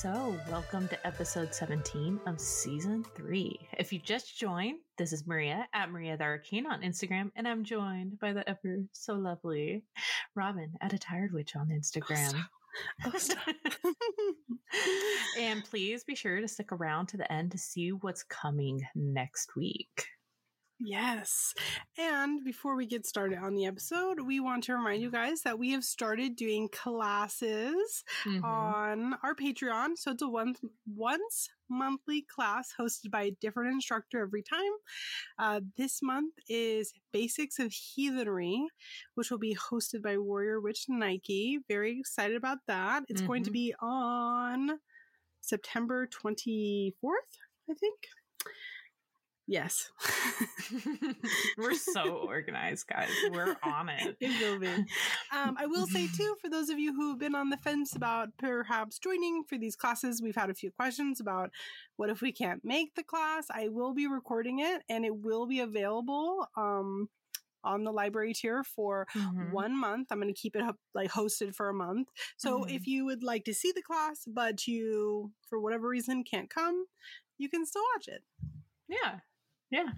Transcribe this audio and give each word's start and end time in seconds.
So, 0.00 0.38
welcome 0.50 0.88
to 0.88 1.06
episode 1.06 1.54
17 1.54 2.20
of 2.26 2.38
season 2.38 3.02
three. 3.14 3.58
If 3.78 3.94
you 3.94 3.98
just 3.98 4.38
joined, 4.38 4.80
this 4.98 5.10
is 5.10 5.26
Maria 5.26 5.66
at 5.72 5.90
Maria 5.90 6.18
the 6.18 6.24
Arcane 6.24 6.66
on 6.66 6.82
Instagram, 6.82 7.30
and 7.34 7.48
I'm 7.48 7.64
joined 7.64 8.20
by 8.20 8.34
the 8.34 8.46
ever 8.46 8.82
so 8.92 9.14
lovely 9.14 9.84
Robin 10.34 10.74
at 10.82 10.92
a 10.92 10.98
tired 10.98 11.32
witch 11.32 11.56
on 11.56 11.70
Instagram. 11.70 12.38
Oh, 13.06 13.12
and 15.40 15.64
please 15.64 16.04
be 16.04 16.14
sure 16.14 16.42
to 16.42 16.46
stick 16.46 16.72
around 16.72 17.06
to 17.06 17.16
the 17.16 17.32
end 17.32 17.52
to 17.52 17.58
see 17.58 17.92
what's 17.92 18.22
coming 18.22 18.82
next 18.94 19.56
week. 19.56 20.04
Yes. 20.78 21.54
And 21.96 22.44
before 22.44 22.76
we 22.76 22.86
get 22.86 23.06
started 23.06 23.38
on 23.38 23.54
the 23.54 23.64
episode, 23.64 24.20
we 24.20 24.40
want 24.40 24.64
to 24.64 24.74
remind 24.74 25.00
you 25.00 25.10
guys 25.10 25.40
that 25.42 25.58
we 25.58 25.70
have 25.72 25.84
started 25.84 26.36
doing 26.36 26.68
classes 26.68 28.04
mm-hmm. 28.24 28.44
on 28.44 29.14
our 29.22 29.34
Patreon. 29.34 29.96
So 29.96 30.10
it's 30.10 30.22
a 30.22 30.28
once 30.28 30.60
once 30.94 31.48
monthly 31.70 32.22
class 32.22 32.74
hosted 32.78 33.10
by 33.10 33.22
a 33.22 33.36
different 33.40 33.72
instructor 33.72 34.20
every 34.20 34.42
time. 34.42 34.72
Uh, 35.38 35.60
this 35.78 36.00
month 36.02 36.34
is 36.48 36.92
Basics 37.10 37.58
of 37.58 37.72
Heathenry, 37.72 38.68
which 39.14 39.30
will 39.30 39.38
be 39.38 39.56
hosted 39.56 40.02
by 40.02 40.18
Warrior 40.18 40.60
Witch 40.60 40.84
Nike. 40.88 41.58
Very 41.68 41.98
excited 41.98 42.36
about 42.36 42.58
that. 42.68 43.04
It's 43.08 43.22
mm-hmm. 43.22 43.28
going 43.28 43.44
to 43.44 43.50
mm-hmm. 43.50 43.54
be 43.54 43.74
on 43.80 44.78
September 45.40 46.06
24th, 46.06 46.92
I 47.70 47.74
think. 47.74 48.08
Yes. 49.46 49.90
We're 51.58 51.74
so 51.74 52.16
organized, 52.16 52.88
guys. 52.88 53.10
We're 53.30 53.56
on 53.62 53.88
it. 53.88 54.16
it 54.20 54.40
will 54.40 54.58
be. 54.58 54.66
Um, 54.66 55.56
I 55.58 55.66
will 55.66 55.86
say, 55.86 56.08
too, 56.16 56.36
for 56.40 56.48
those 56.50 56.68
of 56.68 56.78
you 56.78 56.92
who 56.94 57.10
have 57.10 57.18
been 57.18 57.34
on 57.34 57.50
the 57.50 57.56
fence 57.56 57.94
about 57.94 58.30
perhaps 58.38 58.98
joining 58.98 59.44
for 59.44 59.56
these 59.56 59.76
classes, 59.76 60.20
we've 60.20 60.36
had 60.36 60.50
a 60.50 60.54
few 60.54 60.70
questions 60.72 61.20
about 61.20 61.50
what 61.96 62.10
if 62.10 62.20
we 62.20 62.32
can't 62.32 62.64
make 62.64 62.94
the 62.94 63.04
class. 63.04 63.46
I 63.50 63.68
will 63.68 63.94
be 63.94 64.06
recording 64.06 64.60
it 64.60 64.82
and 64.88 65.04
it 65.04 65.16
will 65.16 65.46
be 65.46 65.60
available. 65.60 66.46
Um, 66.56 67.08
on 67.64 67.82
the 67.82 67.90
library 67.90 68.32
tier 68.32 68.62
for 68.62 69.08
mm-hmm. 69.12 69.50
one 69.50 69.76
month. 69.76 70.06
I'm 70.12 70.20
going 70.20 70.32
to 70.32 70.40
keep 70.40 70.54
it 70.54 70.62
like 70.94 71.10
hosted 71.10 71.52
for 71.52 71.68
a 71.68 71.74
month. 71.74 72.06
So 72.36 72.60
mm-hmm. 72.60 72.70
if 72.70 72.86
you 72.86 73.04
would 73.06 73.24
like 73.24 73.44
to 73.46 73.54
see 73.54 73.72
the 73.74 73.82
class, 73.82 74.22
but 74.24 74.68
you, 74.68 75.32
for 75.48 75.58
whatever 75.58 75.88
reason, 75.88 76.22
can't 76.22 76.48
come, 76.48 76.86
you 77.38 77.48
can 77.48 77.66
still 77.66 77.82
watch 77.96 78.06
it. 78.06 78.22
Yeah. 78.88 79.16
Yeah. 79.70 79.88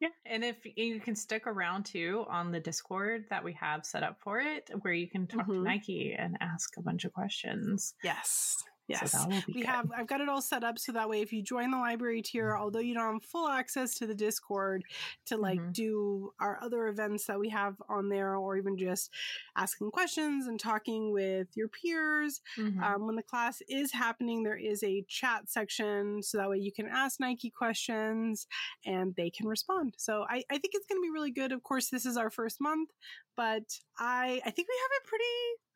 Yeah. 0.00 0.08
And 0.26 0.44
if 0.44 0.56
you 0.76 1.00
can 1.00 1.14
stick 1.16 1.46
around 1.46 1.86
too 1.86 2.24
on 2.28 2.52
the 2.52 2.60
Discord 2.60 3.26
that 3.30 3.44
we 3.44 3.52
have 3.54 3.86
set 3.86 4.02
up 4.02 4.18
for 4.22 4.40
it, 4.40 4.70
where 4.82 4.92
you 4.92 5.08
can 5.08 5.26
talk 5.26 5.42
mm-hmm. 5.42 5.52
to 5.52 5.62
Nike 5.62 6.14
and 6.18 6.36
ask 6.40 6.76
a 6.76 6.82
bunch 6.82 7.04
of 7.04 7.12
questions. 7.12 7.94
Yes. 8.02 8.56
Yes, 8.86 9.12
so 9.12 9.26
we 9.48 9.62
good. 9.62 9.66
have. 9.66 9.90
I've 9.96 10.06
got 10.06 10.20
it 10.20 10.28
all 10.28 10.42
set 10.42 10.62
up 10.62 10.78
so 10.78 10.92
that 10.92 11.08
way, 11.08 11.22
if 11.22 11.32
you 11.32 11.42
join 11.42 11.70
the 11.70 11.78
library 11.78 12.20
tier, 12.20 12.52
mm-hmm. 12.52 12.62
although 12.62 12.80
you 12.80 12.92
don't 12.92 13.14
have 13.14 13.24
full 13.24 13.48
access 13.48 13.94
to 13.94 14.06
the 14.06 14.14
Discord 14.14 14.84
to 15.26 15.38
like 15.38 15.58
mm-hmm. 15.58 15.72
do 15.72 16.32
our 16.38 16.58
other 16.62 16.88
events 16.88 17.24
that 17.26 17.40
we 17.40 17.48
have 17.48 17.76
on 17.88 18.10
there, 18.10 18.36
or 18.36 18.58
even 18.58 18.76
just 18.76 19.10
asking 19.56 19.90
questions 19.90 20.46
and 20.46 20.60
talking 20.60 21.12
with 21.12 21.48
your 21.54 21.68
peers, 21.68 22.42
mm-hmm. 22.58 22.82
um, 22.82 23.06
when 23.06 23.16
the 23.16 23.22
class 23.22 23.62
is 23.70 23.90
happening, 23.90 24.42
there 24.42 24.58
is 24.58 24.82
a 24.82 25.02
chat 25.08 25.48
section 25.48 26.22
so 26.22 26.36
that 26.36 26.50
way 26.50 26.58
you 26.58 26.72
can 26.72 26.86
ask 26.86 27.20
Nike 27.20 27.50
questions 27.50 28.46
and 28.84 29.14
they 29.16 29.30
can 29.30 29.46
respond. 29.46 29.94
So 29.96 30.26
I, 30.28 30.42
I 30.50 30.58
think 30.58 30.74
it's 30.74 30.86
going 30.86 31.00
to 31.00 31.06
be 31.06 31.10
really 31.10 31.30
good. 31.30 31.52
Of 31.52 31.62
course, 31.62 31.88
this 31.88 32.04
is 32.04 32.18
our 32.18 32.30
first 32.30 32.60
month, 32.60 32.90
but 33.34 33.62
I 33.98 34.42
I 34.44 34.50
think 34.50 34.68
we 34.68 34.78
have 34.82 34.90
it 35.00 35.06
pretty 35.06 35.24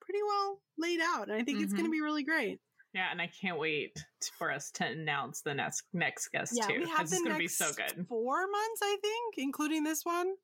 pretty 0.01 0.23
well 0.27 0.61
laid 0.79 1.01
out, 1.01 1.29
and 1.29 1.41
I 1.41 1.43
think 1.43 1.63
it's 1.63 1.73
going 1.73 1.85
to 1.85 1.91
mm-hmm. 1.91 1.93
be 1.93 2.01
really 2.03 2.25
great. 2.25 2.61
Yeah, 2.95 3.09
and 3.11 3.21
I 3.21 3.31
can't 3.41 3.59
wait 3.59 4.03
for 4.39 4.51
us 4.51 4.71
to 4.73 4.87
announce 4.87 5.43
the 5.43 5.55
next 5.55 5.85
next 5.93 6.29
guest 6.29 6.55
yeah, 6.57 6.67
too. 6.67 6.81
We 6.81 6.89
have 6.89 7.03
it's 7.03 7.19
going 7.19 7.33
to 7.33 7.39
be 7.39 7.49
so 7.49 7.71
good. 7.73 8.07
Four 8.09 8.41
months, 8.41 8.81
I 8.83 8.97
think, 9.03 9.35
including 9.37 9.85
this 9.85 10.05
one, 10.05 10.35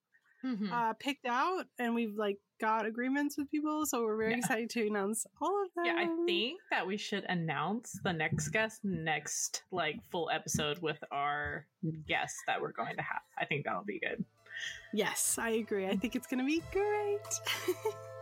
mm-hmm. 0.44 0.72
uh, 0.72 0.93
picked 0.94 1.27
out, 1.27 1.65
and 1.78 1.94
we've 1.94 2.16
like 2.16 2.38
got 2.60 2.87
agreements 2.87 3.37
with 3.38 3.50
people, 3.50 3.87
so 3.87 4.05
we're 4.05 4.16
very 4.16 4.32
yeah. 4.32 4.38
excited 4.38 4.71
to 4.71 4.87
announce 4.87 5.27
all 5.41 5.65
of 5.65 5.71
them. 5.75 5.87
Yeah, 5.87 5.97
I 5.97 6.27
think 6.27 6.60
that 6.71 6.87
we 6.87 6.97
should 6.97 7.25
announce 7.28 7.99
the 8.05 8.12
next 8.12 8.49
guest 8.49 8.81
next 8.84 9.62
like 9.72 9.97
full 10.11 10.31
episode 10.31 10.78
with 10.81 10.99
our 11.11 11.66
guest 12.06 12.37
that 12.47 12.61
we're 12.61 12.72
going 12.72 12.97
to 12.97 13.03
have. 13.03 13.22
I 13.38 13.47
think 13.47 13.65
that'll 13.65 13.84
be 13.84 14.00
good. 14.00 14.25
Yes, 14.93 15.38
I 15.41 15.50
agree. 15.50 15.87
I 15.87 15.97
think 15.97 16.15
it's 16.15 16.26
going 16.26 16.38
to 16.41 16.47
be 16.47 16.62
great. 16.72 17.76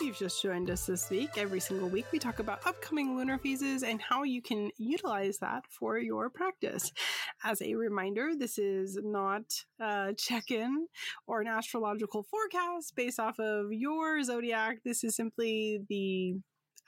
you've 0.00 0.16
just 0.16 0.42
joined 0.42 0.70
us 0.70 0.86
this 0.86 1.10
week, 1.10 1.30
every 1.36 1.60
single 1.60 1.88
week 1.88 2.06
we 2.12 2.18
talk 2.18 2.38
about 2.38 2.66
upcoming 2.66 3.16
lunar 3.16 3.38
phases 3.38 3.82
and 3.82 4.00
how 4.00 4.22
you 4.22 4.42
can 4.42 4.70
utilize 4.76 5.38
that 5.38 5.64
for 5.68 5.98
your 5.98 6.28
practice. 6.28 6.92
As 7.44 7.62
a 7.62 7.74
reminder, 7.74 8.32
this 8.38 8.58
is 8.58 8.98
not 9.02 9.42
a 9.80 10.14
check 10.16 10.50
in 10.50 10.86
or 11.26 11.40
an 11.40 11.46
astrological 11.46 12.24
forecast 12.24 12.94
based 12.94 13.18
off 13.18 13.38
of 13.38 13.72
your 13.72 14.22
zodiac. 14.22 14.78
This 14.84 15.02
is 15.02 15.16
simply 15.16 15.80
the 15.88 16.34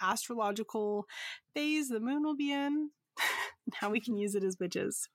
astrological 0.01 1.07
phase 1.55 1.89
the 1.89 2.01
moon 2.01 2.23
will 2.23 2.37
be 2.37 2.53
in 2.53 2.91
and 3.67 3.75
how 3.75 3.91
we 3.91 4.01
can 4.01 4.17
use 4.17 4.35
it 4.35 4.45
as 4.45 4.59
witches. 4.61 5.09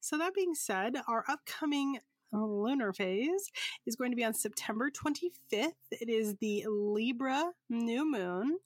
So, 0.00 0.16
that 0.18 0.34
being 0.34 0.54
said, 0.54 0.96
our 1.08 1.24
upcoming 1.28 1.98
lunar 2.32 2.92
phase 2.92 3.50
is 3.86 3.96
going 3.96 4.10
to 4.10 4.16
be 4.16 4.24
on 4.24 4.34
September 4.34 4.90
25th. 4.90 5.72
It 5.90 6.08
is 6.08 6.36
the 6.36 6.64
Libra 6.68 7.52
new 7.68 8.10
moon. 8.10 8.58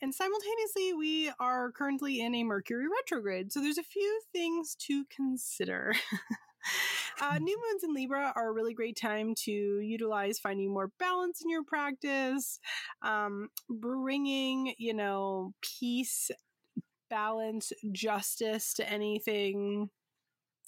And 0.00 0.14
simultaneously, 0.14 0.92
we 0.94 1.30
are 1.40 1.72
currently 1.72 2.20
in 2.20 2.34
a 2.34 2.44
Mercury 2.44 2.86
retrograde. 2.88 3.52
So 3.52 3.60
there's 3.60 3.78
a 3.78 3.82
few 3.82 4.20
things 4.32 4.76
to 4.86 5.04
consider. 5.14 5.94
Uh, 7.20 7.38
new 7.38 7.60
moons 7.66 7.82
in 7.82 7.94
Libra 7.94 8.32
are 8.36 8.50
a 8.50 8.52
really 8.52 8.74
great 8.74 8.96
time 8.96 9.34
to 9.34 9.50
utilize 9.50 10.38
finding 10.38 10.72
more 10.72 10.90
balance 10.98 11.40
in 11.42 11.50
your 11.50 11.64
practice, 11.64 12.60
um, 13.02 13.48
bringing, 13.68 14.74
you 14.78 14.94
know, 14.94 15.52
peace, 15.62 16.30
balance, 17.10 17.72
justice 17.92 18.74
to 18.74 18.88
anything 18.88 19.90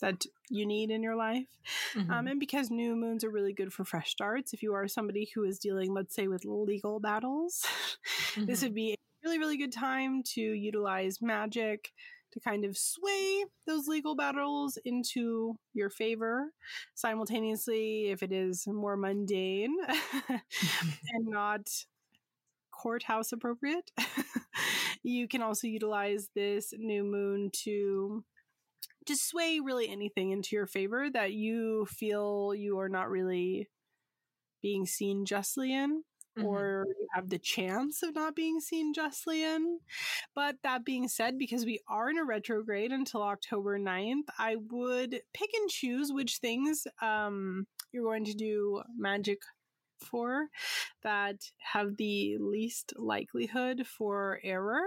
that 0.00 0.24
you 0.48 0.66
need 0.66 0.90
in 0.90 1.02
your 1.02 1.16
life. 1.16 1.46
Mm-hmm. 1.94 2.10
Um, 2.10 2.26
and 2.26 2.40
because 2.40 2.70
new 2.70 2.96
moons 2.96 3.24
are 3.24 3.30
really 3.30 3.52
good 3.52 3.72
for 3.72 3.84
fresh 3.84 4.10
starts, 4.10 4.52
if 4.52 4.62
you 4.62 4.74
are 4.74 4.88
somebody 4.88 5.30
who 5.34 5.44
is 5.44 5.58
dealing, 5.58 5.94
let's 5.94 6.14
say, 6.14 6.28
with 6.28 6.44
legal 6.44 7.00
battles, 7.00 7.64
mm-hmm. 8.34 8.46
this 8.46 8.62
would 8.62 8.74
be 8.74 8.92
a 8.92 8.96
really, 9.24 9.38
really 9.38 9.58
good 9.58 9.72
time 9.72 10.22
to 10.34 10.40
utilize 10.40 11.18
magic 11.20 11.92
to 12.32 12.40
kind 12.40 12.64
of 12.64 12.76
sway 12.76 13.44
those 13.66 13.88
legal 13.88 14.14
battles 14.14 14.78
into 14.84 15.56
your 15.74 15.90
favor. 15.90 16.52
Simultaneously, 16.94 18.10
if 18.10 18.22
it 18.22 18.32
is 18.32 18.66
more 18.66 18.96
mundane 18.96 19.76
and 20.28 21.26
not 21.26 21.68
courthouse 22.70 23.32
appropriate, 23.32 23.90
you 25.02 25.28
can 25.28 25.42
also 25.42 25.66
utilize 25.66 26.28
this 26.34 26.72
new 26.76 27.04
moon 27.04 27.50
to 27.52 28.24
to 29.10 29.16
sway 29.16 29.60
really 29.62 29.88
anything 29.88 30.30
into 30.30 30.56
your 30.56 30.66
favor 30.66 31.08
that 31.10 31.32
you 31.32 31.86
feel 31.86 32.54
you 32.54 32.78
are 32.78 32.88
not 32.88 33.10
really 33.10 33.68
being 34.62 34.86
seen 34.86 35.24
justly 35.24 35.74
in. 35.74 36.02
Mm-hmm. 36.38 36.46
Or 36.46 36.86
you 36.86 37.08
have 37.12 37.28
the 37.28 37.40
chance 37.40 38.04
of 38.04 38.14
not 38.14 38.36
being 38.36 38.60
seen 38.60 38.94
justly 38.94 39.42
in. 39.42 39.80
But 40.32 40.56
that 40.62 40.84
being 40.84 41.08
said, 41.08 41.38
because 41.38 41.64
we 41.64 41.80
are 41.88 42.08
in 42.08 42.18
a 42.18 42.24
retrograde 42.24 42.92
until 42.92 43.22
October 43.22 43.80
9th, 43.80 44.28
I 44.38 44.56
would 44.70 45.10
pick 45.34 45.50
and 45.60 45.68
choose 45.68 46.12
which 46.12 46.36
things 46.36 46.86
um, 47.02 47.66
you're 47.92 48.04
going 48.04 48.24
to 48.26 48.34
do 48.34 48.82
magic 48.96 49.38
for 49.98 50.46
that 51.02 51.36
have 51.58 51.96
the 51.96 52.36
least 52.38 52.92
likelihood 52.96 53.86
for 53.86 54.40
error 54.44 54.84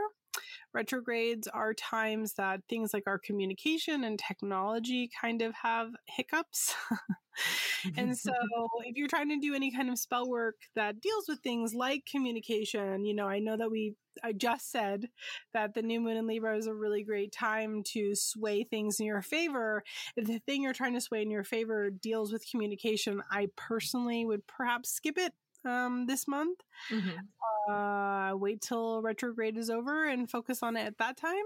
retrogrades 0.74 1.48
are 1.48 1.74
times 1.74 2.34
that 2.34 2.62
things 2.70 2.94
like 2.94 3.04
our 3.08 3.20
communication 3.20 4.04
and 4.04 4.20
technology 4.20 5.10
kind 5.20 5.42
of 5.42 5.54
have 5.54 5.90
hiccups. 6.08 6.74
and 7.98 8.18
so 8.18 8.32
if 8.86 8.96
you're 8.96 9.08
trying 9.08 9.30
to 9.30 9.40
do 9.40 9.54
any 9.54 9.72
kind 9.72 9.90
of 9.90 10.00
spell 10.00 10.30
work 10.30 10.56
that 10.76 11.02
deals 11.02 11.26
with 11.28 11.40
things 11.40 11.74
like 11.74 12.06
communication, 12.10 13.06
you 13.06 13.14
know, 13.14 13.28
I 13.28 13.40
know 13.40 13.58
that 13.58 13.72
we 13.72 13.96
I 14.24 14.32
just 14.32 14.72
said 14.72 15.08
that 15.54 15.74
the 15.74 15.82
new 15.82 16.00
moon 16.00 16.18
in 16.18 16.28
Libra 16.28 16.56
is 16.56 16.68
a 16.68 16.74
really 16.74 17.04
great 17.04 17.32
time 17.32 17.82
to 17.94 18.14
sway 18.14 18.64
things 18.64 19.00
in 19.00 19.08
your 19.08 19.24
favor. 19.24 19.84
If 20.16 20.28
the 20.28 20.40
thing 20.40 20.62
you're 20.62 20.74
trying 20.74 20.94
to 20.94 21.02
sway 21.02 21.24
in 21.24 21.32
your 21.32 21.44
favor 21.44 21.90
deals 21.90 22.32
with 22.32 22.46
communication, 22.50 23.24
I 23.32 23.48
personally 23.56 24.24
would 24.24 24.46
perhaps 24.46 24.92
skip 24.92 25.18
it 25.18 25.34
um, 25.66 26.06
this 26.06 26.28
month. 26.28 26.60
Mm-hmm. 26.92 27.72
Uh, 27.74 28.36
wait 28.36 28.62
till 28.62 29.02
retrograde 29.02 29.58
is 29.58 29.70
over 29.70 30.06
and 30.08 30.30
focus 30.30 30.64
on 30.64 30.76
it 30.76 30.86
at 30.86 30.98
that 30.98 31.18
time. 31.18 31.46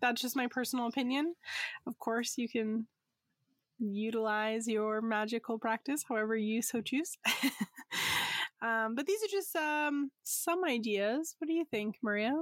That's 0.00 0.20
just 0.20 0.36
my 0.36 0.46
personal 0.46 0.86
opinion. 0.86 1.34
Of 1.86 1.98
course, 1.98 2.38
you 2.38 2.48
can 2.48 2.86
utilize 3.78 4.66
your 4.66 5.02
magical 5.02 5.58
practice 5.58 6.04
however 6.08 6.36
you 6.36 6.62
so 6.62 6.80
choose. 6.80 7.18
um, 8.62 8.94
but 8.94 9.06
these 9.06 9.22
are 9.22 9.30
just 9.30 9.54
um, 9.56 10.10
some 10.22 10.64
ideas. 10.64 11.36
What 11.38 11.48
do 11.48 11.54
you 11.54 11.64
think, 11.64 11.96
Maria? 12.02 12.32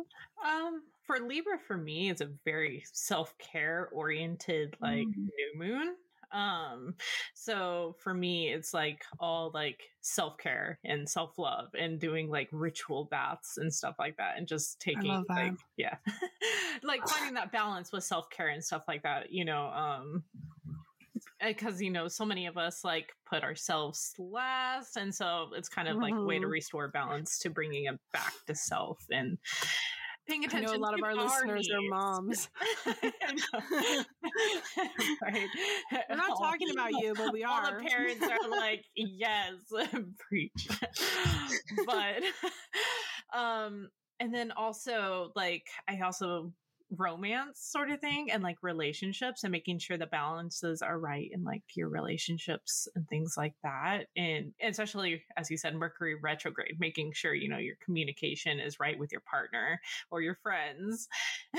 Um, 0.45 0.83
for 1.07 1.19
Libra, 1.21 1.59
for 1.67 1.77
me, 1.77 2.11
it's 2.11 2.21
a 2.21 2.31
very 2.45 2.85
self 2.93 3.37
care 3.39 3.89
oriented 3.93 4.77
like 4.81 5.07
mm. 5.07 5.15
new 5.17 5.53
moon. 5.57 5.97
Um, 6.35 6.95
so 7.35 7.97
for 8.01 8.13
me, 8.13 8.49
it's 8.49 8.75
like 8.75 9.03
all 9.21 9.51
like 9.55 9.81
self 10.01 10.37
care 10.37 10.79
and 10.85 11.09
self 11.09 11.39
love 11.39 11.69
and 11.79 12.01
doing 12.01 12.29
like 12.29 12.49
ritual 12.51 13.07
baths 13.11 13.57
and 13.57 13.73
stuff 13.73 13.95
like 13.99 14.17
that, 14.17 14.37
and 14.37 14.47
just 14.47 14.81
taking 14.81 15.25
like 15.29 15.55
yeah, 15.77 15.97
like 16.83 17.07
finding 17.09 17.35
that 17.35 17.53
balance 17.53 17.93
with 17.93 18.05
self 18.05 18.29
care 18.31 18.49
and 18.49 18.63
stuff 18.63 18.83
like 18.89 19.05
that. 19.05 19.31
You 19.31 19.45
know, 19.45 19.69
um, 19.69 20.25
because 21.41 21.81
you 21.81 21.91
know 21.91 22.09
so 22.09 22.25
many 22.25 22.47
of 22.47 22.57
us 22.57 22.85
like 22.85 23.13
put 23.27 23.43
ourselves 23.43 24.15
last 24.19 24.97
and 24.97 25.15
so 25.15 25.49
it's 25.55 25.69
kind 25.69 25.89
of 25.89 25.97
like 25.97 26.15
a 26.15 26.23
way 26.23 26.37
to 26.37 26.43
mm-hmm. 26.43 26.53
restore 26.53 26.89
balance 26.89 27.39
to 27.39 27.51
bringing 27.51 27.85
it 27.85 27.99
back 28.13 28.33
to 28.47 28.55
self 28.55 29.05
and 29.11 29.39
paying 30.27 30.45
attention. 30.45 30.69
I 30.69 30.73
know 30.73 30.79
a 30.79 30.83
lot 30.83 30.95
of 30.95 31.03
our 31.03 31.15
listeners 31.15 31.69
needs. 31.69 31.73
are 31.73 31.81
moms. 31.89 32.49
right. 35.23 35.49
We're 36.09 36.17
not 36.17 36.39
talking 36.39 36.71
about 36.71 36.93
you, 36.93 37.15
but 37.17 37.33
we 37.33 37.45
are. 37.45 37.65
All 37.65 37.79
the 37.79 37.89
parents 37.89 38.23
are 38.23 38.49
like, 38.51 38.85
yes, 38.97 39.53
preach. 40.19 40.69
but 41.87 42.23
um 43.37 43.89
and 44.21 44.33
then 44.33 44.53
also 44.53 45.33
like 45.35 45.67
I 45.89 46.01
also 46.01 46.53
romance 46.91 47.61
sort 47.61 47.91
of 47.91 48.01
thing 48.01 48.31
and 48.31 48.43
like 48.43 48.57
relationships 48.63 49.43
and 49.43 49.53
making 49.53 49.79
sure 49.79 49.97
the 49.97 50.07
balances 50.07 50.83
are 50.83 50.99
right 50.99 51.31
in 51.33 51.43
like 51.45 51.63
your 51.75 51.89
relationships 51.89 52.89
and 52.95 53.09
things 53.09 53.35
like 53.37 53.55
that. 53.63 54.05
And 54.17 54.53
especially 54.63 55.23
as 55.37 55.51
you 55.51 55.57
said 55.57 55.75
mercury 55.75 56.15
retrograde 56.23 56.77
making 56.79 57.13
sure 57.15 57.35
you 57.35 57.49
know 57.49 57.59
your 57.59 57.77
communication 57.85 58.61
is 58.61 58.79
right 58.81 58.99
with 58.99 59.13
your 59.13 59.23
partner 59.23 59.81
or 60.11 60.21
your 60.21 60.37
friends. 60.43 61.09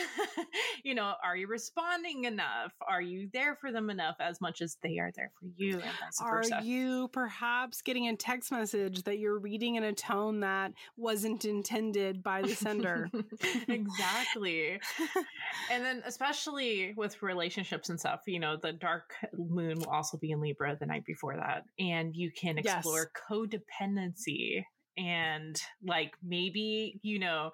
You 0.83 0.93
know 0.93 1.13
are 1.23 1.35
you 1.35 1.47
responding 1.47 2.25
enough? 2.25 2.71
Are 2.87 3.01
you 3.01 3.27
there 3.33 3.55
for 3.55 3.71
them 3.71 3.89
enough 3.89 4.17
as 4.19 4.39
much 4.39 4.61
as 4.61 4.77
they 4.83 4.99
are 4.99 5.11
there 5.15 5.31
for 5.39 5.47
you 5.57 5.81
are 6.21 6.43
you 6.61 7.07
perhaps 7.11 7.81
getting 7.81 8.07
a 8.07 8.15
text 8.15 8.51
message 8.51 9.03
that 9.03 9.17
you're 9.17 9.39
reading 9.39 9.75
in 9.75 9.83
a 9.83 9.93
tone 9.93 10.41
that 10.41 10.73
wasn't 10.97 11.45
intended 11.45 12.21
by 12.21 12.41
the 12.41 12.55
sender? 12.55 13.09
Exactly 13.67 14.79
and 15.71 15.83
then 15.83 16.03
especially 16.05 16.93
with 16.95 17.21
relationships 17.21 17.89
and 17.89 17.99
stuff, 17.99 18.21
you 18.27 18.39
know, 18.39 18.57
the 18.61 18.73
dark 18.73 19.13
moon 19.33 19.79
will 19.79 19.91
also 19.91 20.17
be 20.17 20.31
in 20.31 20.41
Libra 20.41 20.77
the 20.79 20.85
night 20.85 21.05
before 21.05 21.35
that. 21.35 21.63
And 21.79 22.15
you 22.15 22.31
can 22.31 22.57
explore 22.57 23.09
yes. 23.13 23.23
codependency 23.29 24.63
and 24.97 25.59
like 25.83 26.13
maybe, 26.23 26.99
you 27.01 27.19
know, 27.19 27.51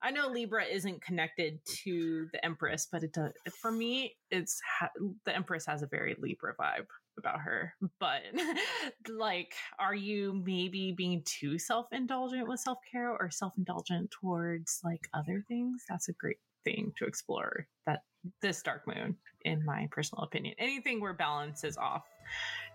I 0.00 0.12
know 0.12 0.28
Libra 0.28 0.64
isn't 0.64 1.02
connected 1.02 1.58
to 1.84 2.28
the 2.32 2.44
Empress, 2.44 2.86
but 2.90 3.02
it 3.02 3.12
does. 3.12 3.32
For 3.60 3.72
me, 3.72 4.16
it's 4.30 4.60
ha- 4.78 4.90
the 5.24 5.34
Empress 5.34 5.66
has 5.66 5.82
a 5.82 5.88
very 5.88 6.14
Libra 6.20 6.54
vibe 6.54 6.86
about 7.18 7.40
her. 7.40 7.74
But 7.98 8.22
like, 9.08 9.54
are 9.78 9.94
you 9.94 10.40
maybe 10.46 10.94
being 10.96 11.22
too 11.24 11.58
self 11.58 11.86
indulgent 11.92 12.48
with 12.48 12.60
self 12.60 12.78
care 12.90 13.10
or 13.10 13.30
self 13.30 13.54
indulgent 13.58 14.12
towards 14.12 14.80
like 14.84 15.08
other 15.12 15.44
things? 15.48 15.82
That's 15.88 16.08
a 16.08 16.12
great 16.12 16.38
thing 16.68 16.92
to 16.96 17.04
explore 17.06 17.66
that 17.86 18.02
this 18.42 18.62
dark 18.62 18.86
moon 18.86 19.16
in 19.44 19.64
my 19.64 19.88
personal 19.90 20.24
opinion. 20.24 20.54
Anything 20.58 21.00
where 21.00 21.14
balance 21.14 21.64
is 21.64 21.76
off 21.76 22.04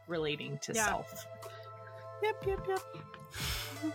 relating 0.07 0.57
to 0.63 0.73
yeah. 0.73 0.85
self. 0.85 1.27
Yep 2.23 2.43
yep 2.47 2.67
yep 2.67 3.93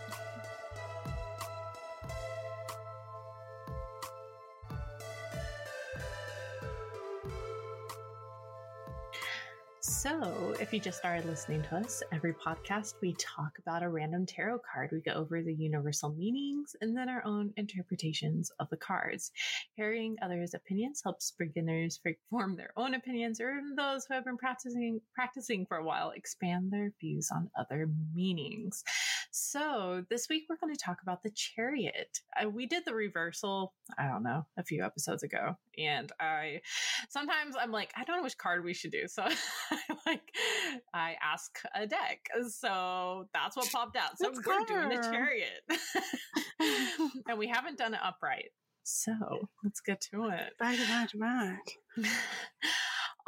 So, 9.99 10.55
if 10.61 10.71
you 10.71 10.79
just 10.79 10.97
started 10.97 11.25
listening 11.25 11.61
to 11.63 11.75
us, 11.75 12.01
every 12.13 12.33
podcast 12.33 12.93
we 13.01 13.17
talk 13.19 13.59
about 13.59 13.83
a 13.83 13.89
random 13.89 14.25
tarot 14.25 14.59
card. 14.59 14.91
We 14.93 15.01
go 15.01 15.11
over 15.11 15.41
the 15.41 15.53
universal 15.53 16.11
meanings 16.11 16.73
and 16.79 16.95
then 16.95 17.09
our 17.09 17.21
own 17.25 17.51
interpretations 17.57 18.49
of 18.61 18.69
the 18.69 18.77
cards. 18.77 19.33
Hearing 19.75 20.15
others' 20.21 20.53
opinions 20.53 21.01
helps 21.03 21.33
beginners 21.37 21.99
form 22.29 22.55
their 22.55 22.71
own 22.77 22.93
opinions, 22.93 23.41
or 23.41 23.51
even 23.51 23.75
those 23.75 24.05
who 24.05 24.13
have 24.13 24.23
been 24.23 24.37
practicing 24.37 25.01
practicing 25.13 25.65
for 25.65 25.75
a 25.75 25.83
while 25.83 26.11
expand 26.11 26.71
their 26.71 26.93
views 27.01 27.29
on 27.29 27.51
other 27.59 27.89
meanings. 28.15 28.85
So, 29.41 30.03
this 30.09 30.27
week 30.29 30.47
we're 30.49 30.57
going 30.57 30.75
to 30.75 30.79
talk 30.79 30.97
about 31.01 31.23
the 31.23 31.31
chariot. 31.31 32.19
Uh, 32.37 32.49
we 32.49 32.65
did 32.65 32.83
the 32.83 32.93
reversal, 32.93 33.73
I 33.97 34.05
don't 34.05 34.21
know, 34.21 34.45
a 34.57 34.63
few 34.63 34.83
episodes 34.83 35.23
ago. 35.23 35.55
And 35.77 36.11
I 36.19 36.59
sometimes 37.07 37.55
I'm 37.57 37.71
like, 37.71 37.93
I 37.95 38.03
don't 38.03 38.17
know 38.17 38.23
which 38.23 38.37
card 38.37 38.65
we 38.65 38.73
should 38.73 38.91
do. 38.91 39.03
So, 39.09 39.23
I 39.23 39.79
like, 40.05 40.33
I 40.93 41.15
ask 41.23 41.57
a 41.73 41.87
deck. 41.87 42.27
So, 42.49 43.27
that's 43.33 43.55
what 43.55 43.71
popped 43.71 43.95
out. 43.95 44.17
So, 44.17 44.25
that's 44.25 44.37
we're 44.37 44.65
clever. 44.65 44.87
doing 44.87 44.89
the 44.89 45.03
chariot. 45.09 45.63
and 47.29 47.39
we 47.39 47.47
haven't 47.47 47.77
done 47.77 47.93
it 47.93 48.01
upright. 48.03 48.49
So, 48.83 49.13
let's 49.63 49.79
get 49.79 50.01
to 50.11 50.27
it. 50.27 50.57
Back 50.59 50.77
to 51.11 51.17
back. 51.17 51.61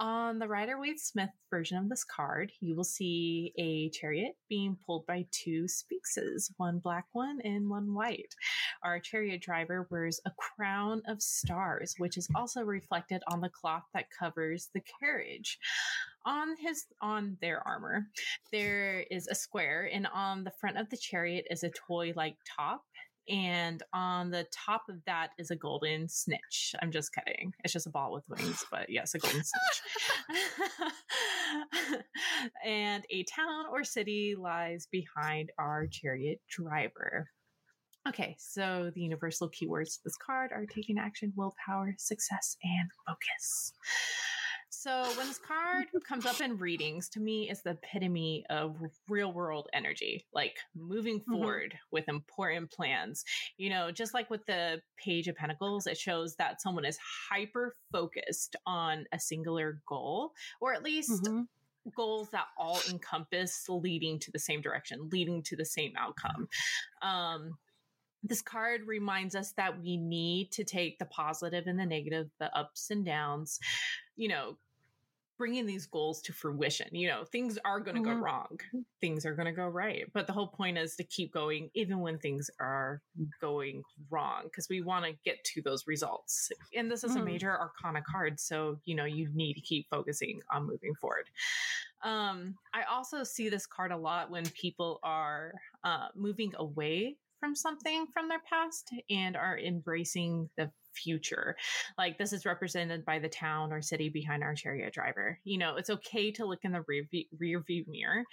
On 0.02 0.40
the 0.40 0.48
Rider 0.48 0.80
Waite 0.80 1.00
Smith 1.00 1.30
version 1.52 1.78
of 1.78 1.88
this 1.88 2.04
card, 2.04 2.52
you 2.60 2.76
will 2.76 2.84
see 2.84 3.54
a 3.56 3.92
chariot 3.92 4.36
being 4.50 4.76
pulled 4.84 5.06
by 5.06 5.28
two 5.30 5.68
sphinxes, 5.68 6.52
one 6.58 6.80
black 6.80 7.06
one 7.12 7.40
and 7.44 7.70
one 7.70 7.94
white. 7.94 8.34
Our 8.82 9.00
chariot 9.00 9.44
driver 9.44 9.88
wears 9.92 10.20
a 10.26 10.32
crown 10.32 11.04
of 11.08 11.22
stars, 11.22 11.94
which 12.00 12.18
is 12.18 12.28
also 12.34 12.64
reflected 12.64 13.22
on 13.28 13.42
the 13.42 13.50
cloth 13.50 13.84
that 13.94 14.10
covers 14.10 14.70
the 14.74 14.82
carriage. 15.00 15.60
On 16.26 16.56
his 16.58 16.86
on 17.00 17.38
their 17.40 17.62
armor, 17.68 18.08
there 18.52 19.06
is 19.12 19.28
a 19.28 19.36
square, 19.36 19.88
and 19.94 20.08
on 20.08 20.44
the 20.44 20.54
front 20.60 20.80
of 20.80 20.90
the 20.90 20.98
chariot 20.98 21.46
is 21.52 21.64
a 21.64 21.70
toy-like 21.70 22.38
top 22.58 22.86
and 23.32 23.82
on 23.94 24.30
the 24.30 24.46
top 24.52 24.84
of 24.90 24.98
that 25.06 25.30
is 25.38 25.52
a 25.52 25.56
golden 25.56 26.10
snitch. 26.10 26.76
I'm 26.82 26.92
just 26.92 27.16
kidding. 27.16 27.54
It's 27.64 27.72
just 27.72 27.88
a 27.88 27.90
ball 27.90 28.12
with 28.12 28.28
wings, 28.28 28.66
but 28.70 28.90
yes, 28.90 29.16
a 29.16 29.20
golden 29.20 29.42
snitch. 29.42 29.82
and 32.66 33.06
a 33.10 33.24
town 33.24 33.66
or 33.72 33.86
city 33.86 34.36
lies 34.38 34.88
behind 34.92 35.52
our 35.58 35.88
chariot 35.88 36.42
driver. 36.50 37.30
Okay, 38.08 38.36
so 38.38 38.92
the 38.94 39.02
universal 39.02 39.50
keywords 39.50 39.98
of 39.98 40.04
this 40.04 40.18
card 40.18 40.52
are 40.52 40.66
taking 40.66 40.98
action, 40.98 41.32
willpower, 41.36 41.96
success, 41.98 42.58
and 42.64 42.90
focus. 43.08 43.74
So 44.82 45.04
when 45.16 45.28
this 45.28 45.38
card 45.38 45.86
comes 46.08 46.26
up 46.26 46.42
in 46.42 46.58
readings, 46.58 47.08
to 47.10 47.20
me, 47.20 47.52
is 47.52 47.62
the 47.62 47.72
epitome 47.72 48.46
of 48.50 48.78
real 49.08 49.32
world 49.32 49.68
energy, 49.74 50.26
like 50.34 50.58
moving 50.76 51.20
mm-hmm. 51.20 51.34
forward 51.34 51.68
mm-hmm. 51.68 51.88
with 51.92 52.10
important 52.10 52.72
plans. 52.72 53.24
You 53.58 53.70
know, 53.70 53.92
just 53.92 54.16
like 54.16 54.32
with 54.32 54.44
the 54.48 54.82
Page 54.98 55.28
of 55.28 55.36
Pentacles, 55.36 55.86
it 55.86 56.00
shows 56.00 56.36
that 56.38 56.64
someone 56.64 56.84
is 56.84 56.98
hyper 57.30 57.76
focused 57.92 58.56
on 58.66 59.06
a 59.12 59.20
singular 59.20 59.84
goal, 59.88 60.32
or 60.60 60.74
at 60.74 60.84
least. 60.84 61.24
Mm-hmm 61.24 61.42
goals 61.98 62.30
that 62.30 62.46
all 62.60 62.78
encompass 62.92 63.66
leading 63.68 64.20
to 64.20 64.30
the 64.30 64.38
same 64.38 64.62
direction, 64.62 65.10
leading 65.12 65.42
to 65.42 65.56
the 65.56 65.66
same 65.66 65.92
outcome. 65.98 66.48
Um, 67.02 67.58
this 68.22 68.44
card 68.44 68.82
reminds 68.86 69.34
us 69.34 69.54
that 69.54 69.82
we 69.82 69.98
need 69.98 70.52
to 70.52 70.64
take 70.64 71.00
the 71.00 71.06
positive 71.06 71.66
and 71.66 71.80
the 71.80 71.86
negative, 71.88 72.30
the 72.40 72.56
ups 72.56 72.92
and 72.92 73.04
downs, 73.04 73.60
you 74.16 74.28
know, 74.28 74.58
bringing 75.38 75.66
these 75.66 75.86
goals 75.86 76.22
to 76.22 76.34
fruition. 76.34 76.88
You 76.92 77.08
know, 77.10 77.24
things 77.24 77.58
are 77.66 77.80
going 77.80 77.96
to 77.96 78.02
mm-hmm. 78.02 78.20
go 78.20 78.26
wrong, 78.26 78.60
things 79.00 79.26
are 79.26 79.36
going 79.36 79.48
to 79.48 79.52
go 79.52 79.68
right. 79.68 80.06
But 80.14 80.28
the 80.28 80.34
whole 80.34 80.48
point 80.48 80.78
is 80.78 80.96
to 80.98 81.04
keep 81.04 81.34
going 81.34 81.70
even 81.74 82.00
when 82.00 82.20
things 82.20 82.50
are 82.60 83.02
going 83.40 83.84
wrong 84.10 84.44
because 84.44 84.68
we 84.70 84.82
want 84.82 85.06
to 85.06 85.14
get 85.26 85.44
to 85.46 85.62
those 85.62 85.88
results. 85.88 86.52
And 86.76 86.92
this 86.92 87.04
is 87.04 87.12
mm-hmm. 87.12 87.22
a 87.22 87.26
major 87.26 87.60
arcana 87.60 88.02
card. 88.02 88.40
So, 88.40 88.80
you 88.86 88.96
know, 88.96 89.06
you 89.06 89.30
need 89.34 89.54
to 89.54 89.62
keep 89.62 89.88
focusing 89.90 90.42
on 90.52 90.68
moving 90.68 90.94
forward. 91.00 91.30
Um, 92.04 92.56
I 92.74 92.84
also 92.84 93.24
see 93.24 93.50
this 93.50 93.66
card 93.66 93.92
a 93.92 93.98
lot 93.98 94.32
when 94.32 94.46
people 94.50 95.00
are 95.04 95.54
uh, 95.84 96.08
moving 96.16 96.52
away 96.58 97.18
from 97.40 97.56
something 97.56 98.06
from 98.14 98.30
their 98.30 98.42
past 98.48 98.92
and 99.10 99.36
are 99.36 99.58
embracing 99.58 100.50
the 100.58 100.72
future. 100.94 101.56
Like 101.98 102.18
this 102.18 102.34
is 102.34 102.46
represented 102.46 103.06
by 103.06 103.20
the 103.20 103.30
town 103.30 103.72
or 103.72 103.82
city 103.82 104.10
behind 104.10 104.44
our 104.44 104.56
chariot 104.56 104.94
driver. 104.94 105.40
You 105.44 105.58
know, 105.58 105.76
it's 105.76 105.90
okay 105.90 106.32
to 106.32 106.46
look 106.46 106.64
in 106.64 106.72
the 106.72 106.84
rear 106.88 107.06
view, 107.10 107.26
rear 107.38 107.60
view 107.62 107.86
mirror, 107.88 108.24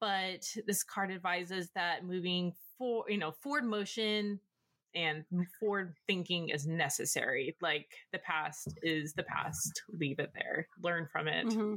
but 0.00 0.46
this 0.66 0.82
card 0.82 1.10
advises 1.10 1.70
that 1.74 2.04
moving 2.04 2.52
for, 2.78 3.04
you 3.08 3.18
know, 3.18 3.32
forward 3.32 3.64
motion 3.64 4.40
and 4.94 5.24
forward 5.60 5.94
thinking 6.06 6.48
is 6.48 6.66
necessary. 6.66 7.56
Like 7.60 7.88
the 8.12 8.18
past 8.18 8.78
is 8.82 9.12
the 9.12 9.24
past. 9.24 9.82
Leave 9.90 10.18
it 10.18 10.32
there. 10.34 10.68
Learn 10.82 11.08
from 11.12 11.28
it. 11.28 11.46
Mm-hmm. 11.46 11.74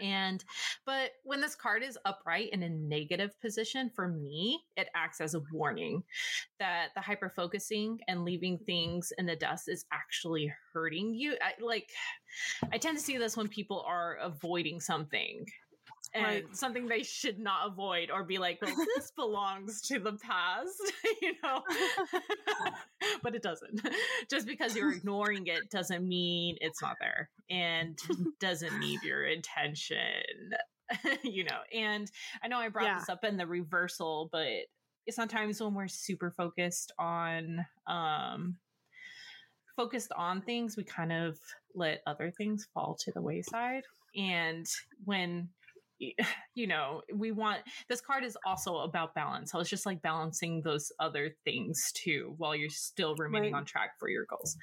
And, 0.00 0.44
but 0.86 1.12
when 1.22 1.40
this 1.40 1.54
card 1.54 1.82
is 1.82 1.98
upright 2.04 2.50
in 2.52 2.62
a 2.62 2.68
negative 2.68 3.38
position, 3.40 3.90
for 3.94 4.08
me, 4.08 4.60
it 4.76 4.88
acts 4.94 5.20
as 5.20 5.34
a 5.34 5.42
warning 5.52 6.02
that 6.58 6.88
the 6.94 7.00
hyper 7.00 7.30
focusing 7.34 7.98
and 8.08 8.24
leaving 8.24 8.58
things 8.58 9.12
in 9.18 9.26
the 9.26 9.36
dust 9.36 9.68
is 9.68 9.84
actually 9.92 10.52
hurting 10.72 11.14
you. 11.14 11.36
I, 11.40 11.52
like, 11.62 11.88
I 12.72 12.78
tend 12.78 12.98
to 12.98 13.04
see 13.04 13.18
this 13.18 13.36
when 13.36 13.48
people 13.48 13.84
are 13.86 14.16
avoiding 14.16 14.80
something 14.80 15.46
and 16.14 16.24
right. 16.24 16.56
something 16.56 16.86
they 16.86 17.02
should 17.02 17.40
not 17.40 17.66
avoid 17.66 18.10
or 18.10 18.22
be 18.22 18.38
like, 18.38 18.60
well, 18.62 18.74
this 18.96 19.10
belongs 19.16 19.80
to 19.82 19.98
the 19.98 20.12
past, 20.12 20.80
you 21.22 21.32
know? 21.42 21.60
but 23.22 23.34
it 23.34 23.42
doesn't. 23.42 23.80
Just 24.30 24.46
because 24.46 24.76
you're 24.76 24.92
ignoring 24.92 25.48
it 25.48 25.70
doesn't 25.70 26.06
mean 26.06 26.56
it's 26.60 26.80
not 26.80 26.96
there 27.00 27.30
and 27.50 27.98
doesn't 28.40 28.78
need 28.78 29.02
your 29.02 29.24
attention, 29.24 30.52
you 31.24 31.44
know? 31.44 31.60
And 31.72 32.10
I 32.42 32.48
know 32.48 32.58
I 32.58 32.68
brought 32.68 32.84
yeah. 32.84 33.00
this 33.00 33.08
up 33.08 33.24
in 33.24 33.36
the 33.36 33.46
reversal, 33.46 34.28
but 34.30 34.66
sometimes 35.10 35.60
when 35.60 35.74
we're 35.74 35.88
super 35.88 36.30
focused 36.30 36.92
on, 36.96 37.66
um, 37.88 38.56
focused 39.76 40.12
on 40.16 40.40
things, 40.42 40.76
we 40.76 40.84
kind 40.84 41.12
of 41.12 41.38
let 41.74 42.02
other 42.06 42.30
things 42.30 42.68
fall 42.72 42.96
to 43.00 43.10
the 43.10 43.20
wayside. 43.20 43.82
And 44.16 44.64
when 45.04 45.48
you 46.54 46.66
know, 46.66 47.02
we 47.12 47.32
want 47.32 47.60
this 47.88 48.00
card 48.00 48.24
is 48.24 48.36
also 48.46 48.78
about 48.78 49.14
balance. 49.14 49.52
So 49.52 49.60
it's 49.60 49.70
just 49.70 49.86
like 49.86 50.02
balancing 50.02 50.62
those 50.62 50.92
other 51.00 51.34
things 51.44 51.92
too 51.94 52.34
while 52.38 52.54
you're 52.54 52.70
still 52.70 53.14
remaining 53.16 53.52
right. 53.52 53.58
on 53.58 53.64
track 53.64 53.92
for 53.98 54.08
your 54.08 54.26
goals. 54.28 54.56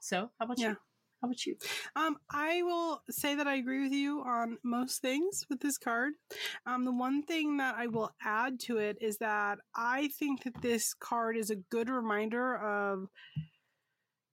So, 0.00 0.30
how 0.38 0.46
about 0.46 0.58
yeah. 0.58 0.70
you? 0.70 0.76
How 1.20 1.28
about 1.28 1.44
you? 1.44 1.56
Um, 1.96 2.16
I 2.30 2.62
will 2.62 3.02
say 3.10 3.34
that 3.34 3.46
I 3.46 3.56
agree 3.56 3.82
with 3.82 3.92
you 3.92 4.22
on 4.22 4.56
most 4.64 5.02
things 5.02 5.44
with 5.50 5.60
this 5.60 5.76
card. 5.76 6.14
Um, 6.64 6.86
the 6.86 6.92
one 6.92 7.22
thing 7.22 7.58
that 7.58 7.74
I 7.76 7.88
will 7.88 8.10
add 8.24 8.58
to 8.60 8.78
it 8.78 8.96
is 9.02 9.18
that 9.18 9.58
I 9.76 10.08
think 10.18 10.44
that 10.44 10.62
this 10.62 10.94
card 10.94 11.36
is 11.36 11.50
a 11.50 11.56
good 11.56 11.90
reminder 11.90 12.56
of 12.56 13.08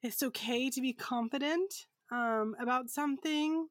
it's 0.01 0.23
okay 0.23 0.69
to 0.69 0.79
be 0.79 0.93
confident 0.93 1.73
um, 2.09 2.55
about 2.57 2.89
something 2.89 3.67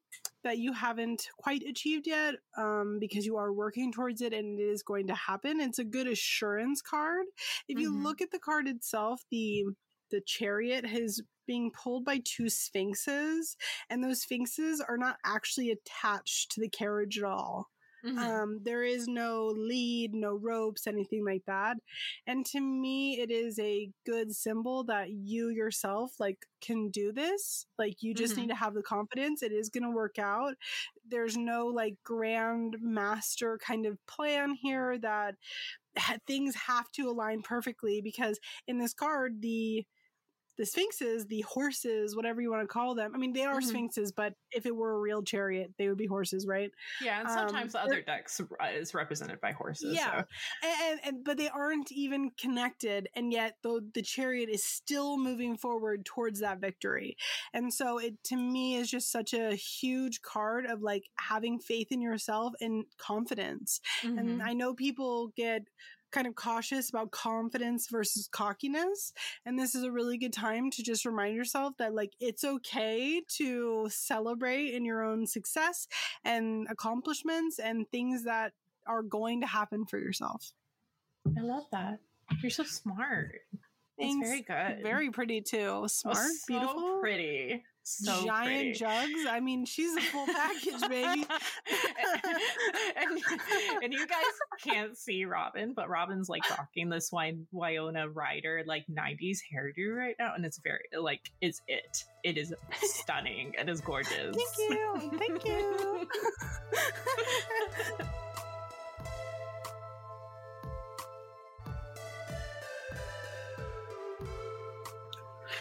that 0.47 0.59
you 0.59 0.71
haven't 0.71 1.27
quite 1.37 1.61
achieved 1.63 2.07
yet 2.07 2.35
um, 2.57 2.99
because 3.01 3.25
you 3.25 3.35
are 3.35 3.51
working 3.51 3.91
towards 3.91 4.21
it 4.21 4.33
and 4.33 4.57
it 4.57 4.63
is 4.63 4.81
going 4.81 5.07
to 5.07 5.13
happen. 5.13 5.59
It's 5.59 5.77
a 5.77 5.83
good 5.83 6.07
assurance 6.07 6.81
card. 6.81 7.25
If 7.67 7.77
you 7.77 7.91
mm-hmm. 7.91 8.03
look 8.05 8.21
at 8.21 8.31
the 8.31 8.39
card 8.39 8.65
itself, 8.67 9.21
the 9.29 9.65
the 10.09 10.21
chariot 10.25 10.85
is 10.85 11.21
being 11.47 11.69
pulled 11.71 12.05
by 12.05 12.21
two 12.23 12.47
sphinxes, 12.47 13.57
and 13.89 14.01
those 14.01 14.21
sphinxes 14.21 14.79
are 14.79 14.97
not 14.97 15.17
actually 15.25 15.69
attached 15.69 16.51
to 16.51 16.61
the 16.61 16.69
carriage 16.69 17.17
at 17.17 17.25
all. 17.25 17.67
Mm-hmm. 18.07 18.19
Um, 18.19 18.59
there 18.63 18.83
is 18.83 19.07
no 19.07 19.53
lead, 19.55 20.13
no 20.13 20.35
ropes, 20.35 20.87
anything 20.87 21.25
like 21.25 21.43
that. 21.45 21.77
And 22.25 22.45
to 22.47 22.61
me, 22.61 23.19
it 23.19 23.31
is 23.31 23.59
a 23.59 23.89
good 24.05 24.33
symbol 24.33 24.83
that 24.85 25.09
you 25.09 25.49
yourself 25.49 26.13
like 26.19 26.45
can 26.61 26.89
do 26.89 27.11
this. 27.11 27.65
Like 27.77 28.01
you 28.01 28.13
just 28.13 28.33
mm-hmm. 28.33 28.43
need 28.43 28.49
to 28.49 28.55
have 28.55 28.73
the 28.73 28.81
confidence. 28.81 29.43
It 29.43 29.51
is 29.51 29.69
going 29.69 29.83
to 29.83 29.91
work 29.91 30.19
out. 30.19 30.55
There's 31.09 31.37
no 31.37 31.67
like 31.67 31.95
grand 32.03 32.77
master 32.81 33.59
kind 33.65 33.85
of 33.85 33.97
plan 34.07 34.55
here 34.61 34.97
that 34.99 35.35
things 36.25 36.55
have 36.55 36.91
to 36.93 37.09
align 37.09 37.41
perfectly 37.41 38.01
because 38.01 38.39
in 38.67 38.77
this 38.77 38.93
card, 38.93 39.41
the 39.41 39.85
the 40.57 40.65
sphinxes, 40.65 41.25
the 41.27 41.41
horses, 41.41 42.15
whatever 42.15 42.41
you 42.41 42.51
want 42.51 42.63
to 42.63 42.67
call 42.67 42.95
them. 42.95 43.11
I 43.13 43.17
mean, 43.17 43.33
they 43.33 43.43
are 43.43 43.59
mm-hmm. 43.59 43.69
sphinxes, 43.69 44.11
but 44.11 44.33
if 44.51 44.65
it 44.65 44.75
were 44.75 44.95
a 44.95 44.99
real 44.99 45.21
chariot, 45.21 45.71
they 45.77 45.87
would 45.87 45.97
be 45.97 46.07
horses, 46.07 46.47
right? 46.47 46.71
Yeah, 47.01 47.21
and 47.21 47.29
sometimes 47.29 47.75
um, 47.75 47.81
the 47.81 47.85
other 47.85 48.01
decks 48.01 48.41
is 48.73 48.93
represented 48.93 49.39
by 49.41 49.51
horses. 49.51 49.95
Yeah, 49.95 50.21
so. 50.21 50.27
and, 50.63 50.99
and, 51.03 51.23
but 51.23 51.37
they 51.37 51.49
aren't 51.49 51.91
even 51.91 52.31
connected, 52.39 53.07
and 53.15 53.31
yet 53.31 53.55
though 53.63 53.79
the 53.93 54.01
chariot 54.01 54.49
is 54.49 54.63
still 54.63 55.17
moving 55.17 55.57
forward 55.57 56.05
towards 56.05 56.39
that 56.39 56.59
victory, 56.59 57.17
and 57.53 57.73
so 57.73 57.99
it 57.99 58.15
to 58.25 58.35
me 58.35 58.75
is 58.75 58.89
just 58.89 59.11
such 59.11 59.33
a 59.33 59.55
huge 59.55 60.21
card 60.21 60.65
of 60.65 60.81
like 60.81 61.03
having 61.19 61.59
faith 61.59 61.91
in 61.91 62.01
yourself 62.01 62.53
and 62.61 62.85
confidence. 62.97 63.79
Mm-hmm. 64.03 64.17
And 64.17 64.43
I 64.43 64.53
know 64.53 64.73
people 64.73 65.33
get 65.35 65.63
kind 66.17 66.25
of 66.25 66.33
cautious 66.33 66.89
about 66.89 67.11
confidence 67.11 67.89
versus 67.91 68.27
cockiness. 68.31 69.13
And 69.45 69.57
this 69.57 69.75
is 69.75 69.83
a 69.83 69.91
really 69.91 70.17
good 70.17 70.33
time 70.33 70.71
to 70.71 70.81
just 70.81 71.05
remind 71.05 71.35
yourself 71.35 71.75
that 71.77 71.93
like 71.93 72.13
it's 72.19 72.43
okay 72.43 73.21
to 73.35 73.87
celebrate 73.91 74.73
in 74.73 74.83
your 74.83 75.03
own 75.03 75.27
success 75.27 75.87
and 76.23 76.65
accomplishments 76.71 77.59
and 77.59 77.87
things 77.91 78.23
that 78.23 78.53
are 78.87 79.03
going 79.03 79.41
to 79.41 79.47
happen 79.47 79.85
for 79.85 79.99
yourself. 79.99 80.53
I 81.37 81.41
love 81.41 81.65
that. 81.71 81.99
You're 82.41 82.49
so 82.49 82.63
smart. 82.63 83.41
Thanks. 83.99 84.17
It's 84.19 84.27
very 84.27 84.41
good. 84.41 84.83
Very 84.83 85.11
pretty 85.11 85.41
too. 85.41 85.85
Smart, 85.87 86.17
so 86.17 86.31
beautiful, 86.47 86.99
pretty 86.99 87.63
so 87.87 88.25
giant 88.25 88.45
pretty. 88.47 88.73
jugs. 88.73 89.25
I 89.29 89.39
mean, 89.39 89.63
she's 89.63 89.95
a 89.95 90.01
full 90.01 90.25
package, 90.25 90.81
baby. 90.89 91.25
and, 92.97 93.19
and, 93.81 93.93
you 93.93 94.05
guys 94.05 94.25
can't 94.61 94.97
see 94.97 95.23
Robin, 95.23 95.71
but 95.73 95.87
Robin's 95.87 96.27
like 96.27 96.43
rocking 96.49 96.89
this 96.89 97.11
Winona 97.13 98.09
Ryder 98.09 98.63
like 98.67 98.85
'90s 98.87 99.39
hairdo 99.53 99.95
right 99.95 100.15
now, 100.19 100.33
and 100.35 100.45
it's 100.45 100.57
very 100.57 100.83
like 100.99 101.31
it's 101.39 101.61
it. 101.69 102.03
It 102.25 102.37
is 102.37 102.53
stunning. 102.81 103.53
it 103.57 103.69
is 103.69 103.79
gorgeous. 103.79 104.35
Thank 104.35 104.69
you. 104.69 105.11
Thank 105.17 105.45
you. 105.45 106.07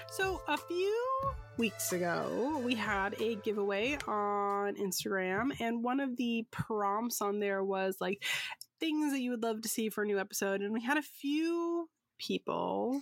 So, 0.09 0.41
a 0.49 0.57
few 0.57 1.35
weeks 1.59 1.93
ago, 1.93 2.61
we 2.65 2.75
had 2.75 3.21
a 3.21 3.37
giveaway 3.37 3.99
on 4.07 4.77
Instagram, 4.77 5.59
and 5.61 5.83
one 5.83 6.01
of 6.01 6.17
the 6.17 6.47
prompts 6.51 7.23
on 7.23 7.41
there 7.41 7.65
was 7.65 7.97
like 8.01 8.23
things 8.79 9.13
that 9.13 9.21
you 9.21 9.31
would 9.31 9.43
love 9.43 9.63
to 9.63 9.69
see 9.69 9.89
for 9.89 10.03
a 10.03 10.07
new 10.07 10.19
episode. 10.19 10.61
And 10.61 10.73
we 10.73 10.83
had 10.83 10.99
a 10.99 11.03
few 11.03 11.89
people 12.19 13.01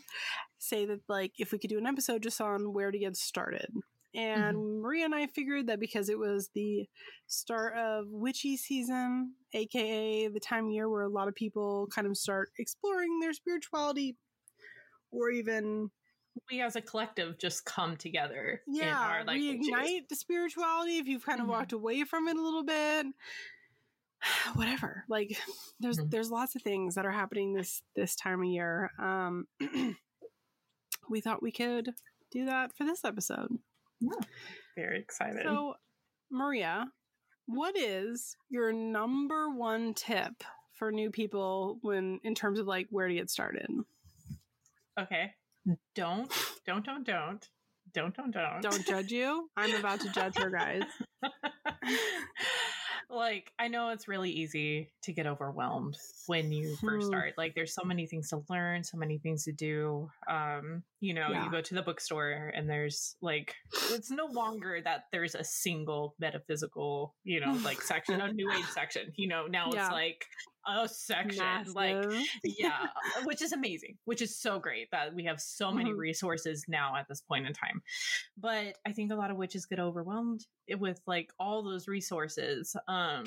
say 0.58 0.86
that, 0.86 1.00
like, 1.08 1.32
if 1.38 1.52
we 1.52 1.58
could 1.58 1.70
do 1.70 1.78
an 1.78 1.86
episode 1.86 2.22
just 2.22 2.40
on 2.40 2.72
where 2.72 2.90
to 2.90 2.98
get 2.98 3.16
started. 3.16 3.68
And 4.14 4.56
mm-hmm. 4.56 4.80
Maria 4.82 5.04
and 5.06 5.14
I 5.14 5.26
figured 5.26 5.66
that 5.66 5.80
because 5.80 6.08
it 6.08 6.18
was 6.18 6.50
the 6.54 6.86
start 7.26 7.76
of 7.76 8.06
witchy 8.08 8.56
season, 8.56 9.34
aka 9.52 10.28
the 10.28 10.40
time 10.40 10.66
of 10.66 10.72
year 10.72 10.88
where 10.88 11.02
a 11.02 11.08
lot 11.08 11.26
of 11.26 11.34
people 11.34 11.88
kind 11.92 12.06
of 12.06 12.16
start 12.16 12.50
exploring 12.58 13.18
their 13.20 13.32
spirituality 13.32 14.16
or 15.10 15.30
even 15.30 15.90
we 16.50 16.60
as 16.60 16.76
a 16.76 16.80
collective 16.80 17.38
just 17.38 17.64
come 17.64 17.96
together. 17.96 18.60
Yeah, 18.66 18.98
our, 18.98 19.24
like, 19.24 19.40
reignite 19.40 20.08
the 20.08 20.16
spirituality 20.16 20.98
if 20.98 21.06
you've 21.06 21.24
kind 21.24 21.40
of 21.40 21.44
mm-hmm. 21.44 21.52
walked 21.52 21.72
away 21.72 22.04
from 22.04 22.28
it 22.28 22.36
a 22.36 22.42
little 22.42 22.64
bit. 22.64 23.06
Whatever. 24.54 25.04
Like 25.08 25.36
there's 25.80 25.98
mm-hmm. 25.98 26.08
there's 26.08 26.30
lots 26.30 26.56
of 26.56 26.62
things 26.62 26.94
that 26.94 27.06
are 27.06 27.12
happening 27.12 27.54
this 27.54 27.82
this 27.94 28.16
time 28.16 28.40
of 28.40 28.46
year. 28.46 28.90
Um 28.98 29.46
we 31.10 31.20
thought 31.20 31.42
we 31.42 31.52
could 31.52 31.90
do 32.30 32.46
that 32.46 32.74
for 32.76 32.84
this 32.84 33.04
episode. 33.04 33.50
Yeah. 34.00 34.12
Very 34.76 34.98
excited. 34.98 35.42
So 35.44 35.74
Maria, 36.30 36.86
what 37.46 37.76
is 37.76 38.36
your 38.48 38.72
number 38.72 39.50
one 39.50 39.94
tip 39.94 40.42
for 40.72 40.90
new 40.90 41.10
people 41.10 41.78
when 41.82 42.18
in 42.24 42.34
terms 42.34 42.58
of 42.58 42.66
like 42.66 42.88
where 42.90 43.08
to 43.08 43.14
get 43.14 43.30
started? 43.30 43.68
Okay 44.98 45.32
don't, 45.94 46.32
don't, 46.66 46.84
don't, 46.84 47.04
don't, 47.04 47.48
don't, 47.92 48.16
don't, 48.16 48.30
don't. 48.32 48.62
Don't 48.62 48.86
judge 48.86 49.10
you. 49.10 49.48
I'm 49.56 49.74
about 49.76 50.00
to 50.00 50.10
judge 50.10 50.36
her, 50.38 50.50
guys. 50.50 50.82
like, 53.10 53.52
I 53.58 53.68
know 53.68 53.90
it's 53.90 54.08
really 54.08 54.30
easy 54.30 54.90
to 55.04 55.12
get 55.12 55.26
overwhelmed 55.26 55.96
when 56.26 56.52
you 56.52 56.76
first 56.76 57.04
hmm. 57.04 57.12
start. 57.12 57.34
Like, 57.38 57.54
there's 57.54 57.74
so 57.74 57.84
many 57.84 58.06
things 58.06 58.30
to 58.30 58.42
learn, 58.50 58.82
so 58.82 58.98
many 58.98 59.18
things 59.18 59.44
to 59.44 59.52
do. 59.52 60.08
Um, 60.28 60.82
you 61.00 61.14
know, 61.14 61.28
yeah. 61.30 61.44
you 61.44 61.50
go 61.50 61.60
to 61.60 61.74
the 61.74 61.82
bookstore 61.82 62.52
and 62.54 62.68
there's 62.68 63.16
like, 63.22 63.54
it's 63.90 64.10
no 64.10 64.26
longer 64.26 64.80
that 64.82 65.04
there's 65.12 65.34
a 65.34 65.44
single 65.44 66.14
metaphysical, 66.18 67.14
you 67.24 67.40
know, 67.40 67.52
like 67.64 67.80
section, 67.80 68.20
a 68.20 68.32
new 68.32 68.50
age 68.50 68.64
section. 68.74 69.12
You 69.16 69.28
know, 69.28 69.46
now 69.46 69.70
yeah. 69.72 69.84
it's 69.84 69.92
like 69.92 70.24
a 70.66 70.88
section 70.88 71.38
Massive. 71.38 71.74
like 71.74 72.04
yeah 72.44 72.86
which 73.24 73.42
is 73.42 73.52
amazing 73.52 73.96
which 74.04 74.22
is 74.22 74.36
so 74.36 74.58
great 74.58 74.88
that 74.90 75.14
we 75.14 75.24
have 75.24 75.40
so 75.40 75.70
many 75.70 75.90
mm-hmm. 75.90 75.98
resources 75.98 76.64
now 76.68 76.94
at 76.96 77.06
this 77.08 77.20
point 77.20 77.46
in 77.46 77.52
time 77.52 77.82
but 78.38 78.76
i 78.86 78.92
think 78.92 79.12
a 79.12 79.14
lot 79.14 79.30
of 79.30 79.36
witches 79.36 79.66
get 79.66 79.78
overwhelmed 79.78 80.46
with 80.78 81.00
like 81.06 81.30
all 81.38 81.62
those 81.62 81.88
resources 81.88 82.76
um 82.88 83.24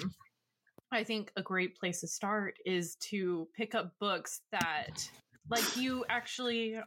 i 0.92 1.04
think 1.04 1.32
a 1.36 1.42
great 1.42 1.76
place 1.78 2.02
to 2.02 2.08
start 2.08 2.56
is 2.66 2.96
to 2.96 3.48
pick 3.56 3.76
up 3.76 3.94
books 4.00 4.42
that 4.52 5.10
like 5.50 5.78
you 5.78 6.04
actually 6.10 6.78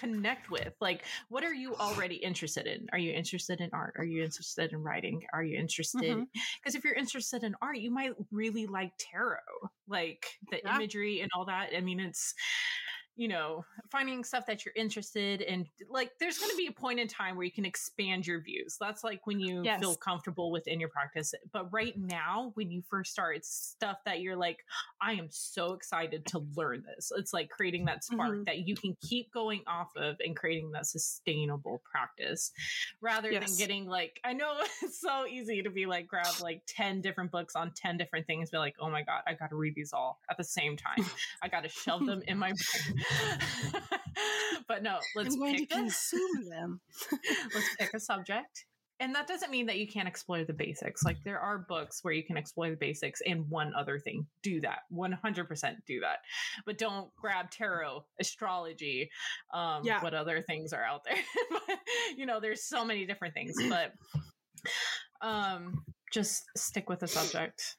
connect 0.00 0.50
with. 0.50 0.74
Like, 0.80 1.04
what 1.28 1.44
are 1.44 1.54
you 1.54 1.76
already 1.78 2.16
interested 2.16 2.66
in? 2.66 2.88
Are 2.92 2.98
you 2.98 3.12
interested 3.12 3.60
in 3.60 3.70
art? 3.72 3.94
Are 3.98 4.04
you 4.04 4.24
interested 4.24 4.72
in 4.72 4.82
writing? 4.82 5.24
Are 5.32 5.44
you 5.44 5.58
interested? 5.58 6.24
Because 6.62 6.74
Mhm. 6.74 6.78
if 6.78 6.84
you're 6.84 6.94
interested 6.94 7.42
in 7.44 7.54
art, 7.62 7.78
you 7.78 7.90
might 7.90 8.12
really 8.30 8.66
like 8.66 8.92
tarot, 8.98 9.70
like 9.88 10.40
the 10.50 10.60
Yeah. 10.62 10.70
imagery 10.70 11.20
and 11.20 11.30
all 11.34 11.44
that. 11.46 11.70
I 11.76 11.80
mean, 11.80 12.00
it's 12.00 12.34
you 13.16 13.28
know, 13.28 13.64
finding 13.90 14.24
stuff 14.24 14.46
that 14.46 14.64
you're 14.64 14.72
interested 14.76 15.42
in. 15.42 15.66
Like, 15.90 16.12
there's 16.18 16.38
going 16.38 16.50
to 16.52 16.56
be 16.56 16.68
a 16.68 16.72
point 16.72 16.98
in 17.00 17.06
time 17.06 17.36
where 17.36 17.44
you 17.44 17.52
can 17.52 17.66
expand 17.66 18.26
your 18.26 18.40
views. 18.40 18.76
That's 18.80 19.04
like 19.04 19.26
when 19.26 19.40
you 19.40 19.62
Yes. 19.62 19.80
feel 19.80 19.94
comfortable 19.96 20.50
within 20.50 20.80
your 20.80 20.88
practice. 20.88 21.34
But 21.52 21.70
right 21.70 21.94
now, 21.98 22.52
when 22.54 22.70
you 22.70 22.82
first 22.88 23.12
start, 23.12 23.36
it's 23.36 23.50
stuff 23.52 23.98
that 24.06 24.20
you're 24.20 24.36
like, 24.36 24.64
I 25.02 25.12
am 25.14 25.26
so 25.30 25.74
excited 25.74 26.24
to 26.26 26.46
learn 26.56 26.82
this. 26.96 27.12
It's 27.14 27.32
like 27.34 27.50
creating 27.50 27.84
that 27.86 28.04
spark 28.04 28.38
Mhm. 28.38 28.44
that 28.46 28.66
you 28.66 28.74
can 28.74 28.96
keep 29.02 29.30
going 29.32 29.62
off 29.66 29.90
of 29.96 30.16
and 30.24 30.34
creating 30.34 30.70
that 30.72 30.86
sustainable 30.86 31.82
practice 31.90 32.52
rather 33.02 33.30
Yes. 33.30 33.50
than 33.50 33.58
getting 33.58 33.86
like, 33.86 34.18
I 34.24 34.32
know 34.32 34.54
it's 34.82 34.98
so 35.00 35.26
easy 35.26 35.62
to 35.62 35.70
be 35.70 35.84
like, 35.84 36.06
grab 36.06 36.40
like 36.40 36.62
10 36.68 37.02
different 37.02 37.30
books 37.32 37.54
on 37.54 37.72
10 37.74 37.98
different 37.98 38.26
things, 38.26 38.50
be 38.50 38.56
like, 38.58 38.76
oh 38.80 38.88
my 38.88 39.02
God, 39.02 39.22
I 39.26 39.34
got 39.34 39.50
to 39.50 39.56
read 39.56 39.74
these 39.74 39.92
all 39.92 40.20
at 40.30 40.38
the 40.38 40.44
same 40.44 40.76
time. 40.76 41.04
I 41.42 41.48
got 41.48 41.64
to 41.64 41.68
shove 41.68 42.06
them 42.06 42.22
in 42.26 42.38
my 42.38 42.52
brain. 42.84 43.04
but 44.68 44.82
no, 44.82 44.98
let's 45.16 45.34
I'm 45.34 45.40
going 45.40 45.54
to 45.54 45.60
pick 45.66 45.72
a, 45.72 45.74
consume 45.80 46.44
them. 46.50 46.80
let's 47.54 47.76
pick 47.78 47.94
a 47.94 48.00
subject. 48.00 48.66
And 49.02 49.14
that 49.14 49.26
doesn't 49.26 49.50
mean 49.50 49.64
that 49.66 49.78
you 49.78 49.88
can't 49.88 50.06
explore 50.06 50.44
the 50.44 50.52
basics. 50.52 51.02
Like 51.04 51.16
there 51.24 51.40
are 51.40 51.64
books 51.66 52.00
where 52.02 52.12
you 52.12 52.22
can 52.22 52.36
explore 52.36 52.68
the 52.68 52.76
basics 52.76 53.22
and 53.26 53.48
one 53.48 53.72
other 53.74 53.98
thing. 53.98 54.26
Do 54.42 54.60
that. 54.60 54.80
100% 54.92 55.74
do 55.86 56.00
that. 56.00 56.18
But 56.66 56.76
don't 56.76 57.08
grab 57.16 57.50
tarot, 57.50 58.04
astrology, 58.20 59.08
um 59.54 59.80
Yeah. 59.84 60.02
what 60.02 60.12
other 60.12 60.42
things 60.42 60.74
are 60.74 60.84
out 60.84 61.04
there. 61.04 61.76
you 62.16 62.26
know, 62.26 62.40
there's 62.40 62.68
so 62.68 62.84
many 62.84 63.06
different 63.06 63.32
things, 63.32 63.54
but 63.70 63.92
um 65.22 65.82
just 66.12 66.42
stick 66.56 66.90
with 66.90 67.00
the 67.00 67.08
subject. 67.08 67.76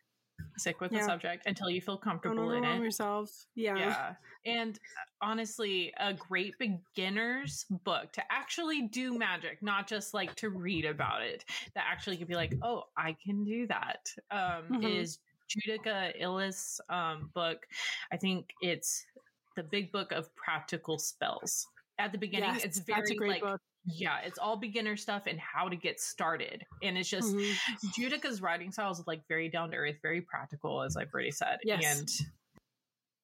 Stick 0.58 0.82
with 0.82 0.92
the 0.92 1.02
subject 1.02 1.46
until 1.48 1.70
you 1.70 1.82
feel 1.82 1.98
comfortable 1.98 2.52
in 2.52 2.64
it 2.64 2.82
yourself. 2.82 3.30
Yeah. 3.56 3.78
yeah 3.78 4.14
and 4.46 4.78
uh, 4.78 5.26
honestly 5.26 5.94
a 6.00 6.14
great 6.14 6.54
beginner's 6.60 7.66
book 7.84 8.12
to 8.14 8.24
actually 8.32 8.84
do 8.88 9.18
magic 9.18 9.62
not 9.62 9.88
just 9.88 10.14
like 10.14 10.36
to 10.36 10.50
read 10.50 10.86
about 10.86 11.22
it 11.22 11.46
that 11.76 11.86
actually 11.90 12.18
could 12.18 12.28
be 12.28 12.36
like 12.36 12.56
oh 12.64 12.84
i 12.98 13.16
can 13.24 13.44
do 13.44 13.68
that 13.68 14.10
um 14.32 14.64
Mhm. 14.72 14.84
is 15.00 15.20
Judika 15.50 16.20
Illes 16.20 16.80
um 16.90 17.30
book 17.34 17.66
i 18.12 18.18
think 18.18 18.50
it's 18.62 19.06
the 19.56 19.64
big 19.64 19.92
book 19.92 20.12
of 20.12 20.34
practical 20.36 20.98
spells 20.98 21.68
at 22.00 22.12
the 22.12 22.18
beginning 22.18 22.50
Yes, 22.54 22.64
it's 22.64 22.80
very 22.80 23.00
that's 23.02 23.12
a 23.12 23.16
great 23.16 23.30
like 23.30 23.42
book. 23.42 23.62
Yeah 23.86 24.20
it's 24.24 24.38
all 24.38 24.58
beginner 24.58 24.96
stuff 24.96 25.24
and 25.28 25.40
how 25.40 25.68
to 25.70 25.76
get 25.76 26.00
started 26.00 26.64
and 26.84 26.98
it's 26.98 27.10
just 27.10 27.34
Mhm. 27.34 27.56
Judika's 27.98 28.42
writing 28.42 28.72
style 28.72 28.92
is 28.92 29.02
like 29.08 29.28
very 29.28 29.50
down 29.50 29.72
to 29.72 29.78
earth, 29.78 29.96
very 30.02 30.22
practical, 30.22 30.84
as 30.84 30.96
I've 30.98 31.14
already 31.14 31.32
said. 31.32 31.60
Yes. 31.64 32.00
And 32.00 32.10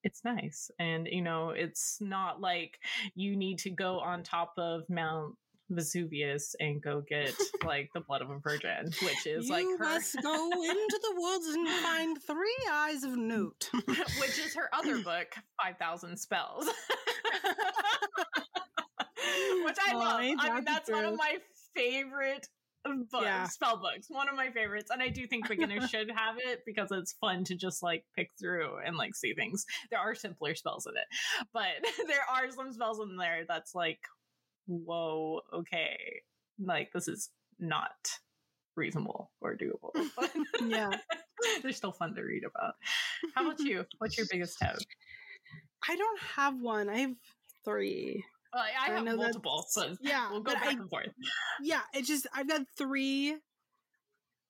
it's 0.04 0.24
nice. 0.24 0.72
And, 0.80 1.08
you 1.08 1.22
know, 1.22 1.50
it's 1.50 2.00
not 2.00 2.40
like 2.40 2.80
you 3.16 3.36
need 3.36 3.60
to 3.60 3.70
go 3.70 4.00
on 4.00 4.24
top 4.24 4.54
of 4.58 4.90
Mount 4.90 5.36
Vesuvius 5.70 6.56
and 6.62 6.82
go 6.82 7.02
get 7.02 7.34
like 7.66 7.90
the 7.94 8.00
blood 8.00 8.22
of 8.22 8.30
a 8.30 8.40
virgin, 8.40 8.86
which 9.04 9.28
is 9.28 9.48
you 9.48 9.52
like 9.52 9.66
her, 9.66 9.78
must 9.80 10.16
go 10.24 10.52
into 10.64 11.00
the 11.02 11.14
woods 11.18 11.46
and 11.48 11.68
find 11.84 12.24
three 12.24 12.58
eyes 12.72 13.04
of 13.04 13.18
newt. 13.18 13.70
which 14.20 14.40
is 14.40 14.56
her 14.56 14.70
other 14.74 14.98
book, 15.04 15.28
5,000 15.62 16.18
Spells. 16.18 16.68
Which 19.68 19.78
I 19.86 19.94
love. 19.94 20.20
I 20.40 20.56
mean, 20.56 20.64
that's 20.66 20.90
one 20.90 21.06
of 21.06 21.16
my 21.18 21.38
favorite 21.76 22.48
books, 23.12 23.24
Yeah. 23.26 23.44
spell 23.46 23.78
books, 23.78 24.10
one 24.10 24.30
of 24.30 24.36
my 24.36 24.50
favorites. 24.50 24.90
And 24.92 25.02
I 25.02 25.10
do 25.10 25.28
think 25.28 25.48
beginners 25.48 25.90
should 25.90 26.10
have 26.10 26.38
it 26.38 26.64
because 26.66 26.92
it's 26.92 27.14
fun 27.14 27.44
to 27.46 27.56
just 27.56 27.84
like 27.84 28.06
pick 28.16 28.32
through 28.40 28.78
and 28.86 28.96
like 28.98 29.16
see 29.16 29.34
things. 29.34 29.66
There 29.92 30.00
are 30.00 30.16
simpler 30.16 30.56
spells 30.56 30.88
in 30.88 30.94
it, 30.96 31.08
but 31.54 31.68
there 32.08 32.26
are 32.32 32.52
some 32.52 32.72
spells 32.72 33.00
in 33.00 33.18
there 33.18 33.46
that's 33.48 33.76
like, 33.76 34.00
whoa, 34.68 35.42
okay. 35.54 36.22
Like, 36.64 36.92
this 36.92 37.08
is 37.08 37.30
not 37.60 37.92
reasonable 38.76 39.32
or 39.42 39.56
doable. 39.56 39.92
But 40.16 40.32
yeah. 40.66 40.90
they're 41.62 41.72
still 41.72 41.92
fun 41.92 42.16
to 42.16 42.22
read 42.22 42.44
about. 42.44 42.76
How 43.36 43.46
about 43.46 43.60
you? 43.60 43.86
What's 44.00 44.18
your 44.18 44.28
biggest 44.32 44.58
tip? 44.60 44.78
I 45.88 45.96
don't 45.96 46.20
have 46.36 46.60
one. 46.60 46.90
I 46.90 47.00
have 47.00 47.16
three. 47.64 48.24
Well, 48.54 48.64
I, 48.64 48.90
I 48.92 48.96
have 48.96 49.06
multiple, 49.06 49.66
so 49.70 49.96
yeah, 50.02 50.30
we'll 50.32 50.42
go 50.42 50.54
back 50.54 50.68
I- 50.68 50.72
and 50.72 50.90
forth. 50.90 51.10
Yeah, 51.62 51.82
it's 51.94 52.08
just 52.08 52.28
I've 52.34 52.48
got 52.48 52.62
three 52.78 53.38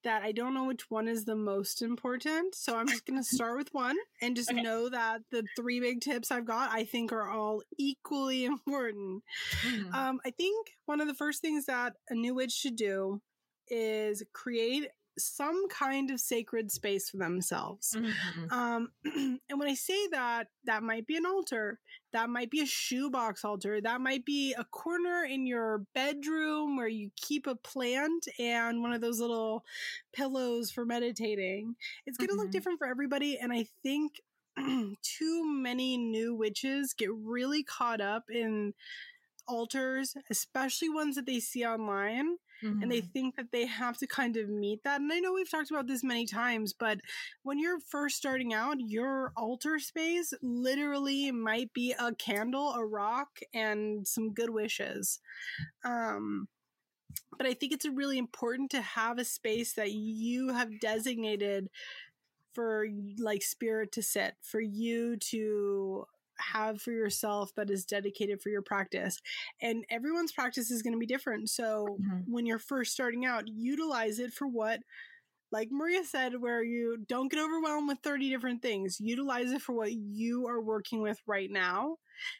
that 0.03 0.21
I 0.23 0.31
don't 0.31 0.53
know 0.53 0.65
which 0.65 0.89
one 0.89 1.07
is 1.07 1.25
the 1.25 1.35
most 1.35 1.81
important. 1.81 2.55
So 2.55 2.77
I'm 2.77 2.87
just 2.87 3.05
gonna 3.05 3.23
start 3.23 3.57
with 3.57 3.73
one 3.73 3.97
and 4.21 4.35
just 4.35 4.51
Okay. 4.51 4.61
know 4.61 4.89
that 4.89 5.21
the 5.31 5.43
three 5.55 5.79
big 5.79 6.01
tips 6.01 6.31
I've 6.31 6.45
got 6.45 6.71
I 6.71 6.85
think 6.85 7.11
are 7.11 7.29
all 7.29 7.61
equally 7.77 8.45
important. 8.53 9.23
Mhm. 9.63 9.93
Um, 9.93 10.19
I 10.25 10.31
think 10.31 10.67
one 10.85 11.01
of 11.01 11.07
the 11.07 11.13
first 11.15 11.41
things 11.41 11.65
that 11.65 11.93
a 12.09 12.13
new 12.15 12.35
witch 12.35 12.51
should 12.53 12.75
do 12.75 13.21
is 13.69 14.23
create 14.33 14.87
some 15.17 15.67
kind 15.69 16.11
of 16.11 16.19
sacred 16.19 16.71
space 16.71 17.09
for 17.09 17.17
themselves. 17.17 17.95
Mhm. 17.95 18.51
Um, 18.51 18.91
and 19.05 19.59
when 19.59 19.67
I 19.69 19.73
say 19.73 20.07
that, 20.09 20.49
that 20.65 20.83
might 20.83 21.07
be 21.07 21.17
an 21.17 21.25
altar, 21.25 21.79
that 22.13 22.29
might 22.29 22.49
be 22.51 22.61
a 22.61 22.65
shoebox 22.65 23.43
altar, 23.43 23.81
that 23.81 24.01
might 24.01 24.25
be 24.25 24.53
a 24.53 24.63
corner 24.65 25.23
in 25.23 25.45
your 25.45 25.79
bedroom 25.93 26.77
where 26.77 26.87
you 26.87 27.11
keep 27.15 27.47
a 27.47 27.55
plant 27.55 28.27
and 28.39 28.81
one 28.81 28.93
of 28.93 29.01
those 29.01 29.19
little 29.19 29.65
pillows 30.13 30.71
for 30.71 30.85
meditating. 30.85 31.75
It's 32.05 32.17
going 32.17 32.29
to 32.29 32.35
look 32.35 32.49
Mhm. 32.49 32.51
different 32.51 32.79
for 32.79 32.87
everybody. 32.87 33.37
And 33.37 33.51
I 33.53 33.63
think 33.83 34.21
too 35.03 35.45
many 35.45 35.97
new 35.97 36.33
witches 36.35 36.93
get 36.93 37.09
really 37.13 37.63
caught 37.63 38.01
up 38.01 38.29
in 38.29 38.73
altars, 39.47 40.15
especially 40.29 40.89
ones 40.89 41.15
that 41.15 41.25
they 41.25 41.39
see 41.39 41.65
online 41.65 42.37
and 42.81 42.91
they 42.91 43.01
Mhm. 43.01 43.11
think 43.13 43.35
that 43.35 43.51
they 43.51 43.65
have 43.65 43.97
to 43.97 44.07
kind 44.07 44.37
of 44.37 44.49
meet 44.49 44.83
that. 44.83 45.01
And 45.01 45.11
I 45.11 45.19
know 45.19 45.33
we've 45.33 45.49
talked 45.49 45.71
about 45.71 45.87
this 45.87 46.03
many 46.03 46.25
times, 46.25 46.73
but 46.73 46.99
when 47.43 47.59
you're 47.59 47.79
first 47.79 48.17
starting 48.17 48.53
out, 48.53 48.77
your 48.79 49.31
altar 49.35 49.79
space 49.79 50.33
literally 50.41 51.31
might 51.31 51.73
be 51.73 51.93
a 51.97 52.13
candle, 52.15 52.73
a 52.73 52.85
rock, 52.85 53.39
and 53.53 54.07
some 54.07 54.33
good 54.33 54.51
wishes. 54.51 55.19
Um, 55.83 56.49
but 57.37 57.47
I 57.47 57.53
think 57.53 57.73
it's 57.73 57.87
really 57.87 58.17
important 58.17 58.71
to 58.71 58.81
have 58.81 59.19
a 59.19 59.25
space 59.25 59.73
that 59.73 59.91
you 59.91 60.49
have 60.53 60.79
designated 60.79 61.69
for 62.53 62.87
like 63.19 63.43
spirit 63.43 63.91
to 63.93 64.01
sit, 64.03 64.35
for 64.41 64.59
you 64.61 65.17
to 65.17 66.05
have 66.39 66.81
for 66.81 66.91
yourself 66.91 67.53
that 67.55 67.69
is 67.69 67.85
dedicated 67.85 68.41
for 68.41 68.49
your 68.49 68.61
practice. 68.61 69.21
And 69.61 69.85
everyone's 69.89 70.31
practice 70.31 70.71
is 70.71 70.81
going 70.81 70.93
to 70.93 70.99
be 70.99 71.05
different. 71.05 71.49
So 71.49 71.99
Mhm. 71.99 72.27
when 72.27 72.45
you're 72.45 72.59
first 72.59 72.93
starting 72.93 73.25
out, 73.25 73.47
utilize 73.47 74.19
it 74.19 74.33
for 74.33 74.47
what, 74.47 74.81
like 75.51 75.69
Maria 75.71 76.03
said, 76.03 76.39
where 76.41 76.63
you 76.63 76.97
don't 77.07 77.31
get 77.31 77.39
overwhelmed 77.39 77.87
with 77.87 77.99
30 78.03 78.29
different 78.29 78.61
things. 78.61 78.99
Utilize 78.99 79.51
it 79.51 79.61
for 79.61 79.73
what 79.73 79.93
you 79.93 80.47
are 80.47 80.61
working 80.61 81.01
with 81.01 81.19
right 81.25 81.49
now. 81.51 81.97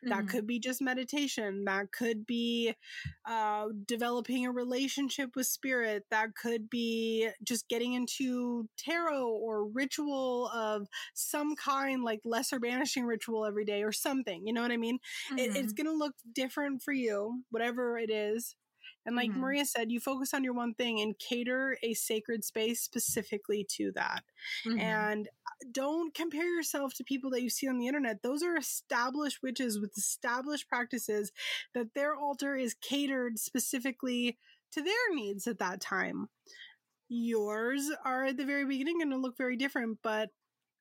That 0.10 0.26
Mhm. 0.26 0.28
could 0.28 0.48
be 0.48 0.60
just 0.60 0.82
meditation. 0.82 1.65
That 1.65 1.91
could 1.91 2.26
be 2.26 2.74
uh, 3.26 3.67
developing 3.86 4.46
a 4.46 4.52
relationship 4.52 5.36
with 5.36 5.48
spirit. 5.48 6.06
That 6.10 6.36
could 6.36 6.70
be 6.70 7.30
just 7.43 7.67
getting 7.67 7.93
into 7.93 8.67
tarot 8.78 9.28
or 9.30 9.65
ritual 9.67 10.48
of 10.54 10.88
some 11.13 11.56
kind, 11.56 12.04
like 12.04 12.22
lesser 12.26 12.60
banishing 12.60 13.06
ritual 13.06 13.46
every 13.46 13.65
day 13.65 13.84
or 13.84 13.91
something. 13.91 14.46
You 14.48 14.54
know 14.54 14.62
what 14.62 14.72
I 14.72 14.78
mean? 14.78 15.00
It, 15.36 15.52
it's 15.56 15.72
Mhm. 15.72 15.74
going 15.74 15.88
to 15.88 15.93
look 15.93 16.15
different 16.34 16.82
for 16.84 16.93
you, 16.93 17.43
whatever 17.50 17.98
it 17.98 18.10
is. 18.10 18.56
And 19.08 19.15
like 19.17 19.32
Mhm. 19.32 19.38
Maria 19.38 19.65
said, 19.65 19.91
you 19.91 20.02
focus 20.02 20.36
on 20.36 20.43
your 20.46 20.54
one 20.54 20.76
thing 20.76 21.02
and 21.02 21.17
cater 21.20 21.80
a 21.84 21.96
sacred 21.96 22.46
space 22.46 22.82
specifically 22.82 23.65
to 23.72 23.93
that. 23.93 24.26
Mhm. 24.65 24.78
And 24.80 25.30
don't 25.72 26.13
compare 26.13 26.46
yourself 26.56 26.93
to 26.96 27.06
people 27.06 27.32
that 27.32 27.43
you 27.43 27.50
see 27.50 27.67
on 27.70 27.80
the 27.80 27.88
internet. 27.88 28.22
Those 28.24 28.43
are 28.43 28.58
established 28.58 29.41
witches 29.43 29.80
with 29.80 29.98
established 29.98 30.70
practices 30.70 31.32
that 31.74 31.96
their 31.96 32.15
altar 32.15 32.56
is 32.56 32.76
catered 32.76 33.39
specifically 33.39 34.38
to 34.74 34.84
their 34.84 35.15
needs 35.15 35.48
at 35.48 35.60
that 35.60 35.82
time. 35.82 36.30
Yours 37.10 37.89
are 38.06 38.26
at 38.26 38.38
the 38.38 38.46
very 38.46 38.65
beginning 38.65 39.00
going 39.00 39.12
to 39.12 39.17
look 39.17 39.38
very 39.38 39.58
different, 39.58 40.00
but 40.04 40.32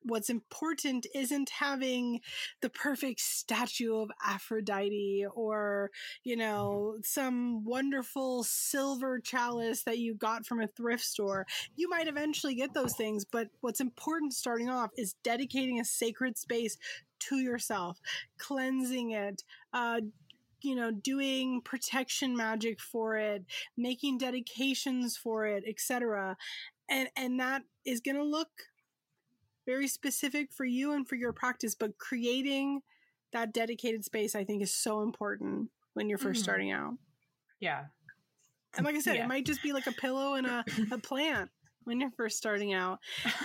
what's 0.02 0.30
important 0.30 1.06
isn't 1.14 1.50
having 1.50 2.20
the 2.60 2.70
perfect 2.70 3.20
statue 3.20 3.96
of 3.96 4.10
Aphrodite 4.24 5.26
or, 5.34 5.90
you 6.22 6.36
know, 6.36 6.96
some 7.02 7.64
wonderful 7.64 8.44
silver 8.44 9.18
chalice 9.18 9.82
that 9.82 9.98
you 9.98 10.14
got 10.14 10.46
from 10.46 10.60
a 10.60 10.66
thrift 10.66 11.04
store 11.04 11.46
you 11.76 11.88
might 11.88 12.08
eventually 12.08 12.54
get 12.54 12.74
those 12.74 12.94
things, 12.94 13.24
but 13.24 13.48
what's 13.60 13.80
important 13.80 14.34
starting 14.34 14.68
off 14.68 14.90
is 14.96 15.14
dedicating 15.22 15.80
a 15.80 15.84
sacred 15.84 16.38
space 16.38 16.76
to 17.18 17.36
yourself, 17.36 18.00
cleansing 18.38 19.10
it, 19.10 19.42
uh, 19.72 20.00
you 20.60 20.74
know, 20.74 20.90
doing 20.90 21.60
protection 21.62 22.36
magic 22.36 22.80
for 22.80 23.16
it, 23.16 23.44
making 23.76 24.18
dedications 24.18 25.16
for 25.16 25.46
it, 25.46 25.64
etc. 25.66 26.36
And 26.88 27.08
and 27.16 27.38
that 27.40 27.62
is 27.84 28.00
going 28.00 28.16
to 28.16 28.24
look 28.24 28.48
very 29.66 29.88
specific 29.88 30.52
for 30.52 30.64
you 30.64 30.92
and 30.92 31.06
for 31.08 31.16
your 31.16 31.32
practice, 31.32 31.74
but 31.74 31.98
creating 31.98 32.82
that 33.32 33.52
dedicated 33.52 34.04
space 34.04 34.34
I 34.34 34.44
think 34.44 34.62
is 34.62 34.74
so 34.74 35.02
important 35.02 35.70
when 35.94 36.08
you're 36.08 36.18
1st 36.18 36.22
mm-hmm. 36.22 36.42
starting 36.42 36.72
out. 36.72 36.94
Yeah. 37.60 37.84
And 38.76 38.84
like 38.84 38.94
I 38.94 39.00
said, 39.00 39.16
yeah. 39.16 39.24
it 39.24 39.28
might 39.28 39.46
just 39.46 39.62
be 39.62 39.72
like 39.72 39.86
a 39.86 39.92
pillow 39.92 40.34
and 40.34 40.46
a, 40.46 40.64
a 40.92 40.98
plant 40.98 41.50
when 41.84 42.00
you're 42.00 42.10
first 42.10 42.36
starting 42.36 42.74
out. 42.74 42.98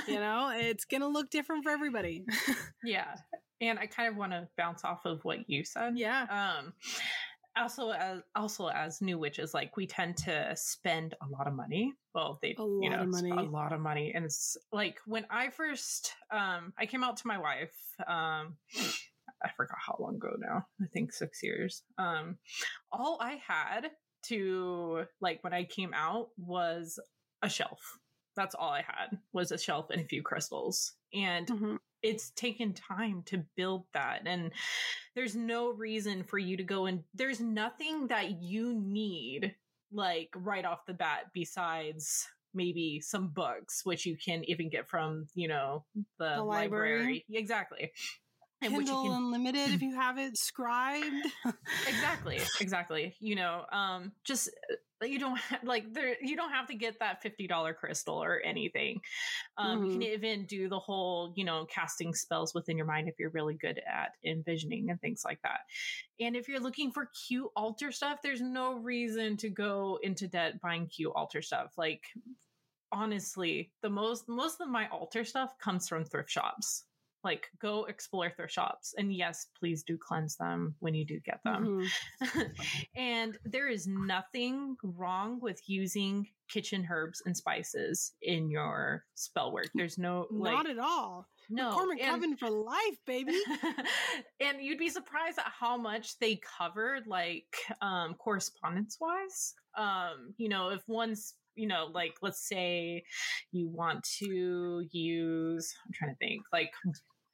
You 0.08 0.16
know, 0.16 0.52
it's 0.54 0.86
going 0.86 1.02
to 1.02 1.08
look 1.08 1.30
different 1.30 1.64
for 1.64 1.70
everybody. 1.70 2.26
yeah. 2.84 3.16
And 3.62 3.80
I 3.80 3.86
kind 3.86 4.10
of 4.10 4.18
want 4.18 4.32
to 4.32 4.48
bounce 4.58 4.84
off 4.84 5.06
of 5.06 5.24
what 5.24 5.50
you 5.50 5.64
said. 5.64 5.98
Yeah. 5.98 6.26
Um, 6.30 6.74
also 7.58 7.92
as 7.92 8.22
also 8.36 8.68
as 8.68 9.02
new 9.02 9.18
witches 9.18 9.54
like 9.54 9.76
we 9.76 9.86
tend 9.86 10.18
to 10.18 10.54
spend 10.56 11.16
a 11.22 11.28
lot 11.28 11.48
of 11.48 11.54
money. 11.54 11.94
Well 12.14 12.40
they 12.42 12.56
a 12.58 12.64
lot 12.64 12.84
you 12.84 12.90
know 12.90 13.40
a 13.40 13.44
lot 13.44 13.74
of 13.74 13.80
money. 13.80 14.12
And 14.14 14.26
it's 14.26 14.58
like 14.72 15.00
when 15.06 15.26
i 15.30 15.50
first 15.50 16.14
um 16.32 16.74
i 16.80 16.86
came 16.86 17.04
out 17.04 17.18
to 17.18 17.28
my 17.28 17.38
wife 17.38 17.76
um 18.08 18.56
i 19.44 19.50
forgot 19.58 19.78
how 19.86 19.98
long 20.00 20.16
ago 20.16 20.36
now 20.38 20.66
i 20.82 20.86
think 20.94 21.14
six 21.14 21.42
years. 21.44 21.84
Um 21.98 22.38
all 22.92 23.18
i 23.22 23.40
had 23.46 23.92
to 24.24 25.04
like 25.20 25.44
when 25.44 25.54
i 25.54 25.64
came 25.64 25.94
out 25.94 26.30
was 26.38 27.00
a 27.42 27.50
shelf. 27.50 27.80
That's 28.36 28.56
all 28.56 28.70
i 28.70 28.84
had 28.86 29.18
was 29.34 29.52
a 29.52 29.58
shelf 29.58 29.90
and 29.90 30.02
a 30.02 30.06
few 30.06 30.24
crystals. 30.24 30.94
And 31.14 31.48
mm-hmm 31.48 31.76
it's 32.04 32.32
taken 32.32 32.74
time 32.74 33.24
to 33.26 33.44
build 33.56 33.86
that 33.94 34.22
and 34.26 34.52
there's 35.16 35.36
no 35.36 35.72
reason 35.72 36.24
for 36.24 36.38
you 36.38 36.58
to 36.58 36.64
go 36.64 36.86
and 36.86 37.04
there's 37.14 37.40
nothing 37.40 38.08
that 38.08 38.42
you 38.42 38.74
need 38.74 39.56
like 39.92 40.30
right 40.36 40.66
off 40.66 40.86
the 40.86 40.94
bat 40.94 41.26
besides 41.34 42.28
maybe 42.54 43.00
some 43.00 43.30
books 43.30 43.82
which 43.86 44.06
you 44.06 44.18
can 44.18 44.44
even 44.46 44.70
get 44.70 44.90
from 44.90 45.26
you 45.36 45.48
know 45.48 45.86
the, 46.20 46.36
the 46.36 46.44
library. 46.44 46.98
library. 46.98 47.26
exactly 47.32 47.92
and 48.62 48.74
Kindle 48.74 49.04
can, 49.04 49.14
Unlimited 49.14 49.74
if 49.74 49.82
you 49.82 49.96
have 49.96 50.18
it 50.18 50.38
scribed. 50.38 51.26
exactly, 51.88 52.40
exactly. 52.60 53.16
You 53.20 53.36
know, 53.36 53.66
um, 53.72 54.12
just 54.24 54.50
you 55.10 55.20
don't 55.20 55.38
have, 55.38 55.64
like 55.64 55.94
there 55.94 56.16
you 56.22 56.36
don't 56.36 56.52
have 56.52 56.68
to 56.68 56.76
get 56.76 57.00
that 57.00 57.24
$50 57.24 57.76
crystal 57.76 58.22
or 58.22 58.42
anything 58.44 59.00
um, 59.58 59.80
mm-hmm. 59.80 59.86
you 59.86 59.92
can 59.92 60.02
mm-hmm. 60.02 60.14
even 60.14 60.46
do 60.46 60.70
the 60.70 60.80
whole 60.80 61.34
you 61.36 61.44
know 61.44 61.66
casting 61.66 62.14
spells 62.14 62.54
within 62.54 62.78
your 62.78 62.86
mind 62.86 63.08
if 63.08 63.16
you're 63.20 63.30
really 63.32 63.56
good 63.56 63.82
at 63.88 64.12
envisioning 64.26 64.90
and 64.90 65.00
things 65.02 65.24
like 65.26 65.40
that 65.44 65.62
and 66.20 66.36
if 66.36 66.48
you're 66.48 66.60
looking 66.60 66.92
for 66.92 67.10
cute 67.28 67.50
altar 67.56 67.92
stuff 67.92 68.20
there's 68.22 68.42
no 68.42 68.74
reason 68.74 69.38
to 69.38 69.50
go 69.50 70.00
into 70.04 70.28
debt 70.28 70.62
buying 70.62 70.88
cute 70.88 71.12
altar 71.16 71.42
stuff 71.42 71.72
like 71.78 72.04
honestly 72.92 73.72
the 73.82 73.90
most 73.90 74.28
most 74.28 74.62
of 74.62 74.68
my 74.68 74.88
altar 74.90 75.24
stuff 75.24 75.58
comes 75.60 75.88
from 75.88 76.04
thrift 76.04 76.30
shops 76.30 76.86
like 77.24 77.48
go 77.62 77.86
explore 77.86 78.30
thrift 78.30 78.54
shops. 78.54 78.94
And 78.98 79.14
yes 79.14 79.48
please 79.58 79.84
do 79.84 79.98
cleanse 79.98 80.36
them 80.36 80.76
when 80.80 80.94
you 80.94 81.06
do 81.06 81.20
get 81.20 81.40
them. 81.44 81.88
Mm-hmm. 82.22 82.42
and 82.96 83.38
there 83.46 83.70
is 83.70 83.88
nothing 83.88 84.76
wrong 84.84 85.40
with 85.42 85.62
using 85.68 86.28
kitchen 86.50 86.88
herbs 86.92 87.22
and 87.26 87.36
spices 87.36 88.14
in 88.22 88.50
your 88.50 89.06
spell 89.16 89.52
work. 89.52 89.70
There's 89.74 89.98
no 89.98 90.28
like, 90.32 90.54
not 90.54 90.70
at 90.70 90.80
all. 90.80 91.28
No 91.50 91.72
McCormick 91.72 92.04
Coven 92.06 92.38
for 92.38 92.50
life 92.50 92.98
baby. 93.06 93.40
and 94.40 94.62
you'd 94.62 94.80
be 94.80 94.90
surprised 94.90 95.38
at 95.38 95.52
how 95.60 95.78
much 95.78 96.18
they 96.20 96.40
covered 96.58 97.08
like 97.08 97.56
um 97.82 98.16
correspondence 98.16 98.98
wise. 99.00 99.54
Um 99.78 100.34
you 100.38 100.50
know 100.50 100.70
if 100.70 100.82
one's 100.88 101.36
you 101.56 101.68
know, 101.68 101.90
like 101.94 102.16
let's 102.22 102.48
say 102.48 103.04
you 103.52 103.68
want 103.68 104.04
to 104.20 104.86
use, 104.92 105.74
I'm 105.86 105.94
trying 105.94 106.12
to 106.12 106.18
think, 106.18 106.44
like 106.54 106.72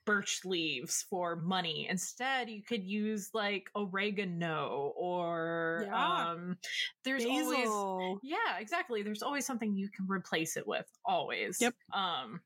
birch 0.07 0.39
leaves 0.45 1.05
for 1.09 1.35
money. 1.35 1.85
Instead, 1.89 2.49
you 2.49 2.63
could 2.63 2.83
use 2.83 3.29
like 3.33 3.69
oregano 3.75 4.93
or 4.95 5.83
yeah. 5.85 6.31
um 6.31 6.57
there's 7.03 7.25
Basil. 7.25 7.53
always 7.53 8.19
Yeah, 8.23 8.57
exactly. 8.57 9.03
There's 9.03 9.21
always 9.21 9.45
something 9.45 9.75
you 9.75 9.89
can 9.89 10.07
replace 10.07 10.55
it 10.55 10.65
with. 10.65 10.85
Always. 11.05 11.59
Yep. 11.59 11.75
Um 11.93 12.39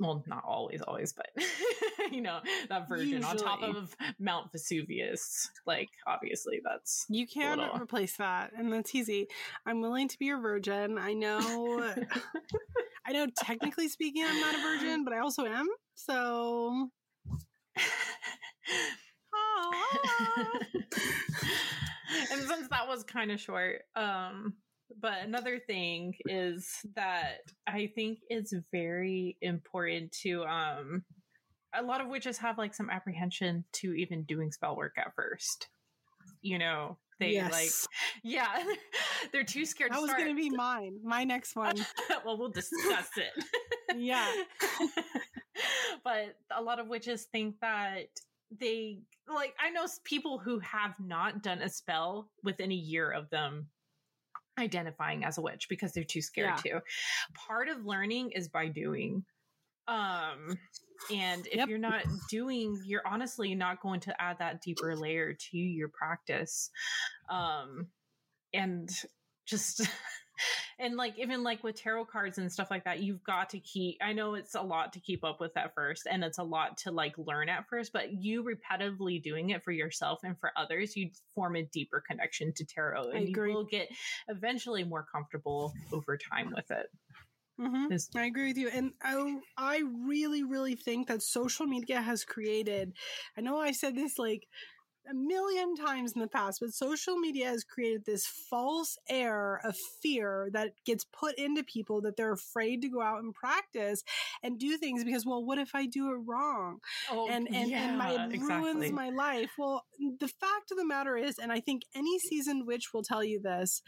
well, 0.00 0.24
not 0.26 0.42
always, 0.46 0.80
always, 0.80 1.12
but 1.12 1.26
you 2.10 2.22
know, 2.22 2.40
that 2.68 2.88
version 2.88 3.08
Usually. 3.08 3.24
on 3.24 3.36
top 3.36 3.62
of 3.62 3.94
Mount 4.18 4.50
Vesuvius. 4.50 5.50
Like, 5.66 5.90
obviously, 6.06 6.60
that's 6.64 7.04
you 7.10 7.26
can 7.26 7.58
little... 7.58 7.78
replace 7.78 8.16
that, 8.16 8.52
and 8.56 8.72
that's 8.72 8.94
easy. 8.94 9.28
I'm 9.66 9.82
willing 9.82 10.08
to 10.08 10.18
be 10.18 10.24
your 10.24 10.40
virgin. 10.40 10.96
I 10.96 11.12
know, 11.12 11.92
I 13.06 13.12
know. 13.12 13.26
Technically 13.36 13.88
speaking, 13.88 14.24
I'm 14.26 14.40
not 14.40 14.54
a 14.54 14.62
virgin, 14.62 15.04
but 15.04 15.12
I 15.12 15.18
also 15.18 15.44
am. 15.44 15.68
So, 16.06 16.88
and 22.32 22.42
since 22.42 22.68
that 22.70 22.88
was 22.88 23.04
kind 23.04 23.30
of 23.30 23.38
short, 23.38 23.82
um, 23.94 24.54
but 25.00 25.22
another 25.22 25.58
thing 25.58 26.14
is 26.26 26.68
that 26.96 27.40
I 27.66 27.90
think 27.94 28.20
it's 28.28 28.54
very 28.72 29.36
important 29.42 30.12
to 30.22 30.44
um 30.44 31.04
a 31.74 31.82
lot 31.82 32.00
of 32.00 32.08
witches 32.08 32.38
have 32.38 32.58
like 32.58 32.74
some 32.74 32.90
apprehension 32.90 33.64
to 33.72 33.92
even 33.94 34.24
doing 34.24 34.50
spell 34.52 34.76
work 34.76 34.94
at 34.98 35.14
first. 35.14 35.68
You 36.42 36.58
know, 36.58 36.98
they 37.18 37.32
yes. 37.32 37.52
like 37.52 37.70
yeah, 38.24 38.48
they're 39.32 39.44
too 39.44 39.66
scared 39.66 39.92
that 39.92 40.00
was 40.00 40.12
going 40.12 40.28
to 40.28 40.34
be 40.34 40.50
mine. 40.50 40.98
My 41.04 41.24
next 41.24 41.54
one. 41.56 41.76
well, 42.24 42.38
we'll 42.38 42.48
discuss 42.48 43.10
it. 43.16 43.44
yeah. 43.96 44.26
But 46.04 46.36
a 46.56 46.62
lot 46.62 46.78
of 46.78 46.88
witches 46.88 47.24
think 47.24 47.56
that 47.60 48.08
they 48.58 49.00
like 49.32 49.54
I 49.60 49.70
know 49.70 49.86
people 50.04 50.38
who 50.38 50.58
have 50.60 50.94
not 50.98 51.42
done 51.42 51.62
a 51.62 51.68
spell 51.68 52.30
within 52.42 52.72
a 52.72 52.76
year 52.76 53.10
of 53.10 53.30
them 53.30 53.68
identifying 54.58 55.24
as 55.24 55.38
a 55.38 55.40
witch 55.40 55.68
because 55.68 55.92
they're 55.92 56.04
too 56.04 56.20
scared 56.20 56.54
yeah. 56.64 56.78
to. 56.78 56.82
Part 57.34 57.68
of 57.68 57.86
learning 57.86 58.32
is 58.32 58.48
by 58.48 58.68
doing. 58.68 59.24
Um 59.86 60.58
and 61.12 61.46
if 61.46 61.56
yep. 61.56 61.68
you're 61.68 61.78
not 61.78 62.04
doing 62.30 62.80
you're 62.84 63.06
honestly 63.06 63.54
not 63.54 63.80
going 63.80 64.00
to 64.00 64.22
add 64.22 64.38
that 64.38 64.60
deeper 64.62 64.96
layer 64.96 65.34
to 65.50 65.56
your 65.56 65.88
practice. 65.88 66.70
Um 67.30 67.86
and 68.52 68.90
just 69.46 69.82
and 70.78 70.96
like 70.96 71.18
even 71.18 71.42
like 71.42 71.62
with 71.62 71.76
tarot 71.76 72.04
cards 72.04 72.38
and 72.38 72.50
stuff 72.50 72.70
like 72.70 72.84
that 72.84 73.00
you've 73.00 73.22
got 73.24 73.48
to 73.50 73.58
keep 73.60 73.96
i 74.02 74.12
know 74.12 74.34
it's 74.34 74.54
a 74.54 74.60
lot 74.60 74.92
to 74.92 75.00
keep 75.00 75.24
up 75.24 75.40
with 75.40 75.56
at 75.56 75.74
first 75.74 76.06
and 76.10 76.24
it's 76.24 76.38
a 76.38 76.42
lot 76.42 76.76
to 76.76 76.90
like 76.90 77.14
learn 77.18 77.48
at 77.48 77.66
first 77.68 77.92
but 77.92 78.12
you 78.12 78.44
repetitively 78.44 79.22
doing 79.22 79.50
it 79.50 79.62
for 79.62 79.72
yourself 79.72 80.20
and 80.24 80.38
for 80.38 80.52
others 80.56 80.96
you 80.96 81.10
form 81.34 81.56
a 81.56 81.62
deeper 81.62 82.02
connection 82.06 82.52
to 82.52 82.64
tarot 82.64 83.10
and 83.10 83.28
you 83.28 83.42
will 83.42 83.64
get 83.64 83.88
eventually 84.28 84.84
more 84.84 85.06
comfortable 85.12 85.72
over 85.92 86.16
time 86.16 86.52
with 86.54 86.70
it 86.70 86.86
Mm-hmm. 87.60 88.18
I 88.18 88.24
agree 88.24 88.48
with 88.48 88.56
you. 88.56 88.68
And 88.68 88.92
I, 89.02 89.36
I 89.58 89.82
really, 90.06 90.42
really 90.42 90.76
think 90.76 91.08
that 91.08 91.22
social 91.22 91.66
media 91.66 92.00
has 92.00 92.24
created, 92.24 92.94
I 93.36 93.42
know 93.42 93.58
I 93.58 93.72
said 93.72 93.94
this 93.94 94.18
like 94.18 94.46
a 95.08 95.14
million 95.14 95.74
times 95.74 96.12
in 96.12 96.20
the 96.20 96.28
past, 96.28 96.60
but 96.60 96.72
social 96.72 97.16
media 97.16 97.48
has 97.48 97.64
created 97.64 98.04
this 98.04 98.26
false 98.26 98.98
air 99.08 99.60
of 99.64 99.76
fear 100.02 100.50
that 100.52 100.72
gets 100.84 101.04
put 101.04 101.36
into 101.38 101.62
people 101.62 102.00
that 102.02 102.16
they're 102.16 102.32
afraid 102.32 102.82
to 102.82 102.88
go 102.88 103.00
out 103.00 103.22
and 103.22 103.34
practice 103.34 104.02
and 104.42 104.58
do 104.58 104.76
things 104.76 105.04
because, 105.04 105.24
well, 105.24 105.44
what 105.44 105.58
if 105.58 105.74
I 105.74 105.86
do 105.86 106.10
it 106.12 106.18
wrong? 106.26 106.78
Oh, 107.10 107.28
and 107.28 107.48
and, 107.52 107.70
yeah, 107.70 107.88
and 107.88 107.98
my, 107.98 108.12
it 108.12 108.34
exactly. 108.34 108.72
ruins 108.72 108.92
my 108.92 109.10
life. 109.10 109.50
Well, 109.58 109.84
the 110.18 110.28
fact 110.28 110.70
of 110.70 110.78
the 110.78 110.86
matter 110.86 111.16
is, 111.16 111.38
and 111.38 111.52
I 111.52 111.60
think 111.60 111.82
any 111.94 112.18
seasoned 112.18 112.66
witch 112.66 112.92
will 112.92 113.02
tell 113.02 113.24
you 113.24 113.40
this, 113.40 113.82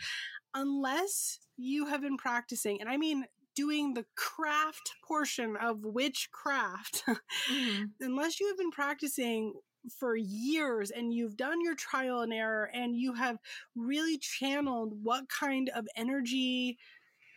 unless 0.55 1.39
you 1.57 1.87
have 1.87 2.03
been 2.03 2.17
practicing, 2.17 2.81
and 2.81 2.89
I 2.89 2.97
mean 2.97 3.25
doing 3.55 3.95
the 3.95 4.07
craft 4.17 4.93
portion 5.07 5.57
of 5.57 5.85
witchcraft, 5.85 7.05
mm-hmm. 7.09 7.85
unless 8.01 8.41
you 8.41 8.49
have 8.49 8.57
been 8.57 8.71
practicing 8.71 9.55
for 9.99 10.17
years 10.17 10.91
and 10.91 11.13
you've 11.13 11.37
done 11.37 11.61
your 11.61 11.75
trial 11.75 12.21
and 12.21 12.33
error 12.33 12.71
and 12.73 12.97
you 12.97 13.15
have 13.15 13.39
really 13.75 14.19
channeled 14.19 14.93
what 15.03 15.29
kind 15.29 15.71
of 15.75 15.87
energy 15.97 16.79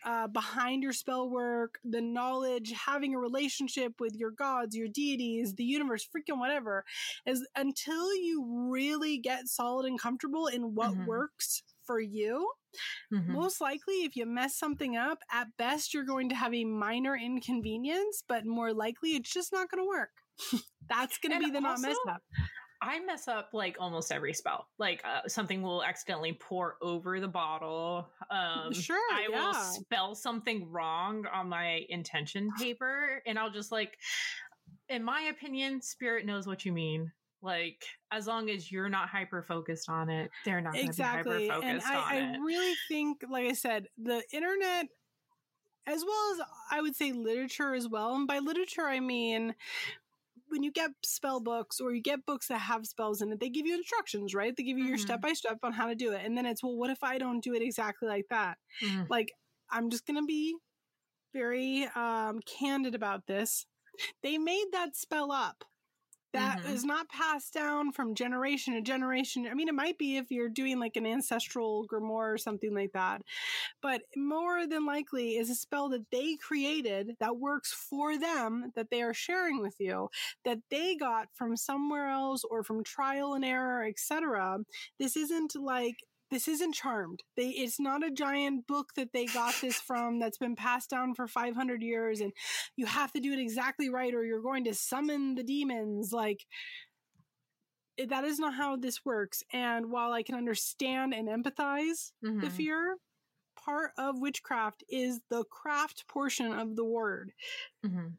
uh, 0.06 0.28
behind 0.28 0.84
your 0.84 0.92
spell 0.92 1.28
work, 1.28 1.80
the 1.84 2.00
knowledge, 2.00 2.72
having 2.72 3.14
a 3.14 3.18
relationship 3.18 3.94
with 3.98 4.14
your 4.14 4.30
gods, 4.30 4.76
your 4.76 4.86
deities, 4.86 5.54
the 5.54 5.64
universe, 5.64 6.06
freaking 6.06 6.38
whatever, 6.38 6.84
is 7.26 7.46
until 7.56 8.14
you 8.14 8.70
really 8.70 9.18
get 9.18 9.48
solid 9.48 9.84
and 9.84 10.00
comfortable 10.00 10.46
in 10.46 10.76
what 10.76 10.92
mm-hmm. 10.92 11.06
works 11.06 11.64
for 11.82 11.98
you. 11.98 12.48
Mm-hmm. 13.12 13.32
Most 13.32 13.60
likely, 13.60 14.04
if 14.04 14.14
you 14.14 14.26
mess 14.26 14.56
something 14.56 14.96
up, 14.96 15.18
at 15.32 15.48
best, 15.56 15.92
you're 15.92 16.04
going 16.04 16.28
to 16.28 16.36
have 16.36 16.54
a 16.54 16.64
minor 16.64 17.16
inconvenience, 17.16 18.22
but 18.28 18.46
more 18.46 18.72
likely, 18.72 19.16
it's 19.16 19.32
just 19.32 19.52
not 19.52 19.68
going 19.70 19.82
to 19.82 19.88
work. 19.88 20.10
That's 20.88 21.18
going 21.18 21.38
to 21.38 21.44
be 21.44 21.50
the 21.50 21.60
not 21.60 21.80
mess 21.80 21.96
up. 22.08 22.22
I 22.82 23.00
mess 23.00 23.26
up 23.26 23.50
like 23.52 23.76
almost 23.80 24.12
every 24.12 24.34
spell. 24.34 24.68
Like 24.78 25.02
uh, 25.04 25.26
something 25.28 25.62
will 25.62 25.82
accidentally 25.82 26.34
pour 26.34 26.76
over 26.82 27.20
the 27.20 27.28
bottle. 27.28 28.08
Um, 28.30 28.72
Sure, 28.72 29.00
I 29.12 29.28
will 29.28 29.54
spell 29.54 30.14
something 30.14 30.70
wrong 30.70 31.26
on 31.32 31.48
my 31.48 31.84
intention 31.88 32.50
paper, 32.58 33.22
and 33.26 33.38
I'll 33.38 33.50
just 33.50 33.72
like, 33.72 33.98
in 34.88 35.02
my 35.02 35.22
opinion, 35.22 35.80
spirit 35.80 36.26
knows 36.26 36.46
what 36.46 36.64
you 36.64 36.72
mean. 36.72 37.10
Like 37.42 37.84
as 38.10 38.26
long 38.26 38.50
as 38.50 38.70
you're 38.72 38.88
not 38.88 39.08
hyper 39.08 39.42
focused 39.42 39.88
on 39.88 40.08
it, 40.08 40.30
they're 40.44 40.60
not 40.60 40.76
exactly 40.76 41.48
and 41.48 41.62
focused 41.62 41.86
on 41.86 41.94
I, 41.94 42.18
I 42.18 42.36
really 42.44 42.74
think 42.88 43.22
like 43.30 43.46
i 43.46 43.52
said 43.52 43.86
the 43.98 44.22
internet 44.32 44.86
as 45.86 46.02
well 46.04 46.32
as 46.32 46.40
i 46.72 46.80
would 46.80 46.96
say 46.96 47.12
literature 47.12 47.74
as 47.74 47.88
well 47.88 48.16
and 48.16 48.26
by 48.26 48.38
literature 48.40 48.86
i 48.86 48.98
mean 49.00 49.54
when 50.56 50.64
you 50.64 50.72
get 50.72 50.90
spell 51.04 51.40
books 51.40 51.80
or 51.80 51.94
you 51.94 52.02
get 52.02 52.26
books 52.26 52.48
that 52.48 52.58
have 52.58 52.86
spells 52.86 53.22
in 53.22 53.32
it 53.32 53.40
they 53.40 53.50
give 53.50 53.66
you 53.66 53.76
instructions 53.76 54.34
right? 54.34 54.56
They 54.56 54.64
give 54.64 54.78
you 54.78 54.86
your 54.86 54.98
Mhm. 54.98 55.00
step 55.00 55.22
by 55.22 55.34
step 55.34 55.58
on 55.62 55.72
how 55.74 55.86
to 55.88 55.94
do 55.94 56.12
it. 56.12 56.24
And 56.24 56.36
then 56.38 56.46
it's 56.46 56.62
well 56.64 56.76
what 56.76 56.90
if 56.90 57.02
i 57.04 57.18
don't 57.18 57.44
do 57.44 57.54
it 57.54 57.62
exactly 57.62 58.08
like 58.08 58.26
that? 58.30 58.58
Mhm. 58.82 59.10
like 59.10 59.32
i'm 59.70 59.90
just 59.90 60.06
gonna 60.06 60.24
be 60.26 60.56
very 61.34 61.84
um 61.96 62.40
candid 62.46 62.94
about 62.94 63.26
this. 63.26 63.66
They 64.22 64.38
made 64.38 64.66
that 64.72 64.96
spell 64.96 65.32
up 65.32 65.64
That 66.36 66.58
is 66.64 66.84
Mhm. 66.84 66.86
not 66.86 67.08
passed 67.08 67.54
down 67.54 67.92
from 67.92 68.14
generation 68.14 68.74
to 68.74 68.82
generation. 68.82 69.48
I 69.48 69.54
mean, 69.54 69.68
it 69.68 69.74
might 69.74 69.98
be 69.98 70.16
if 70.18 70.30
you're 70.30 70.48
doing 70.50 70.78
like 70.78 70.96
an 70.96 71.06
ancestral 71.06 71.86
grimoire 71.88 72.34
or 72.34 72.38
something 72.38 72.74
like 72.74 72.92
that, 72.92 73.22
but 73.82 74.02
more 74.16 74.66
than 74.66 74.86
likely 74.86 75.36
is 75.36 75.50
a 75.50 75.54
spell 75.54 75.88
that 75.90 76.10
they 76.10 76.36
created 76.36 77.16
that 77.20 77.38
works 77.38 77.72
for 77.72 78.18
them 78.18 78.72
that 78.74 78.90
they 78.90 79.02
are 79.02 79.14
sharing 79.14 79.60
with 79.60 79.76
you 79.80 80.08
that 80.44 80.58
they 80.70 80.96
got 80.96 81.28
from 81.34 81.56
somewhere 81.56 82.08
else 82.08 82.44
or 82.44 82.62
from 82.62 82.84
trial 82.84 83.34
and 83.34 83.44
error, 83.44 83.84
etc. 83.84 84.58
This 84.98 85.16
isn't 85.16 85.54
like 85.56 85.96
this 86.30 86.48
isn't 86.48 86.74
charmed. 86.74 87.22
They 87.36 87.48
it's 87.50 87.78
not 87.80 88.04
a 88.04 88.10
giant 88.10 88.66
book 88.66 88.94
that 88.96 89.12
they 89.12 89.26
got 89.26 89.54
this 89.60 89.80
from 89.86 90.18
that's 90.18 90.38
been 90.38 90.56
passed 90.56 90.90
down 90.90 91.14
for 91.14 91.26
500 91.28 91.82
years 91.82 92.20
and 92.20 92.32
you 92.76 92.86
have 92.86 93.12
to 93.12 93.20
do 93.20 93.32
it 93.32 93.38
exactly 93.38 93.88
right 93.90 94.14
or 94.14 94.24
you're 94.24 94.42
going 94.42 94.64
to 94.64 94.74
summon 94.74 95.34
the 95.36 95.44
demons 95.44 96.12
like 96.12 96.46
that 98.08 98.24
is 98.24 98.38
not 98.38 98.54
how 98.54 98.76
this 98.76 99.04
works 99.04 99.42
and 99.52 99.90
while 99.90 100.12
i 100.12 100.22
can 100.22 100.34
understand 100.34 101.14
and 101.14 101.28
empathize 101.28 102.12
the 102.22 102.28
Mhm. 102.30 102.50
fear 102.50 102.96
part 103.56 103.92
of 103.98 104.20
witchcraft 104.20 104.84
is 104.88 105.20
the 105.30 105.44
craft 105.44 106.06
portion 106.08 106.52
of 106.52 106.76
the 106.76 106.84
word 106.84 107.32
Mhm. 107.82 108.18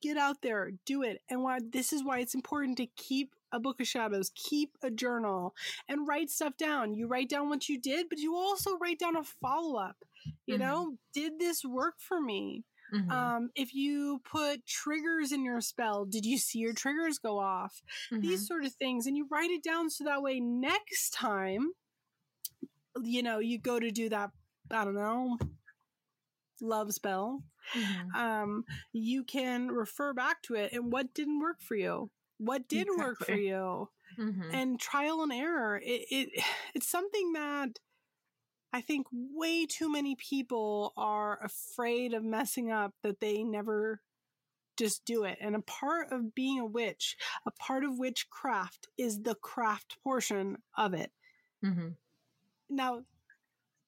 get 0.00 0.16
out 0.16 0.42
there 0.42 0.72
do 0.84 1.02
it 1.02 1.22
and 1.30 1.42
why 1.42 1.58
this 1.62 1.92
is 1.92 2.02
why 2.02 2.18
it's 2.18 2.34
important 2.34 2.76
to 2.76 2.86
keep 2.86 3.34
a 3.52 3.60
book 3.60 3.80
of 3.80 3.86
shadows 3.86 4.30
keep 4.34 4.76
a 4.82 4.90
journal 4.90 5.54
and 5.88 6.06
write 6.08 6.30
stuff 6.30 6.56
down 6.56 6.94
you 6.94 7.06
write 7.06 7.28
down 7.28 7.48
what 7.48 7.68
you 7.68 7.78
did 7.80 8.08
but 8.08 8.18
you 8.18 8.34
also 8.34 8.76
write 8.78 8.98
down 8.98 9.16
a 9.16 9.22
follow-up 9.24 10.04
you 10.46 10.56
Mhm. 10.56 10.58
know 10.58 10.96
did 11.12 11.38
this 11.38 11.64
work 11.64 11.94
for 11.98 12.20
me 12.20 12.64
Mhm. 12.92 13.32
um, 13.32 13.50
if 13.54 13.74
you 13.74 14.20
put 14.24 14.66
triggers 14.66 15.32
in 15.32 15.44
your 15.44 15.60
spell, 15.60 16.04
did 16.06 16.24
you 16.24 16.38
see 16.38 16.58
your 16.60 16.72
triggers 16.72 17.18
go 17.18 17.38
off? 17.38 17.82
Mhm. 18.10 18.22
These 18.22 18.46
sort 18.46 18.64
of 18.64 18.72
things. 18.74 19.06
And 19.06 19.16
you 19.16 19.26
write 19.30 19.50
it 19.50 19.62
down 19.62 19.90
so 19.90 20.04
that 20.04 20.22
way 20.22 20.40
next 20.40 21.10
time, 21.10 21.72
you 23.02 23.22
know, 23.22 23.38
you 23.38 23.58
go 23.58 23.78
to 23.78 23.90
do 23.90 24.08
that, 24.10 24.30
I 24.70 24.84
don't 24.84 24.94
know, 24.94 25.38
love 26.60 26.92
spell, 26.92 27.42
Mhm. 27.74 28.16
um, 28.16 28.64
you 28.92 29.24
can 29.24 29.68
refer 29.68 30.12
back 30.12 30.42
to 30.42 30.54
it 30.54 30.72
and 30.72 30.92
what 30.92 31.14
didn't 31.14 31.40
work 31.40 31.60
for 31.60 31.76
you. 31.76 32.10
What 32.44 32.68
did 32.68 32.88
work 32.90 33.20
for 33.20 33.34
Exactly. 33.34 33.38
you? 33.38 33.90
Mhm. 34.18 34.60
and 34.60 34.80
trial 34.80 35.22
and 35.22 35.32
error 35.32 35.78
it, 35.84 36.06
it 36.10 36.44
it's 36.74 36.88
something 36.88 37.32
that 37.34 37.78
i 38.72 38.80
think 38.80 39.06
way 39.12 39.66
too 39.66 39.90
many 39.90 40.16
people 40.16 40.92
are 40.96 41.42
afraid 41.44 42.14
of 42.14 42.24
messing 42.24 42.70
up 42.70 42.94
that 43.02 43.20
they 43.20 43.42
never 43.42 44.02
just 44.78 45.04
do 45.04 45.24
it 45.24 45.38
and 45.40 45.56
a 45.56 45.62
part 45.62 46.12
of 46.12 46.34
being 46.34 46.58
a 46.60 46.66
witch 46.66 47.16
a 47.46 47.50
part 47.52 47.84
of 47.84 47.98
witchcraft 47.98 48.88
is 48.98 49.22
the 49.22 49.34
craft 49.36 49.98
portion 50.04 50.58
of 50.76 50.94
it 50.94 51.12
Mhm. 51.62 51.96
now 52.68 53.04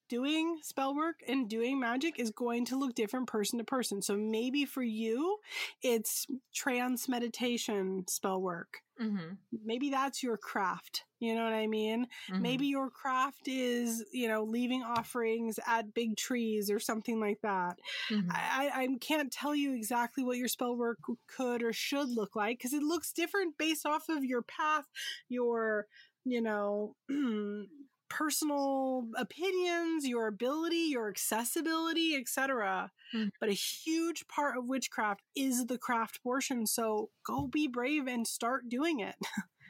doing 0.09 0.59
spell 0.63 0.95
work 0.95 1.21
and 1.27 1.49
doing 1.49 1.79
magic 1.79 2.19
is 2.19 2.31
going 2.31 2.65
to 2.65 2.77
look 2.77 2.95
different 2.95 3.27
person 3.27 3.59
to 3.59 3.65
person 3.65 4.01
so 4.01 4.15
maybe 4.15 4.65
for 4.65 4.83
you 4.83 5.37
it's 5.81 6.27
trance 6.53 7.07
meditation 7.09 8.05
spell 8.07 8.41
work 8.41 8.81
Mhm. 8.99 9.37
maybe 9.63 9.89
that's 9.89 10.21
your 10.21 10.37
craft 10.37 11.05
you 11.19 11.33
know 11.33 11.43
what 11.43 11.53
i 11.53 11.67
mean 11.67 12.07
Mhm. 12.27 12.35
maybe 12.39 12.67
your 12.67 12.89
craft 12.89 13.47
is 13.47 14.03
you 14.11 14.27
know 14.27 14.43
leaving 14.43 14.83
offerings 14.83 15.59
at 15.65 15.93
big 15.93 16.17
trees 16.17 16.69
or 16.69 16.79
something 16.79 17.19
like 17.19 17.39
that 17.41 17.77
Mhm. 18.09 18.35
I, 18.35 18.71
I 18.73 18.81
I 18.83 18.87
can't 18.99 19.31
tell 19.31 19.55
you 19.55 19.73
exactly 19.75 20.23
what 20.23 20.37
your 20.37 20.47
spell 20.49 20.75
work 20.75 20.99
could 21.27 21.63
or 21.63 21.73
should 21.73 22.09
look 22.09 22.35
like 22.35 22.57
because 22.57 22.73
it 22.73 22.83
looks 22.83 23.13
different 23.13 23.57
based 23.57 23.85
off 23.85 24.09
of 24.09 24.25
your 24.25 24.41
path 24.41 24.85
your 25.29 25.87
you 26.25 26.41
know 26.41 26.95
personal 28.09 29.07
opinions 29.17 30.05
your 30.07 30.27
ability 30.27 30.87
your 30.91 31.09
accessibility 31.09 32.15
etc 32.15 32.91
Mm. 33.13 33.29
but 33.39 33.49
a 33.49 33.53
huge 33.53 34.27
part 34.27 34.57
of 34.57 34.65
witchcraft 34.65 35.21
is 35.35 35.67
the 35.67 35.77
craft 35.77 36.21
portion 36.23 36.65
so 36.65 37.09
go 37.25 37.47
be 37.47 37.67
brave 37.67 38.07
and 38.07 38.25
start 38.27 38.67
doing 38.67 38.99
it 38.99 39.15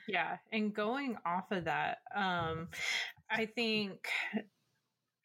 Yeah, 0.08 0.38
and 0.52 0.72
going 0.72 1.18
off 1.26 1.52
of 1.52 1.64
that, 1.66 1.98
um, 2.16 2.68
I 3.28 3.48
think 3.48 4.08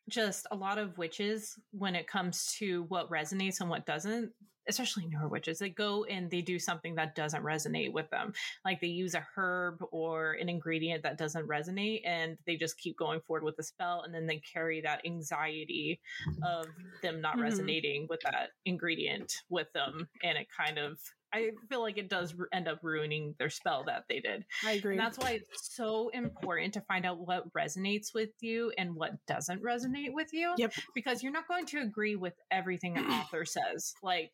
just 0.09 0.47
a 0.51 0.57
lot 0.57 0.79
of 0.79 0.97
witches, 0.97 1.59
when 1.73 1.95
it 1.95 2.07
comes 2.07 2.47
to 2.59 2.85
what 2.85 3.11
resonates 3.11 3.61
and 3.61 3.69
what 3.69 3.85
doesn't, 3.85 4.33
especially 4.69 5.07
newer 5.07 5.29
witches, 5.29 5.59
they 5.59 5.71
go 5.71 6.05
and 6.05 6.31
they 6.31 6.43
do 6.43 6.59
something 6.59 6.95
that 6.97 7.15
doesn't 7.15 7.43
resonate 7.43 7.93
with 7.93 8.09
them. 8.11 8.33
Like 8.65 8.81
they 8.81 8.87
use 8.89 9.15
a 9.15 9.27
herb 9.37 9.83
or 9.93 10.33
an 10.35 10.49
ingredient 10.49 11.03
that 11.03 11.19
doesn't 11.19 11.47
resonate, 11.49 12.03
and 12.05 12.39
they 12.47 12.57
just 12.57 12.79
keep 12.79 12.97
going 12.97 13.21
forward 13.21 13.45
with 13.45 13.57
the 13.57 13.63
spell, 13.63 14.03
and 14.03 14.15
then 14.15 14.27
they 14.27 14.39
carry 14.41 14.81
that 14.83 15.05
anxiety 15.07 16.01
of 16.43 16.75
them 17.03 17.21
not 17.21 17.37
Mhm. 17.37 17.41
resonating 17.41 18.07
with 18.09 18.21
that 18.23 18.51
ingredient 18.65 19.33
with 19.49 19.73
them, 19.73 20.09
and 20.23 20.39
it 20.39 20.49
kind 20.57 20.79
of. 20.79 21.01
I 21.33 21.51
feel 21.69 21.81
like 21.81 21.99
it 21.99 22.09
does 22.09 22.35
end 22.53 22.69
up 22.69 22.81
ruining 22.83 23.35
their 23.39 23.51
spell 23.51 23.85
that 23.87 24.05
they 24.09 24.21
did. 24.21 24.45
i 24.65 24.73
agree 24.73 24.93
And 24.95 25.01
that's 25.01 25.19
why 25.19 25.33
it's 25.33 25.75
so 25.75 26.09
important 26.13 26.75
to 26.75 26.81
find 26.83 27.07
out 27.07 27.19
what 27.27 27.53
resonates 27.53 28.13
with 28.15 28.31
you 28.41 28.73
and 28.77 28.95
what 28.95 29.13
doesn't 29.27 29.63
resonate 29.63 30.13
with 30.13 30.33
you. 30.33 30.55
Yep. 30.59 30.73
Because 30.95 31.23
you're 31.23 31.33
not 31.33 31.49
going 31.49 31.67
to 31.67 31.81
agree 31.81 32.17
with 32.17 32.35
everything 32.51 32.97
an 32.97 33.05
author 33.11 33.45
says. 33.45 33.95
Like, 34.03 34.33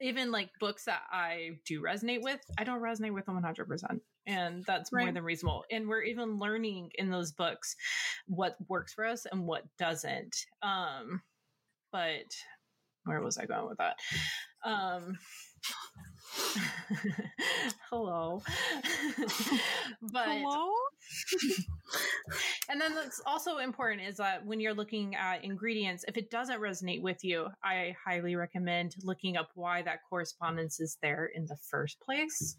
even 0.00 0.32
like 0.32 0.50
books 0.58 0.84
that 0.84 1.02
I 1.10 1.58
do 1.64 1.80
resonate 1.80 2.22
with, 2.22 2.40
I 2.58 2.64
don't 2.64 2.80
resonate 2.82 3.14
with 3.14 3.26
them 3.26 3.40
100%. 3.40 4.00
And 4.26 4.64
that's 4.64 4.92
more 4.92 5.10
than 5.10 5.24
reasonable. 5.24 5.64
And 5.70 5.88
we're 5.88 6.02
even 6.02 6.38
learning 6.38 6.90
in 6.94 7.10
those 7.10 7.32
books 7.32 7.74
what 8.26 8.56
works 8.68 8.92
for 8.92 9.04
us 9.04 9.26
and 9.30 9.46
what 9.46 9.64
doesn't. 9.78 10.36
Um, 10.62 11.22
but 11.90 12.34
where 13.04 13.20
was 13.20 13.38
I 13.38 13.46
going 13.46 13.68
with 13.68 13.78
that? 13.78 13.96
Um, 14.64 15.18
hello. 17.90 18.42
but 20.12 20.28
hello 20.28 20.72
and 22.70 22.80
then 22.80 22.94
that's 22.94 23.20
also 23.26 23.58
important 23.58 24.02
is 24.02 24.16
that 24.16 24.44
when 24.44 24.60
you're 24.60 24.74
looking 24.74 25.14
at 25.14 25.44
ingredients, 25.44 26.04
if 26.08 26.16
it 26.16 26.30
doesn't 26.30 26.60
resonate 26.60 27.02
with 27.02 27.22
you, 27.22 27.48
I 27.64 27.94
highly 28.04 28.36
recommend 28.36 28.94
looking 29.02 29.36
up 29.36 29.50
why 29.54 29.82
that 29.82 29.98
correspondence 30.08 30.80
is 30.80 30.96
there 31.02 31.30
in 31.34 31.46
the 31.46 31.56
first 31.70 32.00
place. 32.00 32.56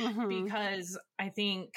Mhm. 0.00 0.44
Because 0.44 0.98
I 1.18 1.28
think 1.28 1.74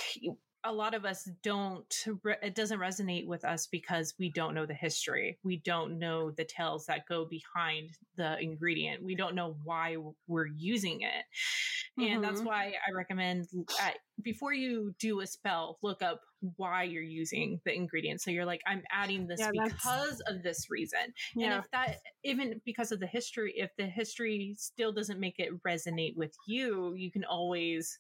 a 0.68 0.74
lot 0.74 0.94
of 0.94 1.06
us 1.06 1.26
don't, 1.44 2.06
it 2.44 2.56
doesn't 2.56 2.80
resonate 2.80 3.26
with 3.26 3.46
us 3.46 3.68
because 3.68 4.14
we 4.20 4.30
don't 4.30 4.54
know 4.54 4.66
the 4.66 4.74
history. 4.74 5.40
We 5.44 5.58
don't 5.58 5.98
know 5.98 6.32
the 6.32 6.46
tales 6.46 6.86
that 6.88 7.08
go 7.08 7.26
behind 7.26 7.98
the 8.16 8.38
ingredient. 8.40 9.04
We 9.04 9.16
don't 9.16 9.36
know 9.36 9.58
why 9.64 9.98
we're 10.28 10.48
using 10.48 11.02
it. 11.02 11.26
And 12.00 12.24
that's 12.24 12.42
Mhm. 12.42 12.46
why 12.46 12.74
I 12.88 12.92
recommend 12.92 13.48
at, 13.82 13.98
before 14.22 14.54
you 14.54 14.94
do 15.00 15.20
a 15.22 15.28
spell, 15.28 15.80
look 15.82 16.02
up 16.02 16.22
why 16.58 16.84
you're 16.84 17.02
using 17.02 17.62
the 17.66 17.74
ingredient. 17.74 18.22
So 18.22 18.30
you're 18.30 18.46
like, 18.46 18.62
I'm 18.68 18.84
adding 18.92 19.28
this 19.28 19.40
Yeah, 19.40 19.52
because 19.52 20.22
of 20.28 20.44
this 20.44 20.70
reason. 20.70 21.14
yeah 21.36 21.46
And 21.46 21.64
if 21.64 21.70
that, 21.72 21.98
even 22.24 22.62
because 22.66 22.92
of 22.92 23.00
the 23.00 23.08
history, 23.08 23.54
if 23.58 23.76
the 23.78 23.88
history 23.88 24.56
still 24.58 24.92
doesn't 24.92 25.20
make 25.20 25.40
it 25.40 25.62
resonate 25.64 26.16
with 26.16 26.36
you, 26.48 26.94
you 26.96 27.12
can 27.12 27.24
always, 27.24 28.00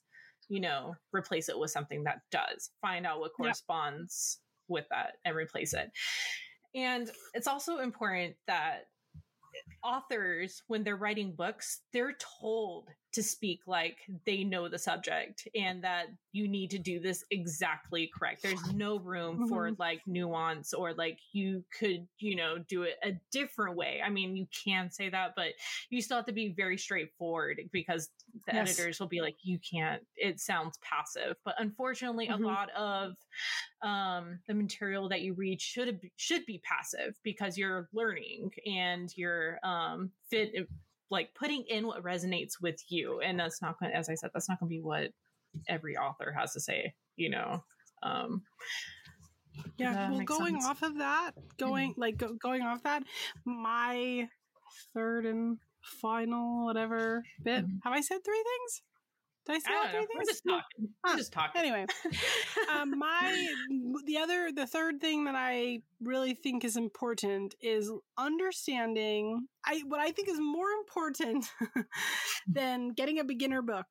you 0.50 0.60
know, 0.60 0.96
replace 1.12 1.50
it 1.50 1.58
with 1.60 1.72
something 1.72 2.04
that 2.04 2.22
does. 2.32 2.72
Find 2.82 3.06
out 3.06 3.20
what 3.20 3.32
Yeah. 3.38 3.44
corresponds 3.46 4.40
with 4.68 4.88
that 4.90 5.18
and 5.26 5.36
replace 5.36 5.74
it. 5.74 5.92
And 6.76 7.12
it's 7.34 7.48
also 7.48 7.80
important 7.80 8.36
that 8.48 8.88
authors, 9.84 10.62
when 10.68 10.84
they're 10.84 10.96
writing 10.98 11.34
books, 11.36 11.82
they're 11.92 12.18
told 12.40 12.90
to 13.18 13.24
speak 13.24 13.62
like 13.66 13.98
they 14.28 14.44
know 14.44 14.70
the 14.70 14.78
subject 14.78 15.48
and 15.56 15.84
that 15.84 16.06
you 16.34 16.48
need 16.48 16.70
to 16.70 16.78
do 16.78 17.00
this 17.00 17.24
exactly 17.32 18.12
correct. 18.16 18.44
There's 18.44 18.72
no 18.74 19.00
room 19.00 19.38
mm-hmm. 19.38 19.48
for 19.48 19.72
like 19.80 20.02
nuance 20.06 20.72
or 20.72 20.94
like 20.94 21.18
you 21.32 21.64
could, 21.76 22.08
you 22.20 22.36
know, 22.36 22.60
do 22.70 22.84
it 22.84 22.98
a 23.04 23.14
different 23.32 23.76
way. 23.76 24.02
I 24.06 24.12
mean, 24.12 24.36
you 24.36 24.46
can 24.52 24.92
say 24.92 25.10
that, 25.10 25.34
but 25.36 25.54
you 25.90 26.00
still 26.00 26.18
have 26.18 26.28
to 26.28 26.32
be 26.32 26.54
very 26.56 26.78
straightforward 26.78 27.60
because 27.72 28.10
the 28.46 28.54
yes. 28.54 28.70
editors 28.70 29.00
will 29.00 29.08
be 29.08 29.22
like, 29.22 29.38
you 29.42 29.58
can't, 29.58 30.04
it 30.16 30.40
sounds 30.40 30.78
passive. 30.84 31.38
But 31.44 31.56
unfortunately, 31.58 32.28
mm-hmm. 32.28 32.44
a 32.44 32.48
lot 32.48 32.70
of 32.78 33.14
um, 33.82 34.38
the 34.48 34.54
material 34.54 35.10
that 35.10 35.22
you 35.22 35.34
read 35.34 35.60
should 35.60 36.00
should 36.18 36.46
be 36.46 36.62
passive 36.64 37.16
because 37.24 37.58
you're 37.58 37.90
learning 37.94 38.52
and 38.68 39.12
you're 39.16 39.58
um, 39.64 40.12
fit 40.30 40.54
like 41.10 41.34
putting 41.34 41.64
in 41.70 41.88
what 41.88 42.04
resonates 42.04 42.54
with 42.62 42.82
you 42.90 43.22
and 43.22 43.40
that's 43.40 43.62
not 43.62 43.80
going 43.80 43.92
as 43.92 44.10
i 44.10 44.16
said 44.16 44.30
that's 44.34 44.50
not 44.50 44.60
going 44.60 44.70
to 44.70 44.76
be 44.76 44.82
what 44.82 45.10
every 45.68 45.96
author 45.96 46.34
has 46.38 46.54
to 46.54 46.60
say 46.60 46.94
you 47.16 47.30
know 47.30 47.64
um 48.04 48.42
yeah 49.78 50.12
well 50.12 50.20
going 50.22 50.54
sense. 50.54 50.66
off 50.66 50.84
of 50.84 50.98
that 50.98 51.32
going 51.58 51.92
mm-hmm. 51.92 52.02
like 52.02 52.18
go, 52.18 52.34
going 52.34 52.62
off 52.62 52.84
that 52.84 53.04
my 53.46 54.28
third 54.94 55.26
and 55.26 55.58
final 55.82 56.66
whatever 56.66 57.24
bit 57.44 57.66
mm-hmm. 57.66 57.78
have 57.84 57.94
i 57.94 58.02
said 58.02 58.24
three 58.24 58.44
things 58.44 58.82
did 59.48 59.56
I 59.56 59.60
say 59.60 59.72
I 59.72 59.78
all 59.78 59.84
three 59.90 59.94
know. 59.94 60.00
things? 60.00 60.10
We're 60.18 60.24
just 60.26 60.44
talking. 60.48 60.90
We're 61.06 61.18
just 61.18 61.34
talking. 61.34 61.62
Anyway, 61.62 61.86
um, 62.74 62.98
my 62.98 63.48
the 64.06 64.18
other 64.18 64.52
the 64.54 64.68
third 64.68 65.00
thing 65.00 65.26
that 65.26 65.36
I 65.36 65.82
really 66.02 66.34
think 66.34 66.66
is 66.66 66.76
important 66.76 67.56
is 67.62 67.92
understanding. 68.18 69.48
I 69.66 69.82
what 69.88 70.00
I 70.00 70.12
think 70.12 70.30
is 70.30 70.40
more 70.40 70.70
important 70.70 71.46
than 72.48 72.90
getting 72.90 73.20
a 73.20 73.24
beginner 73.24 73.62
book, 73.62 73.88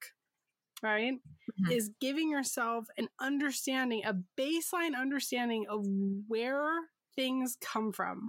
right? 0.83 1.15
Mm-hmm. 1.15 1.73
Is 1.73 1.91
giving 2.01 2.31
yourself 2.31 2.87
an 2.99 3.09
understanding, 3.21 4.03
a 4.05 4.15
baseline 4.39 4.95
understanding 4.99 5.65
of 5.71 5.87
where 6.29 6.71
things 7.17 7.57
come 7.61 7.93
from. 7.93 8.29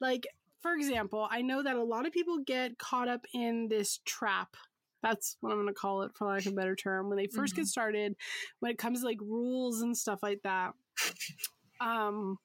Like 0.00 0.26
for 0.60 0.72
example, 0.72 1.28
I 1.30 1.42
know 1.42 1.62
that 1.62 1.76
a 1.76 1.84
lot 1.84 2.04
of 2.04 2.12
people 2.12 2.38
get 2.44 2.78
caught 2.78 3.06
up 3.08 3.24
in 3.32 3.68
this 3.68 4.00
trap 4.04 4.56
that's 5.02 5.36
what 5.40 5.50
I'm 5.50 5.56
going 5.56 5.68
to 5.68 5.74
call 5.74 6.02
it 6.02 6.12
for 6.14 6.26
lack 6.26 6.46
of 6.46 6.52
a 6.52 6.56
better 6.56 6.76
term. 6.76 7.08
When 7.08 7.16
they 7.16 7.26
1st 7.26 7.32
mm-hmm. 7.32 7.56
get 7.56 7.66
started, 7.66 8.16
when 8.60 8.72
it 8.72 8.78
comes 8.78 9.00
to 9.00 9.06
like 9.06 9.20
rules 9.20 9.80
and 9.80 9.96
stuff 9.96 10.20
like 10.22 10.40
that, 10.44 10.72
um, 11.80 12.38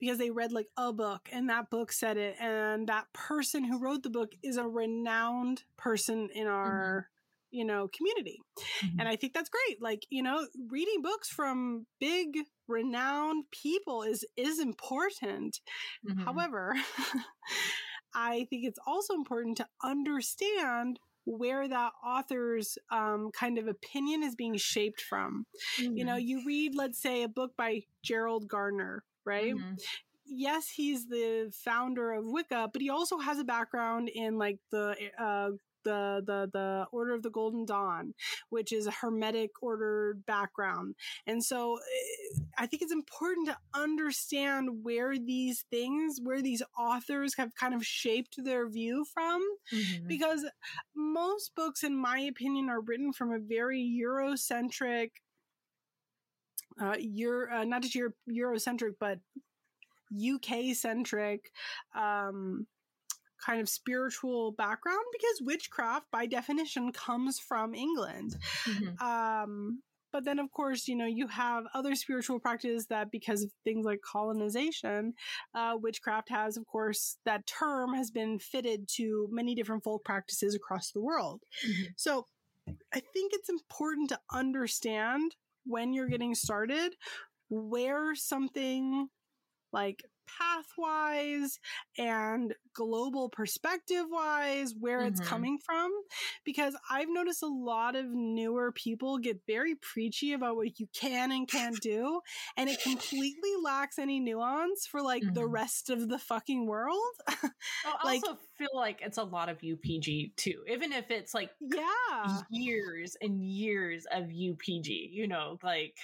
because 0.00 0.18
they 0.18 0.30
read 0.30 0.52
like 0.52 0.68
a 0.76 0.92
book 0.92 1.28
and 1.32 1.50
that 1.50 1.70
book 1.70 1.92
said 1.92 2.16
it, 2.16 2.36
and 2.40 2.88
that 2.88 3.12
person 3.12 3.64
who 3.64 3.78
wrote 3.78 4.02
the 4.02 4.10
book 4.10 4.32
is 4.42 4.56
a 4.56 4.66
renowned 4.66 5.64
person 5.76 6.28
in 6.34 6.46
our. 6.46 7.06
Mm-hmm. 7.06 7.16
You 7.52 7.64
know, 7.64 7.88
community. 7.88 8.38
Mm-hmm. 8.60 9.00
And 9.00 9.08
I 9.08 9.16
think 9.16 9.34
that's 9.34 9.50
great. 9.50 9.82
Like, 9.82 10.06
you 10.08 10.22
know, 10.22 10.46
reading 10.68 11.02
books 11.02 11.28
from 11.28 11.84
big, 11.98 12.36
renowned 12.68 13.46
people 13.50 14.04
is 14.04 14.24
is 14.36 14.60
important. 14.60 15.58
Mm-hmm. 16.08 16.22
However, 16.22 16.76
I 18.14 18.46
think 18.50 18.66
it's 18.66 18.78
also 18.86 19.14
important 19.14 19.56
to 19.56 19.66
understand 19.82 21.00
where 21.30 21.68
that 21.68 21.92
author's 22.04 22.76
um, 22.90 23.30
kind 23.32 23.58
of 23.58 23.68
opinion 23.68 24.22
is 24.22 24.34
being 24.34 24.56
shaped 24.56 25.00
from. 25.00 25.46
Mm-hmm. 25.78 25.96
You 25.96 26.04
know, 26.04 26.16
mm-hmm. 26.16 26.26
you 26.26 26.42
read, 26.46 26.74
let's 26.74 27.00
say, 27.00 27.22
a 27.22 27.28
book 27.28 27.56
by 27.56 27.84
Gerald 28.02 28.48
Gardner, 28.48 29.04
right? 29.24 29.54
Mm-hmm. 29.54 29.74
Yes, 30.26 30.68
he's 30.68 31.06
the 31.06 31.52
founder 31.52 32.12
of 32.12 32.24
Wicca, 32.24 32.70
but 32.72 32.82
he 32.82 32.90
also 32.90 33.18
has 33.18 33.38
a 33.38 33.44
background 33.44 34.08
in 34.08 34.38
like 34.38 34.58
the 34.70 34.96
uh, 35.18 35.50
the 35.84 36.22
the 36.26 36.48
the 36.52 36.86
Order 36.92 37.14
of 37.14 37.22
the 37.22 37.30
Golden 37.30 37.64
Dawn, 37.64 38.14
which 38.50 38.72
is 38.72 38.86
a 38.86 38.90
hermetic 38.90 39.50
order 39.62 40.16
background. 40.26 40.94
And 41.26 41.44
so 41.44 41.76
eh, 41.76 42.40
I 42.58 42.66
think 42.66 42.82
it's 42.82 42.92
important 42.92 43.48
to 43.48 43.56
understand 43.74 44.82
where 44.82 45.18
these 45.18 45.64
things, 45.70 46.18
where 46.22 46.42
these 46.42 46.62
authors 46.78 47.34
have 47.36 47.54
kind 47.54 47.74
of 47.74 47.84
shaped 47.84 48.42
their 48.42 48.68
view 48.68 49.04
from, 49.12 49.42
mm-hmm. 49.72 50.06
because 50.06 50.44
most 50.94 51.54
books, 51.54 51.82
in 51.82 51.96
my 51.96 52.18
opinion, 52.20 52.68
are 52.68 52.80
written 52.80 53.12
from 53.12 53.32
a 53.32 53.38
very 53.38 53.80
Eurocentric. 54.02 55.10
Uh, 56.80 56.96
Euro, 56.98 57.60
uh, 57.60 57.64
not 57.64 57.82
just 57.82 57.94
Euro- 57.94 58.14
Eurocentric, 58.30 58.94
but 58.98 59.18
UK 60.14 60.74
centric 60.74 61.50
um, 61.94 62.66
kind 63.44 63.60
of 63.60 63.68
spiritual 63.68 64.52
background 64.52 65.04
because 65.12 65.40
witchcraft 65.42 66.06
by 66.10 66.26
definition 66.26 66.92
comes 66.92 67.38
from 67.38 67.74
England. 67.74 68.36
Mm-hmm. 68.64 69.06
Um, 69.06 69.82
but 70.12 70.24
then 70.24 70.38
of 70.38 70.50
course 70.50 70.88
you 70.88 70.96
know 70.96 71.06
you 71.06 71.28
have 71.28 71.64
other 71.74 71.94
spiritual 71.94 72.40
practices 72.40 72.86
that 72.86 73.10
because 73.10 73.42
of 73.42 73.50
things 73.64 73.84
like 73.84 74.00
colonization 74.02 75.14
uh, 75.54 75.76
witchcraft 75.80 76.28
has 76.28 76.56
of 76.56 76.66
course 76.66 77.16
that 77.24 77.46
term 77.46 77.94
has 77.94 78.10
been 78.10 78.38
fitted 78.38 78.88
to 78.88 79.28
many 79.30 79.54
different 79.54 79.84
folk 79.84 80.04
practices 80.04 80.54
across 80.54 80.90
the 80.90 81.00
world 81.00 81.42
mm-hmm. 81.66 81.84
so 81.96 82.26
i 82.92 83.00
think 83.12 83.32
it's 83.34 83.48
important 83.48 84.08
to 84.08 84.18
understand 84.32 85.34
when 85.64 85.92
you're 85.92 86.08
getting 86.08 86.34
started 86.34 86.94
where 87.48 88.14
something 88.14 89.08
like 89.72 90.02
pathwise 90.40 91.58
and 91.98 92.54
global 92.74 93.28
perspective 93.28 94.06
wise 94.10 94.74
where 94.78 95.00
mm-hmm. 95.00 95.08
it's 95.08 95.20
coming 95.20 95.58
from 95.58 95.90
because 96.44 96.76
I've 96.90 97.08
noticed 97.08 97.42
a 97.42 97.48
lot 97.48 97.96
of 97.96 98.06
newer 98.06 98.72
people 98.72 99.18
get 99.18 99.40
very 99.46 99.74
preachy 99.74 100.32
about 100.32 100.56
what 100.56 100.78
you 100.78 100.86
can 100.94 101.32
and 101.32 101.48
can't 101.48 101.80
do 101.80 102.20
and 102.56 102.68
it 102.68 102.82
completely 102.82 103.50
lacks 103.62 103.98
any 103.98 104.20
nuance 104.20 104.86
for 104.86 105.02
like 105.02 105.22
mm-hmm. 105.22 105.34
the 105.34 105.46
rest 105.46 105.90
of 105.90 106.08
the 106.08 106.18
fucking 106.18 106.66
world. 106.66 107.00
I 107.28 107.34
like, 108.04 108.22
also 108.26 108.38
feel 108.56 108.68
like 108.74 109.00
it's 109.02 109.18
a 109.18 109.24
lot 109.24 109.48
of 109.48 109.58
UPG 109.58 110.36
too, 110.36 110.62
even 110.68 110.92
if 110.92 111.10
it's 111.10 111.34
like 111.34 111.50
yeah, 111.60 112.40
years 112.50 113.16
and 113.20 113.42
years 113.42 114.06
of 114.12 114.24
UPG, 114.24 115.10
you 115.10 115.26
know, 115.26 115.58
like 115.62 115.96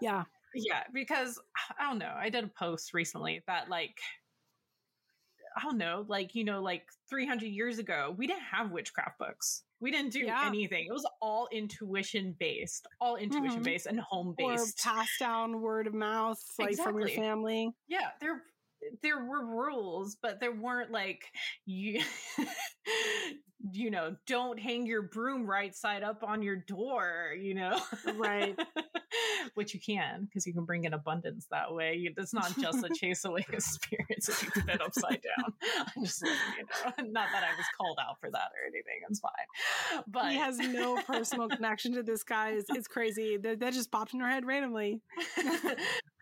yeah 0.00 0.24
yeah, 0.54 0.82
because 0.92 1.40
I 1.78 1.88
don't 1.88 1.98
know. 1.98 2.14
I 2.16 2.28
did 2.28 2.44
a 2.44 2.50
post 2.58 2.94
recently 2.94 3.42
that 3.46 3.68
like 3.68 3.94
I 5.56 5.62
don't 5.62 5.78
know, 5.78 6.04
like 6.08 6.34
you 6.34 6.44
know, 6.44 6.62
like 6.62 6.82
300 7.08 7.46
years 7.46 7.78
ago, 7.78 8.14
we 8.16 8.26
didn't 8.26 8.42
have 8.42 8.70
witchcraft 8.70 9.18
books. 9.18 9.64
We 9.80 9.90
didn't 9.90 10.12
do 10.12 10.20
yeah. 10.20 10.44
anything. 10.46 10.86
It 10.88 10.92
was 10.92 11.08
all 11.22 11.48
intuition 11.52 12.36
based, 12.38 12.86
all 13.00 13.16
intuition 13.16 13.56
mm-hmm. 13.56 13.62
based 13.62 13.86
and 13.86 14.00
home 14.00 14.34
based, 14.36 14.84
or 14.86 14.92
passed 14.92 15.18
down 15.18 15.60
word 15.60 15.86
of 15.86 15.94
mouth, 15.94 16.38
like 16.58 16.70
exactly. 16.70 16.92
from 16.92 17.00
your 17.00 17.08
family. 17.08 17.70
Yeah, 17.88 18.08
there 18.20 18.42
there 19.02 19.24
were 19.24 19.44
rules, 19.44 20.16
but 20.20 20.40
there 20.40 20.52
weren't 20.54 20.90
like 20.90 21.24
you 21.66 22.00
you 23.72 23.90
know, 23.90 24.16
don't 24.26 24.58
hang 24.58 24.86
your 24.86 25.02
broom 25.02 25.46
right 25.46 25.74
side 25.74 26.02
up 26.02 26.22
on 26.22 26.42
your 26.42 26.56
door, 26.56 27.34
you 27.38 27.54
know? 27.54 27.78
Right. 28.14 28.58
Which 29.54 29.74
you 29.74 29.80
can, 29.80 30.24
because 30.24 30.46
you 30.46 30.54
can 30.54 30.64
bring 30.64 30.84
in 30.84 30.94
abundance 30.94 31.46
that 31.50 31.74
way. 31.74 32.10
It's 32.16 32.32
not 32.32 32.56
just 32.58 32.84
a 32.84 32.88
chase 32.94 33.24
away 33.24 33.44
spirits 33.58 34.28
if 34.28 34.42
you 34.42 34.50
put 34.62 34.74
it 34.74 34.80
upside 34.80 35.20
down. 35.22 35.52
I'm 35.96 36.04
just 36.04 36.22
letting 36.22 36.38
you 36.58 36.64
know. 36.64 37.10
Not 37.10 37.28
that 37.32 37.42
I 37.42 37.56
was 37.56 37.66
called 37.76 37.98
out 38.00 38.18
for 38.20 38.30
that 38.30 38.50
or 38.56 38.66
anything. 38.66 39.00
It's 39.08 39.20
fine. 39.20 40.04
But 40.06 40.30
he 40.30 40.36
has 40.36 40.58
no 40.58 40.96
personal 41.02 41.48
connection 41.48 41.92
to 41.94 42.02
this 42.02 42.22
guy. 42.22 42.50
It's, 42.50 42.70
it's 42.70 42.88
crazy. 42.88 43.36
That, 43.36 43.60
that 43.60 43.72
just 43.72 43.90
popped 43.90 44.14
in 44.14 44.20
her 44.20 44.28
head 44.28 44.46
randomly. 44.46 45.00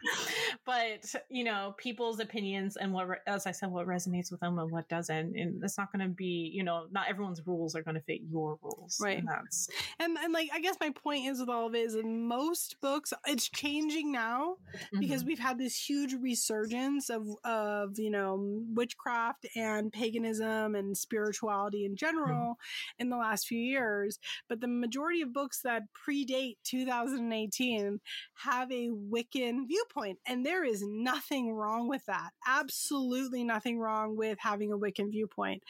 but 0.67 1.15
you 1.29 1.45
know, 1.45 1.75
people's 1.77 2.21
opinions 2.21 2.77
and 2.77 2.93
what, 2.93 3.09
as 3.27 3.47
I 3.47 3.53
said, 3.53 3.71
what 3.71 3.87
resonates 3.87 4.31
with 4.31 4.41
them 4.41 4.59
and 4.59 4.71
what 4.71 4.89
doesn't, 4.89 5.37
and 5.37 5.63
it's 5.63 5.79
not 5.79 5.93
going 5.93 6.07
to 6.07 6.09
be, 6.09 6.51
you 6.53 6.63
know, 6.63 6.87
not 6.91 7.09
everyone's 7.09 7.47
rules 7.47 7.75
are 7.75 7.83
going 7.83 7.97
to 7.97 8.01
fit 8.01 8.21
your 8.29 8.59
rules. 8.63 8.99
Right. 9.01 9.19
And 9.19 9.29
that's 9.29 9.69
and 9.99 10.17
and 10.19 10.33
like 10.33 10.51
I 10.53 10.61
guess 10.61 10.77
my 10.81 10.91
point 10.91 11.27
is 11.27 11.41
with 11.41 11.49
all 11.49 11.67
of 11.67 11.75
it 11.75 11.87
is 11.87 11.95
in 11.95 12.27
most 12.27 12.77
books 12.81 13.13
it's 13.27 13.49
changing 13.49 14.13
now 14.13 14.57
mm-hmm. 14.75 15.01
because 15.01 15.25
we've 15.25 15.39
had 15.39 15.59
this 15.59 15.77
huge 15.77 16.15
resurgence 16.15 17.11
of 17.11 17.27
of 17.45 17.99
you 17.99 18.11
know 18.11 18.63
witchcraft 18.75 19.47
and 19.57 19.93
paganism 19.93 20.75
and 20.75 20.97
spirituality 20.97 21.85
in 21.85 21.97
general 21.97 22.53
mm-hmm. 22.53 23.03
in 23.03 23.11
the 23.11 23.17
last 23.17 23.47
few 23.47 23.59
years. 23.59 24.19
But 24.49 24.61
the 24.61 24.69
majority 24.69 25.23
of 25.23 25.33
books 25.33 25.61
that 25.63 25.83
predate 25.93 26.57
2018 26.65 28.01
have 28.45 28.71
a 28.71 28.89
Wiccan 28.89 29.67
viewpoint, 29.67 29.88
and 30.27 30.45
there 30.45 30.65
is 30.65 30.83
nothing 30.87 31.53
wrong 31.53 31.89
with 31.89 32.05
that. 32.07 32.31
Absolutely 32.47 33.45
nothing 33.45 33.79
wrong 33.79 34.17
with 34.17 34.39
having 34.41 34.73
a 34.73 34.79
Wiccan 34.79 35.11
viewpoint. 35.11 35.63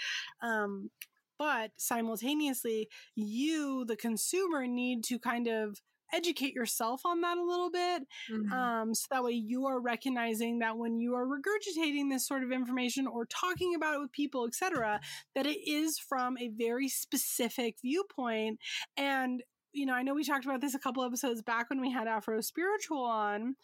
Um, 0.43 0.91
but 1.39 1.71
simultaneously, 1.77 2.89
you, 3.15 3.85
the 3.87 3.97
consumer, 3.97 4.67
need 4.67 5.05
to 5.05 5.19
kind 5.19 5.47
of 5.47 5.81
educate 6.13 6.55
yourself 6.55 7.03
on 7.05 7.21
that 7.21 7.37
a 7.37 7.45
little 7.45 7.71
bit. 7.71 8.03
Mhm. 8.31 8.51
Um, 8.51 8.95
so 8.95 9.07
that 9.11 9.23
way 9.23 9.33
you 9.33 9.67
are 9.67 9.79
recognizing 9.81 10.59
that 10.61 10.79
when 10.79 10.99
you 10.99 11.15
are 11.15 11.27
regurgitating 11.27 12.11
this 12.11 12.27
sort 12.27 12.43
of 12.43 12.51
information 12.51 13.07
or 13.07 13.27
talking 13.27 13.75
about 13.75 13.95
it 13.97 14.01
with 14.01 14.13
people, 14.13 14.47
etc., 14.47 15.01
that 15.35 15.47
it 15.47 15.59
is 15.69 15.99
from 15.99 16.39
a 16.39 16.49
very 16.49 16.89
specific 16.89 17.77
viewpoint. 17.83 18.59
And, 18.97 19.43
you 19.79 19.87
know, 19.87 19.95
I 19.95 20.03
know 20.03 20.13
we 20.15 20.25
talked 20.25 20.45
about 20.45 20.61
this 20.61 20.75
a 20.75 20.79
couple 20.79 21.05
episodes 21.05 21.41
back 21.41 21.71
when 21.71 21.81
we 21.81 21.91
had 21.91 22.09
Afro 22.09 22.41
Spiritual 22.41 23.05
on, 23.05 23.55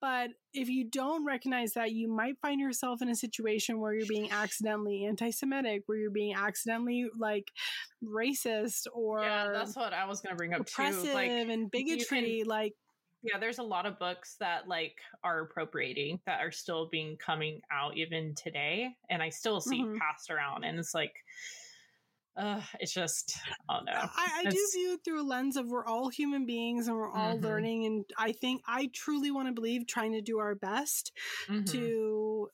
but 0.00 0.30
if 0.52 0.68
you 0.68 0.84
don't 0.88 1.26
recognize 1.26 1.72
that, 1.72 1.92
you 1.92 2.08
might 2.08 2.38
find 2.40 2.60
yourself 2.60 3.02
in 3.02 3.08
a 3.08 3.16
situation 3.16 3.80
where 3.80 3.92
you're 3.92 4.06
being 4.06 4.30
accidentally 4.30 5.04
anti 5.04 5.30
Semitic, 5.30 5.82
where 5.86 5.98
you're 5.98 6.10
being 6.10 6.34
accidentally 6.34 7.06
like 7.18 7.50
racist 8.02 8.86
or 8.92 9.22
yeah, 9.22 9.50
that's 9.52 9.76
what 9.76 9.92
I 9.92 10.06
was 10.06 10.20
going 10.20 10.32
to 10.32 10.36
bring 10.36 10.54
up 10.54 10.64
too. 10.66 10.82
oppressive 10.82 11.12
Like, 11.12 11.30
and 11.30 11.70
bigotry. 11.70 12.44
like, 12.44 12.74
yeah, 13.22 13.38
there's 13.38 13.58
a 13.58 13.62
lot 13.62 13.86
of 13.86 13.98
books 13.98 14.36
that 14.38 14.68
like 14.68 14.96
are 15.24 15.40
appropriating 15.40 16.20
that 16.26 16.40
are 16.40 16.52
still 16.52 16.88
being 16.88 17.16
coming 17.16 17.60
out 17.72 17.96
even 17.96 18.34
today, 18.36 18.90
and 19.10 19.22
I 19.22 19.30
still 19.30 19.60
see 19.60 19.82
Mhm. 19.82 19.98
passed 19.98 20.30
around, 20.30 20.64
and 20.64 20.78
it's 20.78 20.94
like, 20.94 21.14
uh, 22.36 22.62
it's 22.80 22.92
just, 22.92 23.36
oh 23.68 23.80
no, 23.80 24.08
I, 24.16 24.40
I 24.42 24.46
do 24.46 24.68
view 24.72 24.94
it 24.94 25.04
through 25.04 25.22
a 25.22 25.22
lens 25.22 25.56
of 25.56 25.68
we're 25.68 25.86
all 25.86 26.08
human 26.08 26.46
beings 26.46 26.88
and 26.88 26.96
we're 26.96 27.10
all 27.12 27.40
Mhm. 27.40 27.40
learning. 27.40 27.86
And 27.86 28.04
I 28.18 28.32
think 28.32 28.62
I 28.66 28.88
truly 28.92 29.30
want 29.30 29.46
to 29.48 29.52
believe 29.54 29.86
trying 29.86 30.12
to 30.12 30.20
do 30.20 30.38
our 30.38 30.54
best 30.56 31.12
Mhm. 31.48 31.64
to 31.66 32.50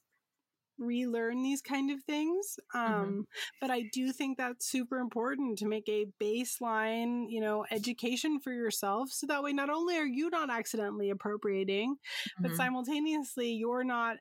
relearn 0.78 1.42
these 1.42 1.62
kind 1.62 1.90
of 1.90 2.02
things. 2.04 2.58
Um, 2.74 3.26
But 3.60 3.70
I 3.70 3.82
do 3.82 4.12
think 4.12 4.38
that's 4.38 4.66
super 4.66 4.98
important 4.98 5.58
to 5.58 5.66
make 5.66 5.88
a 5.88 6.06
baseline, 6.20 7.26
you 7.30 7.40
know, 7.40 7.66
education 7.70 8.40
for 8.40 8.52
yourself. 8.52 9.10
So 9.12 9.26
that 9.28 9.42
way, 9.42 9.52
not 9.52 9.70
only 9.70 9.96
are 9.98 10.06
you 10.06 10.30
not 10.30 10.50
accidentally 10.50 11.10
appropriating, 11.10 11.96
but 12.42 12.54
Mhm. 12.54 12.56
simultaneously, 12.56 13.52
you're 13.52 13.84
not 13.84 14.18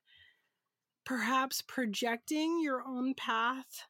perhaps 1.04 1.62
projecting 1.62 2.62
your 2.62 2.82
own 2.88 3.14
path. 3.14 3.89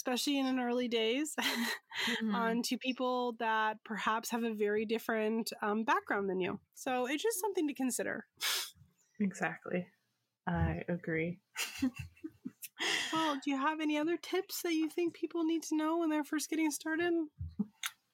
Especially 0.00 0.38
in 0.38 0.46
an 0.46 0.58
early 0.58 0.88
days, 0.88 1.36
Mhm. 2.22 2.34
onto 2.34 2.78
people 2.78 3.34
that 3.38 3.76
perhaps 3.84 4.30
have 4.30 4.44
a 4.44 4.54
very 4.54 4.86
different 4.86 5.52
um, 5.60 5.84
background 5.84 6.30
than 6.30 6.40
you. 6.40 6.58
So 6.74 7.04
it's 7.06 7.22
just 7.22 7.38
something 7.38 7.68
to 7.68 7.74
consider. 7.74 8.24
exactly, 9.20 9.86
I 10.46 10.80
agree. 10.88 11.38
Well, 13.12 13.38
do 13.44 13.50
you 13.50 13.58
have 13.58 13.80
any 13.82 13.98
other 13.98 14.16
tips 14.16 14.62
that 14.62 14.72
you 14.72 14.88
think 14.88 15.12
people 15.12 15.44
need 15.44 15.62
to 15.64 15.76
know 15.76 15.98
when 15.98 16.08
they're 16.08 16.24
first 16.24 16.48
getting 16.48 16.70
started? 16.70 17.12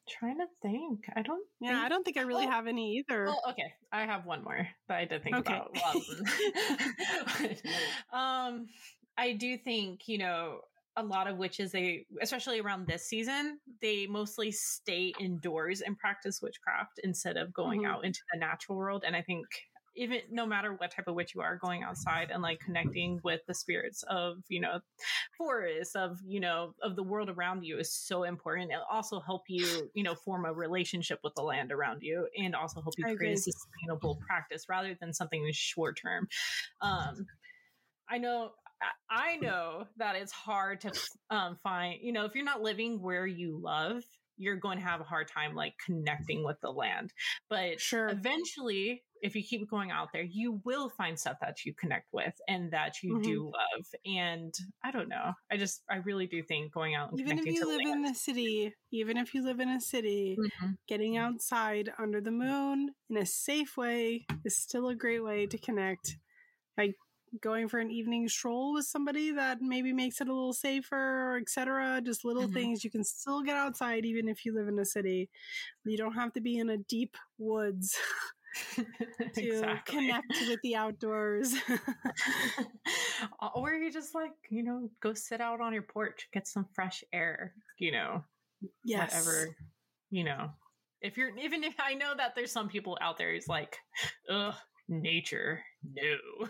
Trying 0.09 0.39
to 0.39 0.47
think, 0.61 1.05
I 1.15 1.21
don't. 1.21 1.45
Yeah, 1.61 1.69
think- 1.69 1.85
I 1.85 1.87
don't 1.89 2.03
think 2.03 2.17
I 2.17 2.23
really 2.23 2.47
Oh, 2.47 2.51
have 2.51 2.67
any 2.67 2.97
either. 2.97 3.27
Well, 3.27 3.41
okay, 3.51 3.73
I 3.93 4.01
have 4.05 4.25
one 4.25 4.43
more 4.43 4.67
that 4.89 4.97
I 4.97 5.05
did 5.05 5.23
think 5.23 5.37
Okay. 5.37 5.55
about. 5.55 5.71
Um, 8.11 8.67
I 9.17 9.31
do 9.33 9.57
think 9.57 10.07
you 10.09 10.17
know 10.17 10.59
a 10.97 11.03
lot 11.03 11.27
of 11.27 11.37
witches 11.37 11.71
they 11.71 12.05
especially 12.21 12.59
around 12.59 12.87
this 12.87 13.05
season 13.07 13.59
they 13.81 14.07
mostly 14.07 14.51
stay 14.51 15.13
indoors 15.19 15.81
and 15.81 15.97
practice 15.97 16.41
witchcraft 16.41 16.99
instead 17.03 17.37
of 17.37 17.53
going 17.53 17.81
Mhm. 17.81 17.85
out 17.85 18.03
into 18.05 18.21
the 18.33 18.39
natural 18.39 18.77
world 18.77 19.03
and 19.05 19.15
i 19.15 19.21
think 19.21 19.45
even 19.95 20.21
no 20.29 20.45
matter 20.45 20.73
what 20.73 20.91
type 20.91 21.07
of 21.07 21.15
witch 21.15 21.33
you 21.33 21.41
are 21.41 21.55
going 21.57 21.81
outside 21.83 22.29
and 22.31 22.43
like 22.43 22.59
connecting 22.59 23.19
with 23.23 23.41
the 23.47 23.53
spirits 23.53 24.03
of 24.03 24.43
you 24.47 24.59
know 24.59 24.79
forests 25.37 25.95
of 25.95 26.19
you 26.25 26.39
know 26.39 26.73
of 26.83 26.95
the 26.95 27.03
world 27.03 27.29
around 27.29 27.63
you 27.63 27.77
is 27.79 27.91
so 27.91 28.23
important. 28.23 28.71
It'll 28.71 28.83
also 28.91 29.19
help 29.19 29.43
you 29.49 29.89
you 29.95 30.03
know 30.03 30.15
form 30.15 30.45
a 30.45 30.53
relationship 30.53 31.19
with 31.23 31.33
the 31.35 31.41
land 31.41 31.71
around 31.71 32.03
you 32.03 32.27
and 32.37 32.55
also 32.55 32.81
help 32.81 32.95
you 32.97 33.05
I 33.05 33.15
create 33.15 33.37
a 33.37 33.41
sustainable 33.41 34.19
practice 34.27 34.65
rather 34.69 34.95
than 34.99 35.13
something 35.13 35.47
short 35.51 35.97
term. 35.97 36.27
Um 36.81 37.27
i 38.09 38.17
know 38.17 38.51
I- 39.09 39.35
know 39.37 39.85
that 39.97 40.15
it's 40.15 40.31
hard 40.31 40.81
to 40.81 40.91
um 41.29 41.57
find 41.63 41.99
you 42.01 42.11
know 42.11 42.25
if 42.25 42.35
you're 42.35 42.43
not 42.45 42.61
living 42.61 43.01
where 43.01 43.25
you 43.27 43.59
love 43.61 44.03
you're 44.37 44.55
going 44.55 44.77
to 44.77 44.83
have 44.83 45.01
a 45.01 45.03
hard 45.05 45.27
time 45.27 45.55
like 45.55 45.73
connecting 45.83 46.43
with 46.43 46.59
the 46.61 46.71
land 46.71 47.11
but 47.49 47.79
Sure. 47.79 48.09
eventually 48.09 49.03
if 49.21 49.35
you 49.35 49.43
keep 49.43 49.69
going 49.69 49.89
out 49.91 50.09
there 50.13 50.23
you 50.23 50.61
will 50.63 50.89
find 50.89 51.19
stuff 51.19 51.37
that 51.41 51.65
you 51.65 51.73
connect 51.73 52.07
with 52.13 52.33
and 52.47 52.71
that 52.71 53.01
you 53.01 53.13
Mhm. 53.15 53.23
do 53.23 53.45
love 53.45 53.85
and 54.05 54.53
i 54.83 54.91
don't 54.91 55.09
know 55.09 55.33
i 55.51 55.57
just 55.57 55.83
i 55.89 55.95
really 55.97 56.27
do 56.27 56.43
think 56.43 56.71
going 56.71 56.93
out 56.95 57.09
and 57.11 57.19
even 57.19 57.37
if 57.39 57.45
you 57.45 57.65
live 57.65 57.81
the 57.81 57.91
in 57.91 58.03
the 58.03 58.13
city, 58.13 58.73
even 58.91 59.17
if 59.17 59.33
you 59.33 59.43
live 59.43 59.59
in 59.59 59.69
a 59.69 59.81
city, 59.81 60.37
Mhm. 60.37 60.77
getting 60.87 61.17
outside 61.17 61.91
under 61.97 62.21
the 62.21 62.31
moon 62.31 62.93
in 63.09 63.17
a 63.17 63.25
safe 63.25 63.75
way 63.77 64.25
is 64.45 64.55
still 64.55 64.87
a 64.87 64.95
great 64.95 65.23
way 65.23 65.47
to 65.47 65.57
connect. 65.57 66.17
Like 66.77 66.95
going 67.41 67.67
for 67.67 67.79
an 67.79 67.91
evening 67.91 68.27
stroll 68.29 68.73
with 68.73 68.85
somebody 68.85 69.31
that 69.31 69.61
maybe 69.61 69.93
makes 69.93 70.21
it 70.21 70.27
a 70.27 70.33
little 70.33 70.53
safer, 70.53 71.37
etc. 71.41 72.01
Just 72.03 72.25
little 72.25 72.47
Mhm. 72.47 72.53
things 72.53 72.83
you 72.83 72.91
can 72.91 73.03
still 73.03 73.41
get 73.41 73.55
outside 73.55 74.05
even 74.05 74.27
if 74.27 74.45
you 74.45 74.53
live 74.53 74.67
in 74.67 74.79
a 74.79 74.85
city. 74.85 75.29
You 75.85 75.97
don't 75.97 76.13
have 76.13 76.33
to 76.33 76.41
be 76.41 76.57
in 76.57 76.69
a 76.69 76.77
deep 76.77 77.15
woods 77.37 77.97
to 79.35 79.81
connect 79.85 80.31
with 80.47 80.59
the 80.63 80.75
outdoors. 80.75 81.53
or 83.55 83.73
you 83.73 83.91
just 83.91 84.15
like 84.15 84.31
you 84.49 84.63
know 84.63 84.89
go 85.01 85.13
sit 85.13 85.41
out 85.41 85.61
on 85.61 85.73
your 85.73 85.81
porch 85.81 86.27
get 86.33 86.47
some 86.47 86.65
fresh 86.73 87.03
air 87.13 87.53
you 87.77 87.91
know 87.91 88.23
yes. 88.83 89.11
whatever 89.11 89.55
you 90.09 90.23
know 90.23 90.49
if 91.01 91.17
you're 91.17 91.35
even 91.37 91.63
if 91.63 91.75
i 91.79 91.93
know 91.93 92.13
that 92.15 92.33
there's 92.35 92.51
some 92.51 92.67
people 92.67 92.97
out 93.01 93.17
there 93.17 93.33
who's 93.33 93.47
like 93.47 93.77
ugh 94.29 94.55
nature 94.89 95.61
no 95.93 96.47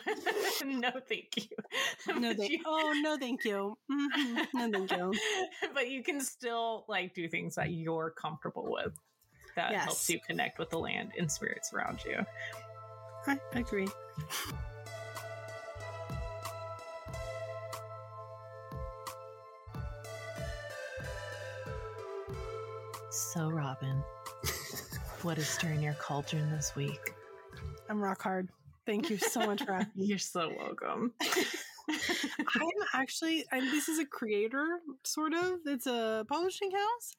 no 0.65 0.91
thank 1.07 1.35
you 1.38 1.57
No, 2.19 2.33
thank. 2.33 2.51
you- 2.51 2.63
Oh 2.65 2.93
no, 3.01 3.17
thank 3.17 3.43
you. 3.43 3.77
Mhm. 3.91 4.47
No, 4.53 4.71
thank 4.71 4.91
you. 4.91 5.13
but 5.73 5.89
you 5.89 6.03
can 6.03 6.19
still 6.21 6.85
like 6.88 7.13
do 7.13 7.27
things 7.27 7.55
that 7.55 7.71
you're 7.71 8.11
comfortable 8.11 8.71
with 8.71 8.93
that 9.55 9.73
helps 9.73 10.09
you 10.09 10.19
connect 10.25 10.59
with 10.59 10.69
the 10.69 10.77
land 10.79 11.11
and 11.17 11.31
spirits 11.31 11.73
around 11.73 11.99
you 12.05 12.25
I 13.27 13.39
agree. 13.55 13.88
so 23.09 23.49
robin 23.49 24.03
what 25.21 25.38
is 25.38 25.47
stirring 25.47 25.81
your 25.81 25.93
cauldron 25.95 26.49
this 26.51 26.75
week 26.75 27.13
I'm 27.89 28.01
rock 28.01 28.21
hard. 28.21 28.49
Thank 28.85 29.09
you 29.09 29.17
so 29.17 29.45
much 29.45 29.63
for 29.63 29.71
asking. 29.71 29.91
you're 29.95 30.17
so 30.17 30.53
welcome 30.57 31.13
I'm 31.89 32.69
actually, 32.93 33.45
and 33.51 33.63
this 33.71 33.88
is 33.88 33.99
a 33.99 34.05
creator, 34.05 34.79
sort 35.05 35.33
of. 35.33 35.59
It's 35.65 35.88
a 35.88 36.25
publishing 36.27 36.71
house. 36.71 37.15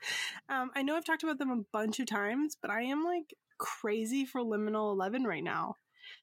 Um, 0.49 0.71
I 0.75 0.83
know 0.83 0.97
I've 0.97 1.05
talked 1.05 1.23
about 1.23 1.39
them 1.39 1.51
a 1.51 1.65
bunch 1.73 2.01
of 2.01 2.07
times, 2.07 2.57
but 2.61 2.71
I 2.71 2.83
am 2.83 3.05
like 3.05 3.35
crazy 3.59 4.25
for 4.25 4.43
Liminal 4.43 4.93
11 4.93 5.25
right 5.25 5.43
now. 5.43 5.77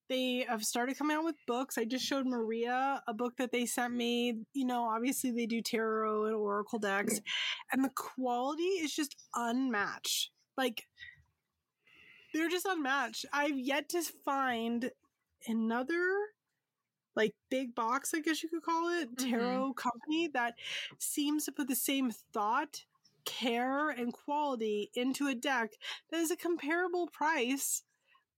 They 0.09 0.45
have 0.47 0.63
started 0.63 0.97
coming 0.97 1.17
out 1.17 1.23
with 1.23 1.35
books. 1.47 1.77
I 1.77 1.85
just 1.85 2.05
showed 2.05 2.27
Maria 2.27 3.01
a 3.07 3.13
book 3.13 3.33
that 3.37 3.51
they 3.51 3.65
sent 3.65 3.93
me. 3.93 4.41
You 4.53 4.65
know, 4.65 4.83
obviously 4.83 5.31
they 5.31 5.47
do 5.47 5.61
tarot 5.61 6.25
and 6.25 6.35
oracle 6.35 6.79
decks, 6.79 7.19
and 7.71 7.83
the 7.83 7.91
quality 7.95 8.63
is 8.63 8.93
just 8.93 9.15
unmatched. 9.35 10.29
Like, 10.57 10.83
they're 12.35 12.49
just 12.49 12.65
unmatched. 12.65 13.25
I've 13.33 13.57
yet 13.57 13.89
to 13.89 14.01
find 14.23 14.91
another 15.47 16.03
like 17.15 17.33
big 17.49 17.73
box, 17.75 18.13
I 18.13 18.19
guess 18.19 18.43
you 18.43 18.49
could 18.49 18.61
call 18.63 18.89
it, 18.89 19.15
Mhm. 19.15 19.29
tarot 19.29 19.73
company 19.75 20.27
that 20.33 20.55
seems 20.99 21.45
to 21.45 21.51
put 21.53 21.67
the 21.69 21.75
same 21.75 22.11
thought, 22.11 22.83
care, 23.23 23.89
and 23.89 24.11
quality 24.13 24.91
into 24.95 25.27
a 25.27 25.33
deck 25.35 25.71
that 26.11 26.19
is 26.19 26.29
a 26.29 26.35
comparable 26.35 27.07
price 27.07 27.83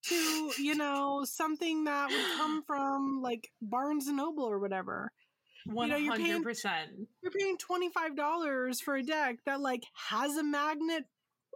to, 0.03 0.51
you 0.59 0.75
know, 0.83 1.25
something 1.25 1.85
that 1.85 2.09
would 2.11 2.37
come 2.37 2.61
from 2.67 3.21
like 3.21 3.51
Barnes 3.61 4.07
and 4.07 4.17
Noble 4.17 4.43
or 4.45 4.59
whatever. 4.59 5.11
One 5.65 5.89
know, 5.89 5.97
you're 5.97 6.15
paying- 6.15 6.27
hundred 6.31 6.43
percent. 6.43 6.91
You're 7.23 7.31
paying 7.31 7.57
$25 7.57 8.79
for 8.79 8.95
a 8.95 9.03
deck 9.03 9.39
that 9.45 9.59
like 9.59 9.83
has 10.09 10.37
a 10.37 10.43
magnet 10.43 11.05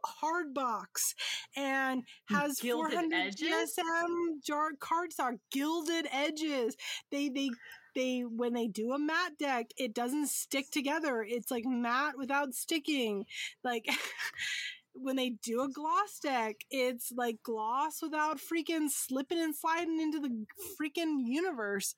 hard 0.06 0.54
box 0.54 1.16
and 1.56 2.04
has 2.30 2.60
Gilded 2.60 2.94
400 2.94 3.16
edges? 3.16 3.76
GSM 3.78 4.44
jar 4.46 4.70
cardstock 4.80 5.38
gilded 5.52 6.08
edges. 6.12 6.76
They 7.12 7.30
they 7.30 7.50
they 7.96 8.22
when 8.22 8.54
they 8.54 8.68
do 8.68 8.94
a 8.94 9.00
matte 9.00 9.38
deck, 9.38 9.68
it 9.78 9.94
doesn't 9.94 10.30
stick 10.30 10.72
together. 10.72 11.26
It's 11.28 11.52
like 11.52 11.66
matte 11.66 12.18
without 12.18 12.54
sticking. 12.54 13.26
Like 13.64 13.86
when 14.94 15.16
they 15.16 15.30
do 15.30 15.62
a 15.62 15.70
gloss 15.70 16.20
deck, 16.22 16.58
it's 16.70 17.12
like 17.16 17.38
gloss 17.44 18.02
without 18.02 18.40
freaking 18.40 18.90
slipping 18.90 19.40
and 19.40 19.56
sliding 19.56 20.00
into 20.00 20.20
the 20.20 20.46
freaking 20.80 21.24
universe. 21.26 21.96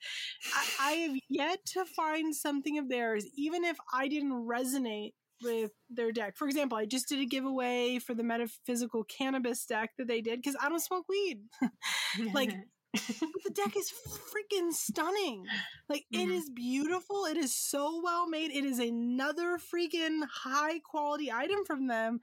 I, 0.55 0.65
I 0.79 0.91
have 0.93 1.17
yet 1.29 1.65
to 1.67 1.85
find 1.85 2.35
something 2.35 2.77
of 2.77 2.89
theirs, 2.89 3.25
even 3.35 3.63
if 3.63 3.77
I 3.93 4.07
didn't 4.07 4.47
resonate 4.47 5.13
with 5.43 5.71
their 5.89 6.11
deck. 6.11 6.35
For 6.37 6.47
example, 6.47 6.77
I 6.77 6.85
just 6.85 7.07
did 7.07 7.19
a 7.19 7.25
giveaway 7.25 7.99
for 7.99 8.13
the 8.13 8.23
metaphysical 8.23 9.03
cannabis 9.03 9.65
deck 9.65 9.91
that 9.97 10.07
they 10.07 10.21
did 10.21 10.41
because 10.41 10.57
I 10.61 10.69
don't 10.69 10.79
smoke 10.79 11.05
weed. 11.09 11.41
like 12.33 12.53
the 12.93 13.51
deck 13.55 13.75
is 13.75 13.91
freaking 14.07 14.71
stunning. 14.71 15.45
Like 15.89 16.05
mm-hmm. 16.13 16.29
it 16.29 16.33
is 16.33 16.49
beautiful. 16.49 17.25
It 17.25 17.37
is 17.37 17.55
so 17.55 18.01
well 18.03 18.27
made. 18.27 18.51
It 18.51 18.65
is 18.65 18.77
another 18.77 19.57
freaking 19.57 20.21
high 20.31 20.79
quality 20.79 21.31
item 21.31 21.65
from 21.65 21.87
them. 21.87 22.19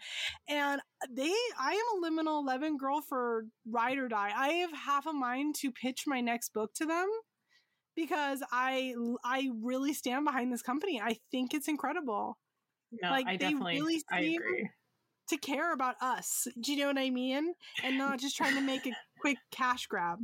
And 0.48 0.80
they 1.10 1.34
I 1.58 1.72
am 1.72 2.04
a 2.04 2.06
liminal 2.06 2.42
11 2.42 2.76
girl 2.76 3.00
for 3.00 3.46
ride 3.66 3.98
or 3.98 4.08
die. 4.08 4.32
I 4.34 4.48
have 4.48 4.72
half 4.72 5.06
a 5.06 5.12
mind 5.12 5.56
to 5.56 5.72
pitch 5.72 6.04
my 6.06 6.20
next 6.20 6.52
book 6.52 6.72
to 6.74 6.86
them 6.86 7.08
because 7.96 8.42
I 8.52 8.94
I 9.24 9.50
really 9.60 9.92
stand 9.92 10.24
behind 10.24 10.52
this 10.52 10.62
company. 10.62 11.00
I 11.02 11.16
think 11.32 11.52
it's 11.52 11.68
incredible. 11.68 12.38
No, 12.92 13.10
like 13.10 13.26
I 13.26 13.36
they 13.36 13.54
really 13.54 14.02
I 14.10 14.20
agree. 14.20 14.70
to 15.28 15.36
care 15.36 15.72
about 15.72 15.96
us. 16.00 16.48
Do 16.60 16.72
you 16.72 16.78
know 16.78 16.88
what 16.88 16.98
I 16.98 17.10
mean? 17.10 17.54
And 17.82 17.98
not 17.98 18.18
just 18.18 18.36
trying 18.36 18.54
to 18.54 18.60
make 18.60 18.86
a 18.86 18.92
quick 19.20 19.38
cash 19.50 19.86
grab. 19.86 20.18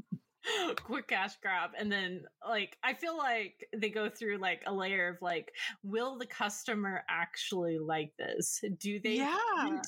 quick 0.85 1.09
cash 1.09 1.37
grab. 1.43 1.71
And 1.79 1.91
then 1.91 2.23
like 2.49 2.77
i 2.83 2.95
feel 2.95 3.17
like 3.17 3.69
they 3.77 3.91
go 3.91 4.09
through 4.09 4.39
like 4.39 4.63
a 4.67 4.73
layer 4.73 5.09
of 5.09 5.23
like 5.23 5.53
will 5.83 6.19
the 6.19 6.27
customer 6.27 7.03
actually 7.09 7.79
like 7.79 8.13
this? 8.19 8.63
Do 8.79 9.01
they 9.01 9.17
yeah. 9.17 9.81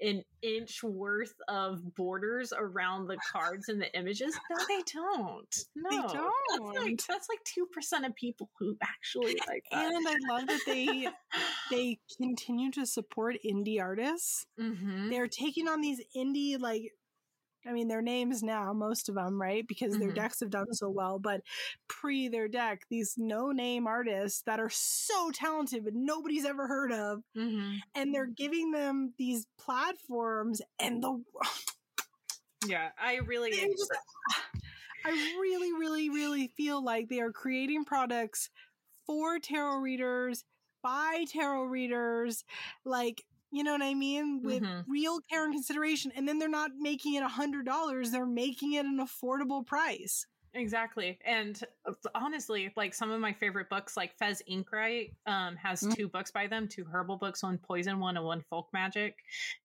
an 0.00 0.22
inch 0.42 0.82
worth 0.82 1.34
of 1.48 1.94
borders 1.94 2.52
around 2.56 3.06
the 3.06 3.18
cards 3.30 3.68
and 3.68 3.80
the 3.80 3.92
images? 3.96 4.38
No 4.50 4.56
they 4.68 4.82
don't. 4.92 5.56
No 5.76 5.90
they 5.90 5.96
don't 5.96 6.32
that's 6.48 6.84
like 6.84 7.06
that's 7.08 7.28
like 7.28 8.02
2% 8.02 8.06
of 8.06 8.14
people 8.14 8.50
who 8.58 8.76
actually 8.82 9.36
like 9.48 9.64
that. 9.70 9.92
and 9.92 10.06
i 10.06 10.14
love 10.28 10.46
that 10.46 10.60
they 10.66 11.08
they 11.70 11.98
continue 12.16 12.70
to 12.72 12.86
support 12.86 13.36
indie 13.44 13.80
artists. 13.80 14.46
Mm-hmm. 14.60 15.10
they're 15.10 15.28
taking 15.28 15.68
on 15.68 15.80
these 15.80 16.00
indie 16.16 16.60
like 16.60 16.92
I 17.66 17.72
mean, 17.72 17.88
their 17.88 18.02
names 18.02 18.42
now, 18.42 18.72
most 18.72 19.08
of 19.08 19.14
them, 19.14 19.40
right? 19.40 19.66
Because 19.66 19.98
their 19.98 20.08
mm-hmm. 20.08 20.16
decks 20.16 20.40
have 20.40 20.50
done 20.50 20.72
so 20.72 20.88
well. 20.88 21.18
But 21.18 21.42
pre 21.88 22.28
their 22.28 22.48
deck, 22.48 22.82
these 22.90 23.14
no 23.16 23.52
name 23.52 23.86
artists 23.86 24.42
that 24.46 24.58
are 24.58 24.70
so 24.70 25.30
talented, 25.32 25.84
but 25.84 25.94
nobody's 25.94 26.44
ever 26.44 26.66
heard 26.66 26.92
of. 26.92 27.22
Mm-hmm. 27.36 27.74
And 27.94 28.14
they're 28.14 28.26
giving 28.26 28.72
them 28.72 29.14
these 29.18 29.46
platforms 29.58 30.60
and 30.80 31.02
the. 31.02 31.22
yeah, 32.66 32.88
I 33.00 33.16
really. 33.16 33.52
Just, 33.52 33.92
I 35.04 35.10
really, 35.40 35.72
really, 35.72 36.10
really 36.10 36.48
feel 36.56 36.82
like 36.82 37.08
they 37.08 37.20
are 37.20 37.32
creating 37.32 37.84
products 37.84 38.50
for 39.06 39.38
tarot 39.38 39.78
readers, 39.78 40.44
by 40.82 41.24
tarot 41.28 41.64
readers. 41.64 42.44
Like, 42.84 43.22
you 43.52 43.62
know 43.62 43.72
what 43.72 43.82
I 43.82 43.94
mean? 43.94 44.42
With 44.42 44.62
mm-hmm. 44.62 44.90
real 44.90 45.20
care 45.30 45.44
and 45.44 45.52
consideration. 45.52 46.10
And 46.16 46.26
then 46.26 46.38
they're 46.38 46.48
not 46.48 46.72
making 46.78 47.14
it 47.14 47.22
a 47.22 47.28
hundred 47.28 47.66
dollars, 47.66 48.10
they're 48.10 48.26
making 48.26 48.74
it 48.74 48.86
an 48.86 48.98
affordable 48.98 49.64
price. 49.64 50.26
Exactly. 50.54 51.18
And 51.24 51.62
uh, 51.86 51.92
honestly, 52.14 52.72
like 52.76 52.94
some 52.94 53.10
of 53.10 53.20
my 53.20 53.32
favorite 53.32 53.70
books, 53.70 53.96
like 53.96 54.16
Fez 54.18 54.42
Inkwright, 54.46 55.14
um, 55.26 55.56
has 55.56 55.80
mm-hmm. 55.80 55.92
two 55.92 56.08
books 56.08 56.30
by 56.30 56.46
them, 56.46 56.68
two 56.68 56.84
herbal 56.90 57.16
books, 57.16 57.42
one 57.42 57.58
poison 57.58 57.98
one 57.98 58.16
and 58.16 58.26
one 58.26 58.42
folk 58.50 58.68
magic. 58.72 59.16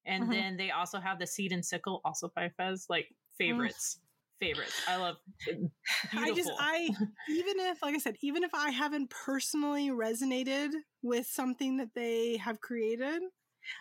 And 0.06 0.24
mm-hmm. 0.24 0.32
then 0.32 0.56
they 0.56 0.70
also 0.70 0.98
have 0.98 1.18
the 1.18 1.26
Seed 1.26 1.52
and 1.52 1.64
Sickle, 1.64 2.00
also 2.04 2.30
by 2.34 2.50
Fez, 2.56 2.86
like 2.88 3.08
favorites. 3.36 4.00
Favorites. 4.40 4.80
I 4.86 4.96
love 4.96 5.16
beautiful. 5.44 5.70
I 6.14 6.32
just 6.32 6.50
I 6.58 6.88
even 7.28 7.60
if 7.60 7.82
like 7.82 7.94
I 7.94 7.98
said, 7.98 8.16
even 8.22 8.44
if 8.44 8.54
I 8.54 8.70
haven't 8.70 9.10
personally 9.10 9.90
resonated 9.90 10.70
with 11.02 11.26
something 11.26 11.76
that 11.78 11.94
they 11.94 12.36
have 12.38 12.60
created, 12.60 13.20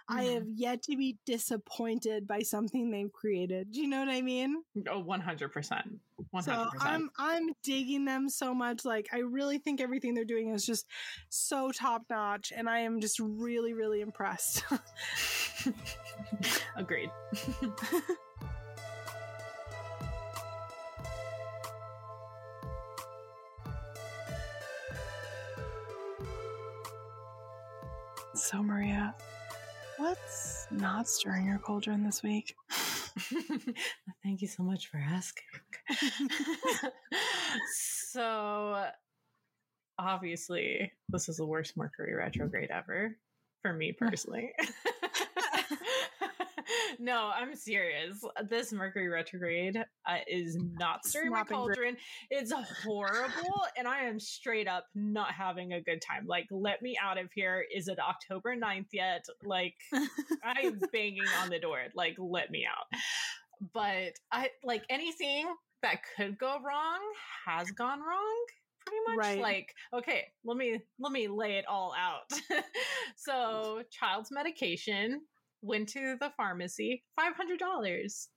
Mm-hmm. 0.10 0.20
I 0.20 0.24
have 0.34 0.48
yet 0.48 0.84
to 0.84 0.96
be 0.96 1.18
disappointed 1.26 2.28
by 2.28 2.40
something 2.40 2.92
they've 2.92 3.12
created. 3.12 3.72
Do 3.72 3.82
you 3.82 3.88
know 3.88 4.00
what 4.00 4.10
I 4.10 4.22
mean? 4.22 4.64
Oh, 4.90 5.04
100%. 5.04 6.00
100%. 6.34 6.44
So 6.44 6.68
I'm 6.80 7.10
I'm 7.18 7.50
digging 7.64 8.06
them 8.06 8.30
so 8.30 8.54
much. 8.54 8.86
Like 8.86 9.08
I 9.14 9.20
really 9.20 9.58
think 9.60 9.82
everything 9.82 10.14
they're 10.14 10.26
doing 10.26 10.54
is 10.54 10.66
just 10.66 10.86
so 11.30 11.72
top 11.72 12.04
notch 12.10 12.52
and 12.56 12.70
I 12.70 12.80
am 12.80 13.02
just 13.02 13.20
really 13.20 13.74
really 13.74 14.02
impressed. 14.02 14.64
Agreed. 16.76 17.12
so 28.34 28.64
Maria, 28.64 29.16
What's 29.98 30.68
not 30.70 31.08
stirring 31.08 31.48
your 31.48 31.58
cauldron 31.58 32.04
this 32.04 32.22
week? 32.22 32.56
Thank 34.24 34.42
you 34.42 34.48
so 34.48 34.62
much 34.62 34.88
for 34.88 34.98
asking. 34.98 35.44
so, 37.76 38.86
obviously, 39.98 40.92
this 41.10 41.30
is 41.30 41.38
the 41.38 41.46
worst 41.46 41.76
Mercury 41.76 42.14
retrograde 42.14 42.70
ever 42.70 43.18
for 43.64 43.74
me 43.74 43.92
personally 44.00 44.54
no, 47.00 47.32
I'm 47.36 47.56
serious. 47.56 48.24
This 48.50 48.72
Mercury 48.72 49.08
retrograde 49.08 49.78
uh, 49.78 50.18
is 50.28 50.58
not 50.78 51.06
stirring 51.06 51.32
my 51.32 51.44
cauldron. 51.44 51.98
It's 52.30 52.52
horrible, 52.84 53.64
and 53.78 53.88
I 53.88 54.04
am 54.04 54.20
straight 54.20 54.68
up 54.68 54.86
not 54.96 55.32
having 55.32 55.74
a 55.74 55.82
good 55.82 56.02
time. 56.02 56.26
Like, 56.28 56.48
let 56.52 56.82
me 56.82 56.98
out 57.02 57.18
of 57.18 57.32
here. 57.34 57.66
Is 57.74 57.88
it 57.88 58.00
October 58.00 58.56
9th 58.56 58.88
yet? 58.92 59.26
Like, 59.44 59.76
I'm 60.44 60.80
banging 60.94 61.28
on 61.42 61.50
the 61.50 61.60
door. 61.60 61.84
Like, 61.96 62.16
let 62.18 62.52
me 62.52 62.66
out. 62.66 63.00
But 63.74 64.14
I 64.32 64.50
like 64.64 64.84
anything 64.90 65.48
that 65.82 66.02
could 66.16 66.38
go 66.38 66.58
wrong 66.64 67.00
has 67.46 67.72
gone 67.72 68.00
wrong 68.00 68.46
pretty 68.86 69.02
much 69.08 69.18
right. 69.18 69.42
like 69.42 69.76
okay 69.94 70.26
let 70.46 70.58
me 70.58 70.80
let 71.00 71.12
me 71.12 71.28
lay 71.28 71.58
it 71.58 71.66
all 71.68 71.94
out 72.00 72.32
so 73.16 73.82
child's 73.92 74.32
medication 74.32 75.22
went 75.62 75.90
to 75.90 76.18
the 76.20 76.32
pharmacy, 76.38 77.04
$500. 77.20 78.28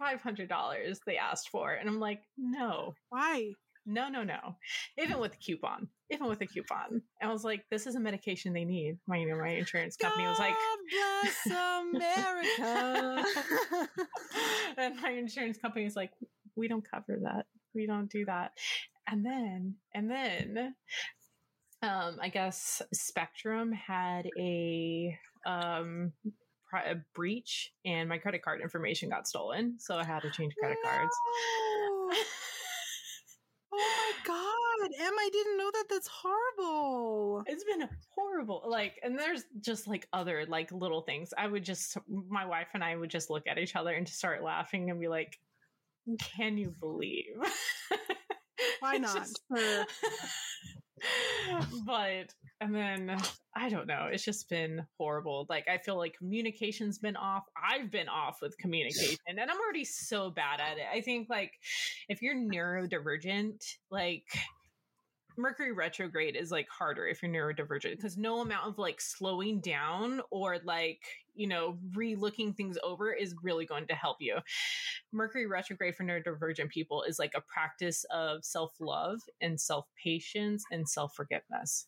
$500 0.00 0.98
they 1.06 1.16
asked 1.16 1.50
for. 1.50 1.72
And 1.72 1.88
I'm 1.88 2.00
like, 2.00 2.22
no. 2.36 2.94
Why? 3.10 3.52
No, 3.86 4.08
no, 4.08 4.22
no. 4.22 4.56
Even 4.98 5.18
with 5.18 5.34
a 5.34 5.36
coupon, 5.36 5.88
even 6.10 6.26
with 6.26 6.40
a 6.40 6.46
coupon. 6.46 7.02
I 7.22 7.30
was 7.30 7.44
like, 7.44 7.64
this 7.70 7.86
is 7.86 7.96
a 7.96 8.00
medication 8.00 8.52
they 8.52 8.64
need. 8.64 8.98
My, 9.06 9.18
you 9.18 9.28
know, 9.28 9.36
my 9.36 9.48
insurance 9.48 9.96
company 9.96 10.26
was 10.26 10.38
like, 10.38 10.54
bless 10.90 11.46
America. 12.56 13.24
and 14.78 15.00
my 15.00 15.10
insurance 15.10 15.58
company 15.58 15.84
is 15.84 15.96
like, 15.96 16.12
we 16.56 16.66
don't 16.66 16.88
cover 16.88 17.18
that. 17.22 17.46
We 17.74 17.86
don't 17.86 18.10
do 18.10 18.24
that. 18.24 18.52
And 19.06 19.24
then, 19.24 19.74
and 19.94 20.10
then, 20.10 20.74
um, 21.82 22.16
I 22.22 22.30
guess 22.30 22.80
Spectrum 22.94 23.72
had 23.72 24.26
a 24.38 25.18
um 25.44 26.12
a 26.82 26.96
breach 27.14 27.72
and 27.84 28.08
my 28.08 28.18
credit 28.18 28.42
card 28.42 28.60
information 28.60 29.08
got 29.08 29.28
stolen. 29.28 29.76
So 29.78 29.96
I 29.96 30.04
had 30.04 30.22
to 30.22 30.30
change 30.30 30.54
credit 30.56 30.78
no. 30.82 30.90
cards. 30.90 31.16
oh 33.72 33.78
my 33.78 34.12
God. 34.24 34.90
Em, 35.00 35.12
I 35.18 35.28
didn't 35.32 35.56
know 35.58 35.70
that. 35.72 35.84
That's 35.88 36.08
horrible. 36.08 37.42
It's 37.46 37.64
been 37.64 37.88
horrible. 38.14 38.62
Like, 38.66 39.00
and 39.02 39.18
there's 39.18 39.44
just 39.60 39.86
like 39.86 40.06
other 40.12 40.44
like 40.46 40.70
little 40.72 41.02
things. 41.02 41.32
I 41.36 41.46
would 41.46 41.64
just, 41.64 41.96
my 42.08 42.44
wife 42.44 42.68
and 42.74 42.84
I 42.84 42.96
would 42.96 43.10
just 43.10 43.30
look 43.30 43.46
at 43.46 43.58
each 43.58 43.76
other 43.76 43.92
and 43.92 44.06
just 44.06 44.18
start 44.18 44.42
laughing 44.42 44.90
and 44.90 45.00
be 45.00 45.08
like, 45.08 45.38
can 46.36 46.58
you 46.58 46.74
believe? 46.80 47.36
Why 48.80 48.96
not? 48.98 49.16
Just, 49.16 49.40
but 51.86 52.34
and 52.60 52.74
then 52.74 53.16
I 53.54 53.68
don't 53.68 53.86
know. 53.86 54.08
It's 54.10 54.24
just 54.24 54.48
been 54.48 54.86
horrible. 54.98 55.46
Like 55.48 55.68
I 55.68 55.78
feel 55.78 55.96
like 55.96 56.16
communication's 56.16 56.98
been 56.98 57.16
off. 57.16 57.44
I've 57.56 57.90
been 57.90 58.08
off 58.08 58.38
with 58.40 58.56
communication, 58.58 59.18
and 59.26 59.40
I'm 59.40 59.60
already 59.60 59.84
so 59.84 60.30
bad 60.30 60.60
at 60.60 60.78
it. 60.78 60.86
I 60.92 61.00
think 61.00 61.28
like 61.28 61.52
if 62.08 62.22
you're 62.22 62.36
neurodivergent, 62.36 63.64
like 63.90 64.26
Mercury 65.36 65.72
retrograde 65.72 66.36
is 66.36 66.50
like 66.50 66.68
harder 66.68 67.06
if 67.06 67.22
you're 67.22 67.32
neurodivergent 67.32 67.96
because 67.96 68.16
no 68.16 68.40
amount 68.40 68.68
of 68.68 68.78
like 68.78 69.00
slowing 69.00 69.60
down 69.60 70.20
or 70.30 70.58
like, 70.64 71.00
you 71.34 71.48
know, 71.48 71.78
re 71.94 72.14
looking 72.14 72.52
things 72.52 72.78
over 72.82 73.12
is 73.12 73.34
really 73.42 73.66
going 73.66 73.86
to 73.88 73.94
help 73.94 74.18
you. 74.20 74.36
Mercury 75.12 75.46
retrograde 75.46 75.94
for 75.96 76.04
neurodivergent 76.04 76.68
people 76.68 77.02
is 77.02 77.18
like 77.18 77.32
a 77.34 77.42
practice 77.42 78.04
of 78.12 78.44
self 78.44 78.72
love 78.80 79.20
and 79.40 79.60
self 79.60 79.86
patience 80.02 80.64
and 80.70 80.88
self 80.88 81.14
forgiveness. 81.14 81.86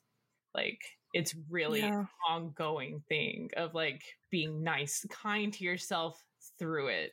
Like, 0.55 0.81
it's 1.13 1.35
really 1.51 1.81
yeah. 1.81 2.01
an 2.01 2.09
ongoing 2.29 3.03
thing 3.09 3.51
of 3.57 3.75
like 3.75 4.03
being 4.31 4.63
nice, 4.63 5.07
kind 5.11 5.53
to 5.53 5.65
yourself 5.65 6.23
through 6.59 6.89
it. 6.89 7.13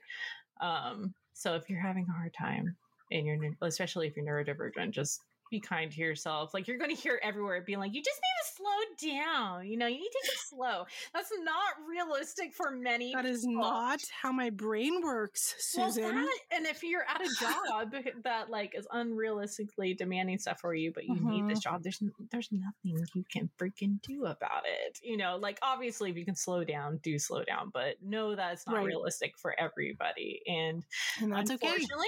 Um, 0.61 1.13
so 1.33 1.55
if 1.55 1.69
you're 1.69 1.81
having 1.81 2.05
a 2.09 2.13
hard 2.13 2.33
time 2.33 2.75
and 3.11 3.25
you're, 3.25 3.37
especially 3.61 4.07
if 4.07 4.15
you're 4.15 4.25
neurodivergent, 4.25 4.91
just 4.91 5.19
be 5.53 5.59
kind 5.59 5.91
to 5.91 6.01
yourself. 6.01 6.53
Like 6.53 6.67
you're 6.67 6.79
going 6.79 6.93
to 6.93 6.99
hear 6.99 7.19
everywhere 7.21 7.61
being 7.61 7.79
like, 7.79 7.93
you 7.93 8.01
just 8.01 8.19
need 8.19 8.41
to 8.41 9.07
slow 9.07 9.13
down. 9.13 9.67
You 9.67 9.77
know, 9.77 9.85
you 9.85 9.97
need 9.97 10.09
to 10.09 10.19
take 10.23 10.31
it 10.31 10.39
slow. 10.49 10.85
That's 11.13 11.29
not 11.43 11.87
realistic 11.87 12.53
for 12.53 12.71
many. 12.71 13.13
That 13.13 13.25
is 13.25 13.45
people. 13.45 13.61
not 13.61 13.99
how 14.21 14.31
my 14.31 14.49
brain 14.49 15.01
works, 15.03 15.55
Well, 15.77 15.91
Susan. 15.91 16.15
that- 16.15 16.39
and 16.51 16.65
if 16.65 16.81
you're 16.81 17.05
at 17.07 17.21
a 17.21 17.29
job 17.39 17.93
that 18.23 18.49
like 18.49 18.73
is 18.75 18.87
unrealistically 18.91 19.95
demanding 19.95 20.39
stuff 20.39 20.59
for 20.59 20.73
you, 20.73 20.91
but 20.91 21.05
you 21.05 21.15
need 21.19 21.47
this 21.47 21.59
mm-hmm. 21.59 21.75
job, 21.75 21.83
there's 21.83 22.01
there's 22.31 22.49
nothing 22.51 23.05
you 23.13 23.23
can 23.31 23.49
freaking 23.59 24.01
do 24.01 24.25
about 24.25 24.63
it. 24.65 24.99
You 25.03 25.17
know, 25.17 25.37
like 25.39 25.59
obviously 25.61 26.09
if 26.09 26.17
you 26.17 26.25
can 26.25 26.35
slow 26.35 26.63
down, 26.63 26.97
do 27.03 27.19
slow 27.19 27.43
down, 27.43 27.69
but 27.71 28.01
know 28.01 28.35
that's 28.35 28.65
not 28.65 28.77
Right. 28.77 28.85
realistic 28.85 29.37
for 29.37 29.53
everybody. 29.59 30.41
And 30.47 30.83
and 31.21 31.31
that's 31.31 31.51
okay. 31.51 31.67
unfortunately, 31.67 32.07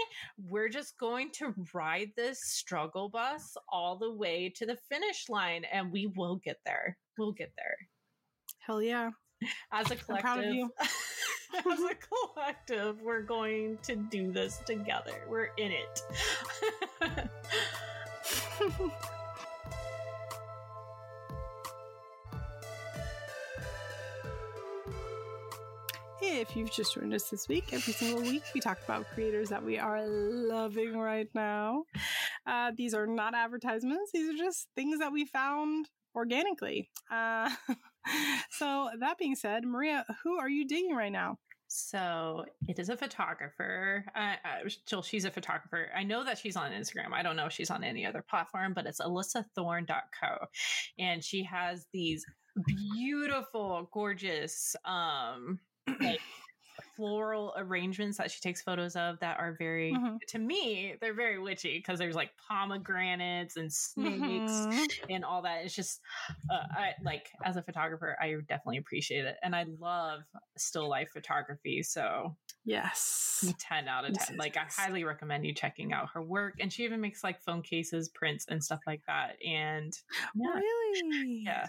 we're 0.49 0.69
just 0.69 0.97
going 0.97 1.29
to 1.33 1.53
ride 1.73 2.11
this 2.15 2.39
struggle 2.41 3.09
bus 3.09 3.34
all 3.69 3.97
the 3.97 4.11
way 4.11 4.49
to 4.55 4.65
the 4.65 4.77
finish 4.89 5.29
line, 5.29 5.63
and 5.71 5.91
we 5.91 6.07
will 6.15 6.37
get 6.37 6.57
there. 6.65 6.97
We'll 7.17 7.31
get 7.31 7.51
there 7.57 7.77
Hell 8.59 8.81
yeah. 8.81 9.11
as 9.71 9.91
a 9.91 9.93
I'm 9.93 9.99
collective. 9.99 10.21
proud 10.21 10.43
of 10.43 10.53
you. 10.53 10.71
as 11.71 11.79
a 11.79 11.95
collective, 12.35 13.01
we're 13.01 13.21
going 13.21 13.77
to 13.83 13.95
do 13.95 14.31
this 14.31 14.59
together. 14.65 15.13
We're 15.29 15.51
in 15.57 15.71
it. 15.71 16.01
If 26.21 26.55
you've 26.55 26.71
just 26.71 26.95
joined 26.95 27.13
us 27.13 27.29
this 27.29 27.47
week, 27.47 27.71
every 27.71 27.93
single 27.93 28.21
week 28.21 28.43
we 28.53 28.59
talk 28.59 28.79
about 28.83 29.05
creators 29.13 29.49
that 29.49 29.63
we 29.63 29.77
are 29.77 30.05
loving 30.05 30.97
right 30.97 31.29
now. 31.33 31.85
Uh, 32.47 32.71
these 32.75 32.93
are 32.93 33.07
not 33.07 33.35
advertisements, 33.35 34.11
these 34.11 34.29
are 34.29 34.37
just 34.37 34.67
things 34.75 34.99
that 34.99 35.11
we 35.11 35.25
found 35.25 35.89
organically. 36.15 36.89
Uh, 37.11 37.49
so, 38.51 38.89
that 38.99 39.17
being 39.17 39.35
said, 39.35 39.65
Maria, 39.65 40.05
who 40.23 40.37
are 40.37 40.49
you 40.49 40.65
digging 40.67 40.95
right 40.95 41.11
now? 41.11 41.37
so 41.67 42.45
it 42.67 42.79
is 42.79 42.89
a 42.89 42.97
photographer. 42.97 44.05
Uh, 44.15 44.35
uh, 44.45 44.69
Jill, 44.85 45.01
she's 45.01 45.25
a 45.25 45.31
photographer. 45.31 45.89
I 45.95 46.03
know 46.03 46.23
that 46.23 46.37
she's 46.37 46.55
on 46.55 46.71
Instagram. 46.71 47.11
I 47.13 47.23
don't 47.23 47.35
know 47.35 47.47
if 47.47 47.53
she's 47.53 47.69
on 47.69 47.83
any 47.83 48.05
other 48.05 48.23
platform, 48.27 48.73
but 48.73 48.85
it's 48.85 49.01
alyssathorne.co. 49.01 50.47
And 50.99 51.23
she 51.23 51.43
has 51.43 51.87
these 51.91 52.25
beautiful, 52.65 53.89
gorgeous, 53.91 54.75
um, 54.85 55.59
like 55.99 56.21
floral 56.95 57.53
arrangements 57.57 58.17
that 58.17 58.31
she 58.31 58.39
takes 58.39 58.61
photos 58.61 58.95
of 58.95 59.19
that 59.19 59.39
are 59.39 59.55
very 59.57 59.91
Mhm. 59.93 60.19
to 60.27 60.39
me 60.39 60.95
they're 61.01 61.13
very 61.13 61.39
witchy 61.39 61.77
because 61.77 61.99
there's 61.99 62.15
like 62.15 62.31
pomegranates 62.37 63.57
and 63.57 63.71
snakes 63.71 64.67
Mhm. 64.67 65.09
and 65.09 65.23
all 65.25 65.41
that 65.41 65.65
it's 65.65 65.75
just 65.75 66.01
uh, 66.49 66.63
i 66.71 66.93
like 67.03 67.29
as 67.43 67.57
a 67.57 67.61
photographer 67.63 68.17
i 68.21 68.33
definitely 68.47 68.77
appreciate 68.77 69.25
it 69.25 69.37
and 69.43 69.55
i 69.55 69.65
love 69.79 70.21
still 70.57 70.89
life 70.89 71.09
photography 71.11 71.83
so 71.83 72.35
Yes. 72.65 73.53
10 73.59 73.87
out 73.87 74.05
of 74.05 74.13
10 74.13 74.27
Yes, 74.27 74.29
yes, 74.31 74.37
like 74.37 74.57
i 74.57 74.65
highly 74.65 75.03
recommend 75.03 75.45
you 75.45 75.53
checking 75.53 75.93
out 75.93 76.09
her 76.13 76.21
work 76.23 76.55
and 76.59 76.71
she 76.71 76.83
even 76.83 77.01
makes 77.01 77.23
like 77.23 77.41
phone 77.41 77.61
cases 77.61 78.09
prints 78.09 78.45
and 78.49 78.63
stuff 78.63 78.81
like 78.87 79.01
that 79.07 79.37
and 79.45 79.93
yeah, 80.33 80.61
Really? 80.61 81.43
yeah 81.45 81.67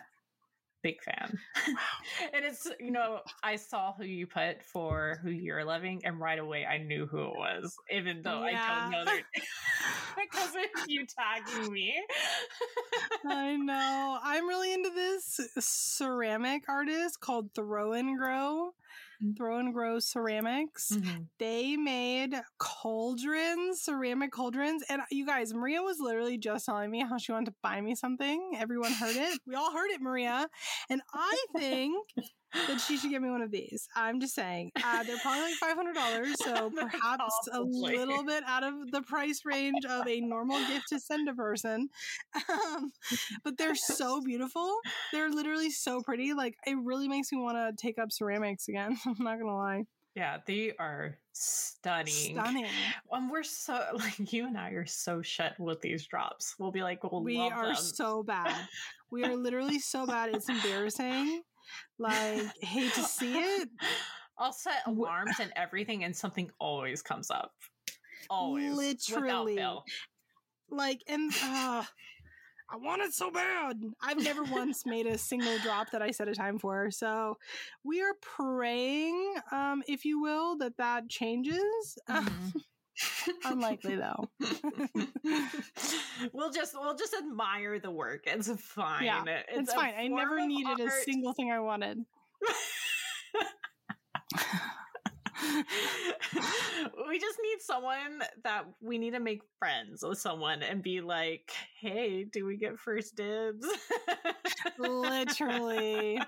big 0.86 1.02
fan 1.02 1.38
Wow. 1.66 1.74
and 2.34 2.44
it's 2.44 2.68
you 2.78 2.90
know 2.92 3.20
i 3.42 3.56
saw 3.56 3.92
who 3.92 4.04
you 4.04 4.26
put 4.26 4.62
for 4.62 5.18
who 5.22 5.30
you're 5.30 5.64
loving 5.64 6.00
and 6.04 6.20
right 6.20 6.38
away 6.38 6.64
i 6.64 6.78
knew 6.78 7.06
who 7.06 7.22
it 7.22 7.36
was 7.36 7.74
even 7.90 8.22
though 8.22 8.42
i 8.42 8.52
don't 8.52 8.90
know 8.92 9.04
their 9.04 9.16
because 10.16 10.54
of 10.54 10.88
you 10.88 11.04
tagging 11.06 11.72
me 11.72 11.94
I 13.28 13.56
know. 13.56 14.18
I'm 14.22 14.46
really 14.46 14.72
into 14.72 14.90
this 14.90 15.40
ceramic 15.58 16.62
artist 16.68 17.20
called 17.20 17.52
Throw 17.54 17.92
and 17.92 18.16
Grow. 18.16 18.70
Throw 19.36 19.58
and 19.58 19.72
Grow 19.72 19.98
Ceramics. 19.98 20.92
Mhm. 20.92 21.26
They 21.38 21.76
made 21.76 22.34
cauldrons, 22.58 23.82
ceramic 23.82 24.32
cauldrons. 24.32 24.84
And 24.88 25.02
you 25.10 25.26
guys, 25.26 25.52
Maria 25.54 25.82
was 25.82 25.98
literally 26.00 26.38
just 26.38 26.66
telling 26.66 26.90
me 26.90 27.00
how 27.00 27.18
she 27.18 27.32
wanted 27.32 27.46
to 27.46 27.54
buy 27.62 27.80
me 27.80 27.94
something. 27.94 28.52
Everyone 28.56 28.92
heard 28.92 29.16
it. 29.16 29.40
We 29.46 29.54
all 29.54 29.72
heard 29.72 29.90
it, 29.90 30.00
Maria. 30.00 30.48
And 30.90 31.00
I 31.12 31.36
think 31.56 31.94
that 32.52 32.80
she 32.80 32.96
should 32.96 33.10
get 33.10 33.20
me 33.22 33.28
one 33.30 33.42
of 33.42 33.50
these. 33.50 33.88
I'm 33.94 34.20
just 34.20 34.34
saying. 34.34 34.72
Uh, 34.82 35.02
they're 35.02 35.18
probably 35.18 35.42
like 35.42 35.76
$500. 35.94 36.34
So 36.36 36.70
perhaps 36.76 37.34
a 37.52 37.60
little 37.60 38.24
bit 38.24 38.42
out 38.46 38.64
of 38.64 38.90
the 38.90 39.02
price 39.02 39.42
range 39.44 39.84
of 39.88 40.06
a 40.06 40.20
normal 40.20 40.58
gift 40.68 40.84
to 40.90 41.00
send 41.00 41.28
a 41.28 41.34
person. 41.34 41.88
Um, 42.48 42.92
but 43.44 43.58
they're 43.58 43.74
so 43.74 44.20
beautiful. 44.24 44.74
They're 45.12 45.30
literally 45.30 45.70
so 45.70 46.00
pretty. 46.00 46.32
Like, 46.34 46.54
it 46.66 46.76
really 46.82 47.08
makes 47.08 47.30
me 47.32 47.38
want 47.38 47.56
to 47.56 47.72
take 47.80 47.98
up 47.98 48.10
ceramics 48.12 48.68
again. 48.68 48.96
I'm 49.06 49.16
not 49.18 49.34
going 49.38 49.46
to 49.50 49.54
lie. 49.54 49.84
yeah 50.14 50.38
they 50.46 50.72
are 50.78 51.18
stunning 51.32 52.34
Stunning. 52.34 52.66
and 53.12 53.30
we're 53.30 53.42
so 53.42 53.78
like 53.94 54.32
you 54.32 54.46
and 54.46 54.56
i 54.56 54.70
are 54.70 54.86
so 54.86 55.20
shut 55.20 55.52
with 55.60 55.82
these 55.82 56.06
drops 56.06 56.54
we'll 56.58 56.70
be 56.72 56.82
like 56.82 57.04
we'll 57.04 57.22
We 57.22 57.38
are 57.38 57.66
them. 57.66 57.76
so 57.76 58.22
bad. 58.22 58.56
We 59.10 59.22
are 59.24 59.36
literally 59.36 59.78
so 59.78 60.06
bad. 60.06 60.34
It's 60.34 60.48
embarrassing. 60.48 61.42
Like, 61.98 62.42
hate 62.60 62.92
to 62.94 63.02
see 63.02 63.34
it. 63.38 63.68
I'll 64.38 64.52
set 64.52 64.82
alarms 64.86 65.36
and 65.40 65.52
everything, 65.56 66.04
and 66.04 66.14
something 66.14 66.50
always 66.58 67.02
comes 67.02 67.30
up. 67.30 67.52
Always, 68.28 68.76
Literally. 68.76 69.64
Like, 70.68 71.02
and 71.08 71.32
uh, 71.42 71.84
I 72.68 72.76
want 72.76 73.02
it 73.02 73.12
so 73.14 73.30
bad. 73.30 73.80
I've 74.02 74.22
never 74.22 74.42
once 74.42 74.84
made 74.84 75.06
a 75.06 75.16
single 75.16 75.56
drop 75.58 75.90
that 75.92 76.02
I 76.02 76.10
set 76.10 76.28
a 76.28 76.34
time 76.34 76.58
for. 76.58 76.90
So 76.90 77.38
we 77.84 78.02
are 78.02 78.14
praying, 78.20 79.36
um, 79.52 79.82
if 79.86 80.04
you 80.04 80.20
will, 80.20 80.56
that 80.58 80.76
that 80.78 81.08
changes. 81.08 81.98
Mhm. 82.10 82.52
Unlikely 83.44 83.96
though. 83.96 84.28
we'll 86.32 86.50
just 86.50 86.74
we'll 86.74 86.96
just 86.96 87.14
admire 87.14 87.78
the 87.78 87.90
work. 87.90 88.22
It's 88.24 88.48
fine. 88.60 89.04
Yeah, 89.04 89.24
It's, 89.48 89.72
a 89.72 89.74
fine. 89.74 89.94
I 89.98 90.08
never 90.08 90.46
needed 90.46 90.80
a 90.80 90.90
single 91.04 91.32
thing 91.32 91.52
I 91.52 91.60
wanted. 91.60 92.04
we 97.08 97.18
just 97.18 97.38
need 97.42 97.60
someone 97.60 98.22
that 98.44 98.64
we 98.80 98.98
need 98.98 99.12
to 99.12 99.20
make 99.20 99.42
friends 99.58 100.02
with 100.02 100.18
someone 100.18 100.62
and 100.62 100.82
be 100.82 101.00
like, 101.00 101.52
"Hey, 101.80 102.24
do 102.24 102.44
we 102.46 102.56
get 102.56 102.78
first 102.78 103.16
dibs?" 103.16 103.66
Literally. 104.78 106.20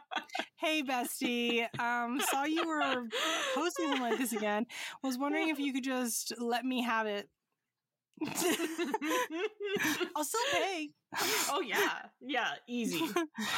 hey 0.56 0.82
bestie. 0.82 1.66
Um, 1.78 2.20
saw 2.30 2.44
you 2.44 2.66
were 2.66 3.06
posting 3.54 3.86
something 3.86 4.02
like 4.02 4.18
this 4.18 4.32
again. 4.32 4.66
Was 5.02 5.18
wondering 5.18 5.48
if 5.48 5.58
you 5.58 5.72
could 5.72 5.84
just 5.84 6.32
let 6.38 6.64
me 6.64 6.82
have 6.82 7.06
it. 7.06 7.28
I'll 10.16 10.24
still 10.24 10.40
pay. 10.52 10.90
oh 11.50 11.62
yeah, 11.64 12.00
yeah, 12.20 12.48
easy. 12.68 13.00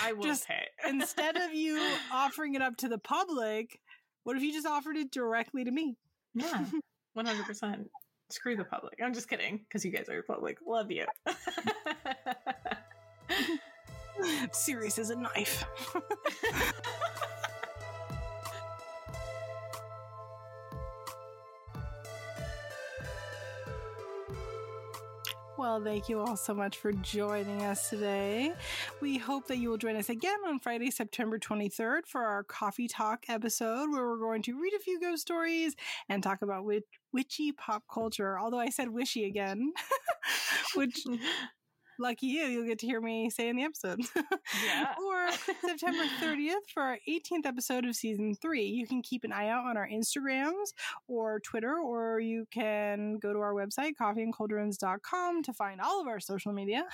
I 0.02 0.12
will 0.12 0.24
Just 0.24 0.46
pay. 0.46 0.66
Instead 0.86 1.36
of 1.36 1.54
you 1.54 1.80
offering 2.12 2.54
it 2.54 2.62
up 2.62 2.76
to 2.78 2.88
the 2.88 2.98
public, 2.98 3.80
what 4.24 4.36
if 4.36 4.42
you 4.42 4.52
just 4.52 4.66
offered 4.66 4.96
it 4.96 5.10
directly 5.10 5.64
to 5.64 5.70
me? 5.70 5.96
yeah, 6.34 6.64
one 7.14 7.26
hundred 7.26 7.46
percent. 7.46 7.88
Screw 8.28 8.56
the 8.56 8.64
public. 8.64 8.98
I'm 9.02 9.12
just 9.12 9.28
kidding 9.28 9.58
because 9.58 9.84
you 9.84 9.90
guys 9.90 10.08
are 10.08 10.22
public. 10.22 10.58
Love 10.66 10.90
you. 10.90 11.04
Serious 14.52 14.98
as 14.98 15.10
a 15.10 15.16
knife. 15.16 15.64
Well, 25.60 25.84
thank 25.84 26.08
you 26.08 26.18
all 26.20 26.38
so 26.38 26.54
much 26.54 26.78
for 26.78 26.90
joining 26.90 27.60
us 27.60 27.90
today. 27.90 28.54
We 29.02 29.18
hope 29.18 29.46
that 29.48 29.58
you 29.58 29.68
will 29.68 29.76
join 29.76 29.94
us 29.94 30.08
again 30.08 30.38
on 30.46 30.58
Friday, 30.58 30.90
September 30.90 31.38
23rd 31.38 32.06
for 32.06 32.22
our 32.22 32.44
Coffee 32.44 32.88
Talk 32.88 33.26
episode, 33.28 33.90
where 33.90 34.06
we're 34.06 34.16
going 34.16 34.40
to 34.44 34.58
read 34.58 34.72
a 34.72 34.78
few 34.78 34.98
ghost 34.98 35.20
stories 35.20 35.76
and 36.08 36.22
talk 36.22 36.40
about 36.40 36.64
witch- 36.64 36.84
witchy 37.12 37.52
pop 37.52 37.82
culture. 37.92 38.38
Although 38.38 38.58
I 38.58 38.70
said 38.70 38.88
wishy 38.88 39.26
again, 39.26 39.74
which 40.76 41.04
lucky 42.00 42.26
you, 42.26 42.44
you'll 42.44 42.66
get 42.66 42.78
to 42.80 42.86
hear 42.86 43.00
me 43.00 43.30
say 43.30 43.48
in 43.48 43.56
the 43.56 43.62
episode. 43.64 44.00
Yeah. 44.66 44.94
or 45.06 45.30
September 45.66 46.04
30th 46.20 46.68
for 46.72 46.82
our 46.82 46.98
18th 47.08 47.46
episode 47.46 47.84
of 47.84 47.94
season 47.94 48.34
three. 48.40 48.64
You 48.64 48.86
can 48.86 49.02
keep 49.02 49.22
an 49.24 49.32
eye 49.32 49.48
out 49.48 49.66
on 49.66 49.76
our 49.76 49.88
Instagrams 49.88 50.72
or 51.08 51.40
Twitter, 51.40 51.74
or 51.78 52.20
you 52.20 52.46
can 52.52 53.18
go 53.18 53.32
to 53.32 53.38
our 53.38 53.54
website, 53.54 53.92
coffeeandcauldrons.com, 54.00 55.42
to 55.42 55.52
find 55.52 55.80
all 55.80 56.00
of 56.00 56.06
our 56.08 56.20
social 56.20 56.52
media 56.52 56.84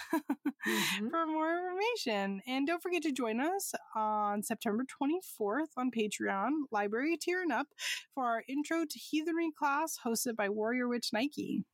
Mhm. 0.67 1.11
for 1.11 1.27
more 1.27 1.57
information. 1.59 2.43
And 2.47 2.67
don't 2.67 2.83
forget 2.83 3.03
to 3.03 3.13
join 3.13 3.41
us 3.41 3.73
on 3.95 4.43
September 4.43 4.85
24th 4.85 5.71
on 5.77 5.91
Patreon, 5.91 6.51
Library 6.71 7.17
Tier 7.17 7.43
and 7.43 7.53
Up, 7.53 7.69
for 8.15 8.25
our 8.25 8.43
Intro 8.49 8.85
to 8.85 8.99
Heathenry 8.99 9.51
class 9.57 9.99
hosted 10.05 10.37
by 10.37 10.49
Warrior 10.49 10.89
Witch 10.89 11.11
Nike. 11.13 11.65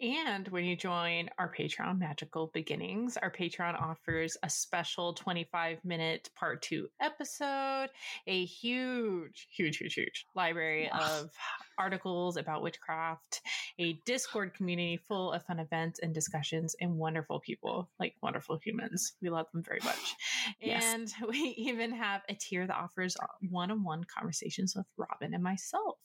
And 0.00 0.46
when 0.48 0.64
you 0.64 0.76
join 0.76 1.28
our 1.38 1.52
Patreon, 1.52 1.98
Magical 1.98 2.50
Beginnings, 2.54 3.16
our 3.16 3.32
Patreon 3.32 3.80
offers 3.80 4.36
a 4.42 4.50
special 4.50 5.12
25 5.12 5.84
minute 5.84 6.30
part 6.36 6.62
two 6.62 6.88
episode, 7.00 7.88
a 8.26 8.44
huge, 8.44 9.48
huge, 9.50 9.78
huge, 9.78 9.94
huge 9.94 10.26
library 10.36 10.88
of 10.90 11.30
articles 11.78 12.36
about 12.36 12.62
witchcraft, 12.62 13.40
a 13.80 13.94
Discord 14.04 14.54
community 14.54 15.00
full 15.08 15.32
of 15.32 15.44
fun 15.44 15.58
events 15.58 15.98
and 16.00 16.14
discussions, 16.14 16.76
and 16.80 16.96
wonderful 16.96 17.40
people, 17.40 17.88
like 17.98 18.14
wonderful 18.22 18.58
humans. 18.62 19.14
We 19.20 19.30
love 19.30 19.46
them 19.52 19.64
very 19.64 19.80
much. 19.84 20.14
Yes. 20.60 20.84
And 20.84 21.12
we 21.28 21.54
even 21.56 21.92
have 21.92 22.22
a 22.28 22.34
tier 22.34 22.66
that 22.66 22.76
offers 22.76 23.16
one 23.50 23.70
on 23.72 23.82
one 23.82 24.04
conversations 24.04 24.76
with 24.76 24.86
Robin 24.96 25.34
and 25.34 25.42
myself. 25.42 25.96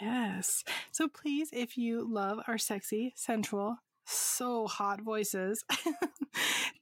Yes. 0.00 0.64
So 0.90 1.08
please, 1.08 1.50
if 1.52 1.76
you 1.76 2.06
love 2.08 2.40
our 2.48 2.58
sexy, 2.58 3.12
sensual, 3.16 3.76
so 4.06 4.66
hot 4.66 5.00
voices, 5.00 5.64
mm. 5.72 5.94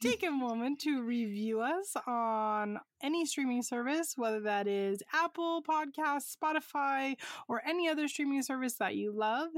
take 0.00 0.22
a 0.22 0.30
moment 0.30 0.80
to 0.80 1.02
review 1.02 1.60
us 1.60 1.94
on 2.06 2.78
any 3.02 3.26
streaming 3.26 3.62
service, 3.62 4.14
whether 4.16 4.40
that 4.40 4.66
is 4.66 5.02
Apple 5.12 5.62
Podcasts, 5.62 6.34
Spotify, 6.36 7.16
or 7.48 7.62
any 7.66 7.88
other 7.88 8.08
streaming 8.08 8.42
service 8.42 8.74
that 8.74 8.96
you 8.96 9.12
love. 9.12 9.50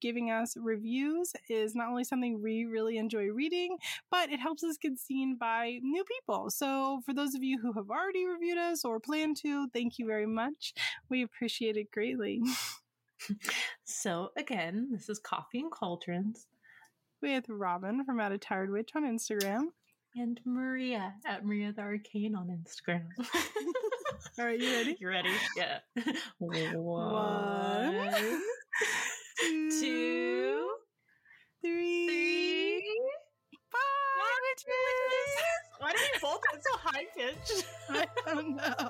Giving 0.00 0.32
us 0.32 0.56
reviews 0.56 1.32
is 1.48 1.76
not 1.76 1.88
only 1.88 2.02
something 2.02 2.42
we 2.42 2.64
really 2.64 2.98
enjoy 2.98 3.26
reading, 3.28 3.76
but 4.10 4.32
it 4.32 4.40
helps 4.40 4.64
us 4.64 4.76
get 4.76 4.98
seen 4.98 5.36
by 5.38 5.78
new 5.80 6.02
people. 6.02 6.50
So, 6.50 7.02
for 7.06 7.14
those 7.14 7.36
of 7.36 7.44
you 7.44 7.60
who 7.60 7.72
have 7.74 7.88
already 7.88 8.26
reviewed 8.26 8.58
us 8.58 8.84
or 8.84 8.98
plan 8.98 9.34
to, 9.42 9.68
thank 9.68 10.00
you 10.00 10.06
very 10.06 10.26
much. 10.26 10.74
We 11.08 11.22
appreciate 11.22 11.76
it 11.76 11.92
greatly. 11.92 12.42
So, 13.84 14.30
again, 14.36 14.88
this 14.92 15.08
is 15.08 15.18
Coffee 15.18 15.60
and 15.60 15.70
Cauldrons 15.70 16.46
with 17.20 17.44
Robin 17.48 18.04
from 18.04 18.20
At 18.20 18.32
a 18.32 18.38
Tired 18.38 18.70
Witch 18.70 18.90
on 18.96 19.04
Instagram. 19.04 19.66
and 20.16 20.40
Maria 20.44 21.14
at 21.26 21.44
Maria 21.44 21.72
the 21.72 21.82
Arcane 21.82 22.34
on 22.34 22.48
Instagram. 22.48 23.06
All 24.38 24.44
right, 24.46 24.58
you 24.58 24.72
ready? 24.72 24.96
You 25.00 25.08
ready? 25.08 25.30
Yeah. 25.56 25.78
One, 26.38 26.74
One, 26.84 28.40
two, 29.80 30.68
three. 31.62 32.82
Why 35.78 35.90
do 35.92 35.98
we 35.98 36.20
both 36.20 36.40
get 36.52 36.62
so 36.62 36.78
high 36.78 37.06
pitched? 37.16 37.66
I 37.90 38.06
don't 38.32 38.56
know. 38.56 38.88